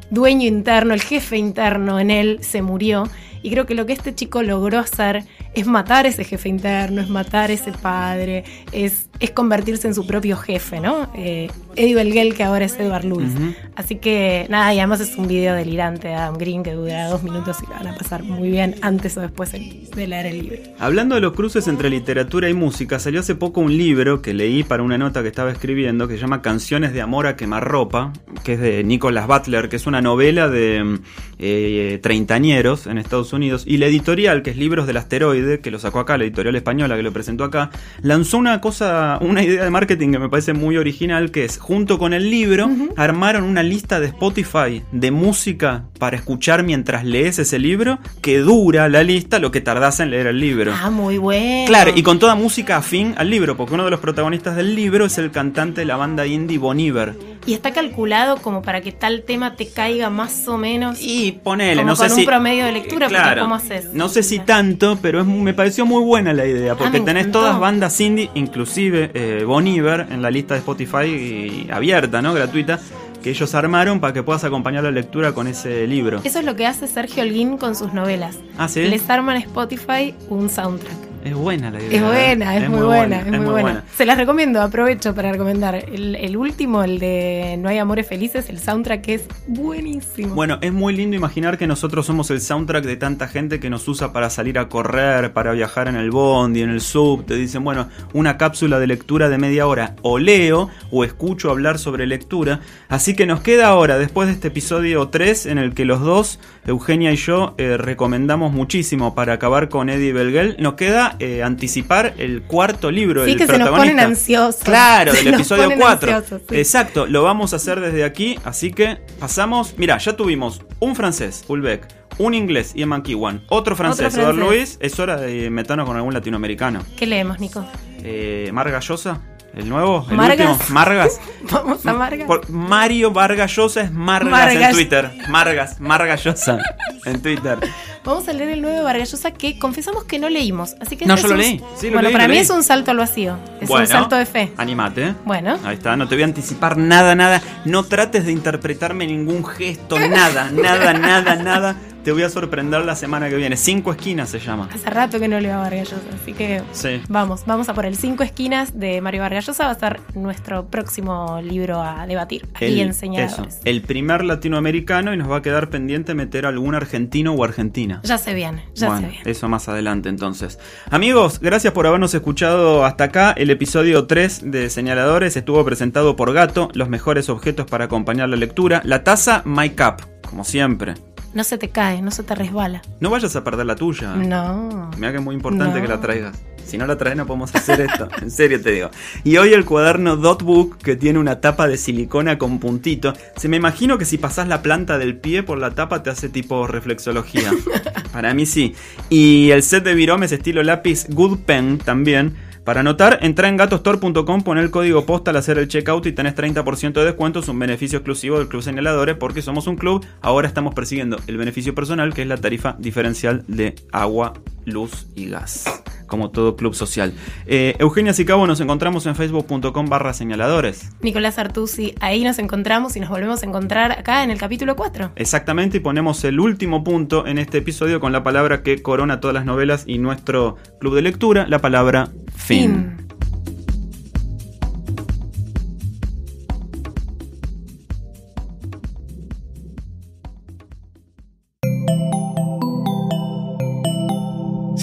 dueño 0.10 0.48
interno, 0.48 0.94
el 0.94 1.02
jefe 1.02 1.38
interno 1.38 2.00
en 2.00 2.12
él 2.12 2.40
se 2.42 2.62
murió. 2.62 3.04
Y 3.42 3.52
creo 3.52 3.66
que 3.66 3.76
lo 3.76 3.86
que 3.86 3.94
este 3.94 4.14
chico 4.14 4.44
logró 4.44 4.80
hacer 4.80 5.24
es 5.54 5.66
matar 5.66 6.06
ese 6.06 6.24
jefe 6.24 6.50
interno, 6.50 7.02
es 7.02 7.10
matar 7.10 7.52
ese 7.52 7.72
padre, 7.72 8.44
es, 8.72 9.10
es 9.20 9.32
convertirse 9.32 9.88
en 9.88 9.96
su 9.96 10.06
propio 10.06 10.38
jefe, 10.38 10.80
¿no? 10.80 11.12
Eh, 11.16 11.50
Eddie 11.76 11.96
Belgel, 11.96 12.34
que 12.34 12.44
ahora 12.44 12.66
es 12.66 12.78
Edward 12.80 13.06
Lewis. 13.06 13.32
Así 13.76 13.96
que 13.96 14.46
nada, 14.50 14.74
y 14.74 14.80
además 14.80 15.00
es 15.00 15.16
un 15.16 15.28
video 15.28 15.56
delirante 15.56 16.10
de 16.10 16.14
Adam 16.14 16.38
Green 16.38 16.62
que 16.62 16.74
dura 16.74 17.08
dos 17.08 17.24
minutos 17.24 17.58
y 17.64 17.70
van 17.72 17.88
a 17.88 17.96
pasar 17.96 18.24
muy 18.24 18.50
bien 18.50 18.76
antes 18.82 19.18
o 19.18 19.22
después 19.22 19.52
de 19.52 20.08
leer 20.08 20.26
el 20.26 20.42
libro. 20.42 20.58
Hablando 20.78 21.16
de 21.16 21.22
los 21.22 21.34
cruces 21.34 21.68
entre 21.68 21.90
literatura 21.90 22.50
y 22.50 22.54
música, 22.54 23.00
salió 23.00 23.22
hace 23.22 23.36
poco 23.36 23.62
un 23.62 23.78
libro 23.78 24.22
que 24.22 24.34
leí 24.34 24.64
para 24.64 24.84
una 24.84 24.98
nota 24.98 25.22
que 25.22 25.30
estaba 25.30 25.52
escribiendo 25.52 26.08
que 26.08 26.16
se 26.16 26.22
llama 26.22 26.42
Canciones 26.42 26.94
de 26.94 27.02
Amor 27.02 27.28
a 27.28 27.36
Quemarropa, 27.36 28.12
que 28.44 28.54
es 28.54 28.60
de 28.60 28.84
Nicholas 28.84 29.28
Butler, 29.28 29.70
que 29.70 29.78
es 29.78 29.88
una 29.88 30.02
novela 30.02 30.50
de 30.50 31.00
eh, 31.40 32.00
treintañeros 32.02 32.88
en 32.88 32.98
Estados 32.98 33.32
Unidos. 33.32 33.64
Y 33.66 33.78
la 33.78 33.86
editorial, 33.86 34.44
que 34.44 34.52
es 34.52 34.58
Libros 34.58 34.86
del 34.86 34.98
Asteroide, 34.98 35.39
que 35.62 35.72
lo 35.72 35.80
sacó 35.80 36.00
acá, 36.00 36.18
la 36.18 36.24
editorial 36.24 36.56
española 36.56 36.96
que 36.96 37.04
lo 37.04 37.14
presentó 37.14 37.44
acá, 37.44 37.70
lanzó 38.02 38.38
una 38.38 38.62
cosa, 38.62 39.18
una 39.22 39.44
idea 39.44 39.64
de 39.64 39.70
marketing 39.70 40.12
que 40.12 40.20
me 40.20 40.30
parece 40.30 40.54
muy 40.54 40.78
original, 40.78 41.32
que 41.32 41.46
es 41.46 41.58
junto 41.58 41.98
con 41.98 42.14
el 42.14 42.30
libro, 42.30 42.70
armaron 42.96 43.44
una 43.44 43.64
lista 43.64 44.00
de 44.00 44.08
Spotify 44.08 44.84
de 44.92 45.12
música 45.12 45.86
para 46.00 46.18
escuchar 46.18 46.64
mientras 46.64 47.06
lees 47.06 47.40
ese 47.40 47.60
libro, 47.60 48.00
que 48.22 48.40
dura 48.40 48.90
la 48.90 49.04
lista 49.04 49.40
lo 49.40 49.52
que 49.52 49.62
tardás 49.62 50.00
en 50.00 50.12
leer 50.12 50.28
el 50.28 50.40
libro. 50.40 50.74
Ah, 50.76 50.90
muy 50.90 51.18
bueno. 51.18 51.68
Claro, 51.68 51.92
y 51.96 52.04
con 52.04 52.20
toda 52.20 52.36
música 52.36 52.78
afín 52.78 53.14
al 53.18 53.30
libro, 53.30 53.58
porque 53.58 53.74
uno 53.74 53.86
de 53.86 53.92
los 53.92 54.00
protagonistas 54.00 54.56
del 54.56 54.76
libro 54.76 55.06
es 55.06 55.18
el 55.18 55.32
cantante 55.32 55.82
de 55.82 55.86
la 55.86 55.96
banda 55.96 56.26
indie 56.26 56.58
Bon 56.58 56.80
Iver. 56.80 57.16
Y 57.46 57.54
está 57.54 57.72
calculado 57.72 58.38
como 58.38 58.62
para 58.62 58.82
que 58.82 58.92
tal 58.92 59.24
tema 59.24 59.56
te 59.56 59.68
caiga 59.70 60.10
más 60.10 60.48
o 60.48 60.58
menos. 60.58 61.00
Y 61.02 61.32
ponele, 61.44 61.78
Como 61.78 61.88
no 61.92 61.96
sé 61.96 62.04
con 62.04 62.12
un 62.12 62.18
si. 62.20 62.26
promedio 62.26 62.66
de 62.66 62.72
lectura, 62.74 63.08
claro, 63.08 63.42
¿cómo 63.44 63.56
haces? 63.56 63.94
No 63.94 64.08
sé 64.10 64.22
si 64.24 64.40
tanto, 64.40 65.00
pero 65.02 65.22
es, 65.22 65.26
me 65.26 65.54
pareció 65.54 65.86
muy 65.86 66.04
buena 66.04 66.32
la 66.34 66.46
idea, 66.46 66.76
porque 66.76 66.98
Ah, 66.98 67.06
tenés 67.06 67.22
encantó. 67.28 67.40
todas 67.40 67.60
bandas 67.60 68.00
indie, 68.02 68.30
inclusive 68.36 69.10
eh, 69.14 69.44
Bon 69.46 69.66
Iver, 69.66 70.08
en 70.12 70.22
la 70.22 70.30
lista 70.30 70.54
de 70.54 70.60
Spotify 70.60 71.06
y- 71.06 71.72
abierta, 71.72 72.22
¿no? 72.22 72.34
Gratuita, 72.34 72.80
que 73.24 73.32
ellos 73.32 73.56
armaron 73.56 74.00
para 74.00 74.14
que 74.14 74.22
puedas 74.22 74.44
acompañar 74.44 74.84
la 74.84 74.92
lectura 74.92 75.34
con 75.34 75.48
ese 75.48 75.88
libro. 75.88 76.22
Eso 76.24 76.40
es 76.40 76.46
lo 76.46 76.56
que 76.56 76.68
hace 76.68 76.88
Sergio 76.88 77.24
Holguín 77.24 77.58
con 77.58 77.76
sus 77.76 77.94
novelas. 77.94 78.38
Ah, 78.58 78.68
sí. 78.68 78.84
Les 78.84 79.10
arma 79.10 79.36
en 79.36 79.42
Spotify 79.42 80.14
un 80.30 80.50
soundtrack. 80.50 81.09
Es 81.24 81.34
buena 81.34 81.70
la 81.70 81.82
idea. 81.82 81.98
Es 81.98 82.06
buena, 82.06 82.58
es, 82.58 82.70
muy 82.70 82.82
buena, 82.82 83.20
es 83.20 83.28
muy 83.28 83.38
buena. 83.40 83.62
buena. 83.62 83.84
Se 83.96 84.06
las 84.06 84.18
recomiendo, 84.18 84.62
aprovecho 84.62 85.14
para 85.14 85.32
recomendar. 85.32 85.76
El, 85.76 86.16
el 86.16 86.38
último, 86.38 86.84
el 86.84 87.00
de 87.00 87.58
No 87.60 87.70
hay 87.70 87.78
amores 87.78 88.08
felices, 88.08 88.50
el 88.50 88.60
soundtrack 88.60 89.08
es 89.10 89.24
buenísimo. 89.48 90.34
Bueno, 90.34 90.58
es 90.62 90.72
muy 90.72 90.96
lindo 90.96 91.16
imaginar 91.16 91.58
que 91.58 91.68
nosotros 91.68 92.06
somos 92.06 92.32
el 92.32 92.40
soundtrack 92.40 92.86
de 92.86 92.96
tanta 92.96 93.28
gente 93.28 93.60
que 93.60 93.70
nos 93.70 93.88
usa 93.88 94.14
para 94.14 94.30
salir 94.30 94.58
a 94.60 94.70
correr, 94.70 95.34
para 95.34 95.52
viajar 95.52 95.88
en 95.88 95.96
el 95.96 96.12
bondi, 96.12 96.62
en 96.62 96.70
el 96.70 96.82
sub. 96.82 97.26
Te 97.26 97.36
dicen, 97.36 97.64
bueno, 97.64 97.90
una 98.14 98.38
cápsula 98.38 98.80
de 98.80 98.88
lectura 98.88 99.30
de 99.30 99.38
media 99.38 99.68
hora. 99.68 99.96
O 100.02 100.20
leo 100.20 100.70
o 100.92 101.04
escucho 101.04 101.50
hablar 101.50 101.80
sobre 101.80 102.08
lectura. 102.08 102.62
Así 102.88 103.16
que 103.16 103.26
nos 103.26 103.42
queda 103.42 103.68
ahora, 103.68 103.98
después 103.98 104.28
de 104.28 104.34
este 104.34 104.48
episodio 104.48 105.10
3, 105.10 105.48
en 105.48 105.58
el 105.58 105.74
que 105.74 105.86
los 105.86 106.02
dos, 106.02 106.40
Eugenia 106.66 107.12
y 107.12 107.18
yo, 107.18 107.56
eh, 107.58 107.78
recomendamos 107.78 108.54
muchísimo 108.54 109.16
para 109.16 109.34
acabar 109.34 109.70
con 109.70 109.90
Eddie 109.90 110.14
Belgel, 110.14 110.56
nos 110.60 110.74
queda 110.76 111.09
eh, 111.20 111.44
anticipar 111.44 112.14
el 112.18 112.44
cuarto 112.44 112.92
libro 112.92 113.24
sí, 113.26 113.32
del 113.32 113.38
que 113.40 113.46
se 113.48 113.52
nos 113.58 113.68
protagonista. 113.70 113.94
ponen 113.96 114.12
ansiosos. 114.12 114.64
Claro, 114.64 115.12
Se 115.14 115.24
del 115.24 115.34
episodio 115.36 115.64
ponen 115.64 115.80
4. 115.80 116.12
ansiosos, 116.16 116.42
sí. 116.50 116.56
Exacto, 116.58 117.06
lo 117.06 117.24
vamos 117.24 117.54
a 117.54 117.56
hacer 117.56 117.80
desde 117.80 118.04
aquí, 118.04 118.38
así 118.44 118.72
que 118.72 118.98
pasamos. 119.20 119.74
Mira, 119.78 119.98
ya 119.98 120.16
tuvimos 120.16 120.62
un 120.80 120.96
francés, 120.96 121.44
Ulbeck, 121.48 121.88
un 122.18 122.34
inglés, 122.34 122.74
Ian 122.76 122.90
McEwan, 122.90 123.44
otro 123.50 123.76
francés, 123.76 124.14
francés. 124.14 124.36
Luis. 124.36 124.78
Es 124.82 125.00
hora 125.00 125.18
de 125.18 125.50
meternos 125.50 125.86
con 125.88 125.96
algún 125.96 126.14
latinoamericano. 126.14 126.84
¿Qué 126.98 127.06
leemos, 127.06 127.40
Nico? 127.40 127.66
Eh, 128.04 128.50
Marga 128.54 128.80
Llosa, 128.80 129.22
el 129.56 129.68
nuevo, 129.70 130.06
el 130.10 130.16
Margas. 130.18 130.50
último, 130.52 130.70
Margas. 130.74 131.20
Vamos 131.52 131.86
a 131.86 131.94
Marga. 131.94 132.26
Por- 132.26 132.50
Mario 132.50 133.12
Vargas 133.12 133.56
Llosa 133.56 133.82
es 133.82 133.92
Margas, 133.92 134.32
Margas. 134.32 134.64
en 134.70 134.72
Twitter. 134.72 135.12
Margas, 135.30 135.80
Margas 135.80 136.24
Llosa 136.24 136.60
en 137.06 137.22
Twitter. 137.22 137.58
Vamos 138.04 138.28
a 138.28 138.34
leer 138.34 138.50
el 138.50 138.62
nuevo 138.62 138.78
de 138.78 138.84
Vargas 138.84 139.12
Llosa 139.12 139.32
que 139.32 139.60
confesamos 139.60 140.04
que 140.06 140.20
no 140.20 140.30
leímos. 140.30 140.76
Así 140.82 140.96
que 140.98 141.06
No, 141.06 141.16
este 141.16 141.24
yo 141.24 141.28
lo 141.30 141.34
un- 141.36 141.40
leí. 141.42 141.62
Sí, 141.78 141.88
lo 141.88 141.94
bueno, 141.94 142.02
leí, 142.04 142.12
para 142.14 142.24
lo 142.26 142.30
mí 142.30 142.36
leí. 142.36 142.44
es 142.44 142.50
un 142.50 142.64
salto 142.64 142.92
al 142.92 142.98
vacío. 142.98 143.38
Es 143.62 143.68
Bueno, 143.68 143.84
un 143.86 143.92
salto 143.92 144.16
de 144.16 144.26
fe. 144.26 144.52
Animate. 144.58 145.16
Bueno. 145.26 145.58
Ahí 145.64 145.76
está, 145.76 145.96
no 145.98 146.08
te 146.08 146.16
voy 146.16 146.22
a 146.24 146.26
anticipar 146.26 146.78
nada, 146.78 147.16
nada. 147.16 147.42
No 147.66 147.84
trates 147.84 148.26
de 148.26 148.32
interpretarme 148.32 149.06
ningún 149.08 149.46
gesto, 149.46 150.00
nada, 150.00 150.50
nada, 150.52 150.94
nada, 150.94 151.36
nada. 151.36 151.76
Te 152.04 152.14
voy 152.14 152.24
a 152.24 152.30
sorprender 152.30 152.86
la 152.86 152.96
semana 152.96 153.30
que 153.30 153.36
viene. 153.36 153.58
Cinco 153.58 153.92
esquinas 153.92 154.30
se 154.30 154.40
llama. 154.40 154.70
Hace 154.74 154.90
rato 154.90 155.20
que 155.20 155.28
no 155.28 155.40
leo 155.40 155.54
a 155.56 155.58
Vargas 155.58 155.90
Llosa, 155.92 156.02
así 156.22 156.34
que 156.34 156.62
Sí. 156.72 157.02
vamos, 157.10 157.44
vamos 157.46 157.68
a 157.70 157.74
por 157.74 157.86
el 157.86 157.98
Cinco 157.98 158.24
Esquinas 158.24 158.80
de 158.80 159.02
Mario 159.02 159.22
Vargas 159.22 159.46
Llosa. 159.46 159.66
Va 159.66 159.72
a 159.72 159.80
ser 159.80 160.00
nuestro 160.16 160.66
próximo 160.68 161.40
libro 161.44 161.82
a 161.82 162.08
debatir 162.08 162.48
aquí 162.56 162.80
en 162.80 162.94
Señaladores. 162.94 163.56
eso, 163.56 163.62
el 163.66 163.82
primer 163.82 164.24
latinoamericano 164.24 165.14
y 165.14 165.18
nos 165.18 165.30
va 165.30 165.38
a 165.38 165.42
quedar 165.42 165.70
pendiente 165.70 166.16
meter 166.16 166.46
algún 166.46 166.74
argentino 166.74 167.34
o 167.34 167.44
argentina. 167.44 168.00
Ya 168.06 168.18
se 168.18 168.34
viene, 168.34 168.64
ya 168.74 168.88
bueno, 168.88 169.08
se 169.08 169.12
viene. 169.16 169.30
eso 169.32 169.50
más 169.50 169.68
adelante 169.68 170.08
entonces. 170.10 170.58
Amigos, 170.90 171.40
gracias 171.42 171.74
por 171.74 171.86
habernos 171.86 172.14
escuchado 172.14 172.86
hasta 172.86 173.04
acá. 173.04 173.34
El 173.34 173.50
episodio 173.50 174.08
3 174.08 174.50
de 174.52 174.70
Señaladores 174.70 175.36
estuvo 175.36 175.64
presentado 175.66 176.16
por 176.16 176.34
Gato, 176.34 176.70
los 176.74 176.88
mejores 176.90 177.28
objetos 177.30 177.66
para 177.68 177.86
acompañar 177.86 178.30
la 178.30 178.38
lectura. 178.38 178.82
La 178.86 179.04
taza 179.04 179.44
My 179.46 179.70
Cup, 179.72 180.02
como 180.28 180.44
siempre. 180.46 180.94
No 181.34 181.44
se 181.44 181.58
te 181.58 181.70
cae, 181.70 182.02
no 182.02 182.12
se 182.12 182.24
te 182.24 182.34
resbala. 182.36 182.82
No 183.00 183.10
vayas 183.10 183.36
a 183.36 183.44
perder 183.44 183.66
la 183.66 183.76
tuya. 183.76 184.16
No. 184.16 184.90
Que 185.00 185.08
es 185.16 185.22
muy 185.22 185.36
importante 185.36 185.76
No. 185.76 185.82
que 185.82 185.88
la 185.88 186.02
traigas. 186.02 186.42
Si 186.66 186.78
no 186.78 186.86
la 186.86 186.98
traes 186.98 187.18
no 187.18 187.26
podemos 187.26 187.54
hacer 187.56 187.82
esto. 187.82 188.08
en 188.22 188.30
serio 188.30 188.62
te 188.62 188.72
digo. 188.72 188.92
Y 189.24 189.38
hoy 189.38 189.54
el 189.54 189.66
cuaderno 189.66 190.18
Dotbook, 190.18 190.78
que 190.78 190.96
tiene 190.96 191.18
una 191.18 191.42
tapa 191.42 191.68
de 191.68 191.78
silicona 191.78 192.38
con 192.38 192.60
puntito. 192.60 193.14
Se 193.38 193.48
me 193.48 193.58
imagino 193.58 193.98
que 193.98 194.06
si 194.06 194.18
pasás 194.20 194.48
la 194.48 194.62
planta 194.62 194.98
del 195.00 195.18
pie 195.18 195.42
por 195.42 195.58
la 195.58 195.72
tapa 195.72 196.04
te 196.04 196.10
hace 196.12 196.30
tipo 196.30 196.68
reflexología. 196.68 197.52
Para 198.14 198.34
mí 198.34 198.46
sí. 198.46 198.76
Y 199.10 199.50
el 199.52 199.64
set 199.64 199.84
de 199.84 199.96
viromes 199.96 200.32
estilo 200.32 200.62
lápiz 200.64 201.06
Good 201.10 201.40
Pen 201.40 201.80
también. 201.80 202.36
Para 202.70 202.82
anotar, 202.82 203.18
entra 203.24 203.48
en 203.48 203.58
gatostore.com, 203.58 204.44
pon 204.44 204.60
el 204.60 204.70
código 204.70 205.04
postal 205.04 205.36
al 205.36 205.40
hacer 205.40 205.58
el 205.58 205.68
checkout 205.68 206.06
y 206.06 206.12
tenés 206.12 206.36
30% 206.36 206.94
de 206.94 207.04
descuento. 207.04 207.40
Es 207.40 207.48
un 207.48 207.58
beneficio 207.58 207.98
exclusivo 207.98 208.38
del 208.38 208.48
Club 208.48 208.62
Señaladores 208.62 209.16
porque 209.16 209.42
somos 209.42 209.66
un 209.66 209.76
club. 209.76 210.06
Ahora 210.22 210.48
estamos 210.48 210.76
persiguiendo 210.76 211.18
el 211.26 211.38
beneficio 211.38 211.74
personal, 211.74 212.14
que 212.14 212.22
es 212.22 212.28
la 212.28 212.38
tarifa 212.38 212.76
diferencial 212.78 213.44
de 213.48 213.74
agua, 213.92 214.34
luz 214.72 215.08
y 215.16 215.28
gas. 215.30 215.66
Como 216.08 216.32
todo 216.32 216.56
club 216.56 216.74
social. 216.74 217.14
Eh, 217.46 217.76
Eugenia 217.80 218.14
Sicabo, 218.14 218.48
nos 218.48 218.60
encontramos 218.62 219.06
en 219.06 219.16
facebook.com 219.16 219.86
barra 219.88 220.14
señaladores. 220.14 220.90
Nicolás 221.02 221.38
Artusi, 221.38 221.94
ahí 222.00 222.24
nos 222.24 222.40
encontramos 222.40 222.96
y 222.96 223.00
nos 223.00 223.10
volvemos 223.10 223.44
a 223.44 223.46
encontrar 223.46 223.92
acá 223.92 224.24
en 224.24 224.32
el 224.32 224.40
capítulo 224.40 224.76
4. 224.76 225.12
Exactamente, 225.16 225.78
y 225.78 225.80
ponemos 225.82 226.24
el 226.24 226.40
último 226.40 226.84
punto 226.84 227.28
en 227.28 227.38
este 227.38 227.60
episodio 227.60 228.00
con 228.00 228.12
la 228.12 228.24
palabra 228.24 228.64
que 228.64 228.82
corona 228.82 229.20
todas 229.20 229.36
las 229.36 229.46
novelas 229.46 229.84
y 229.86 230.00
nuestro 230.00 230.58
club 230.80 230.96
de 230.96 231.02
lectura, 231.04 231.46
la 231.48 231.60
palabra 231.60 232.10
fin. 232.36 233.09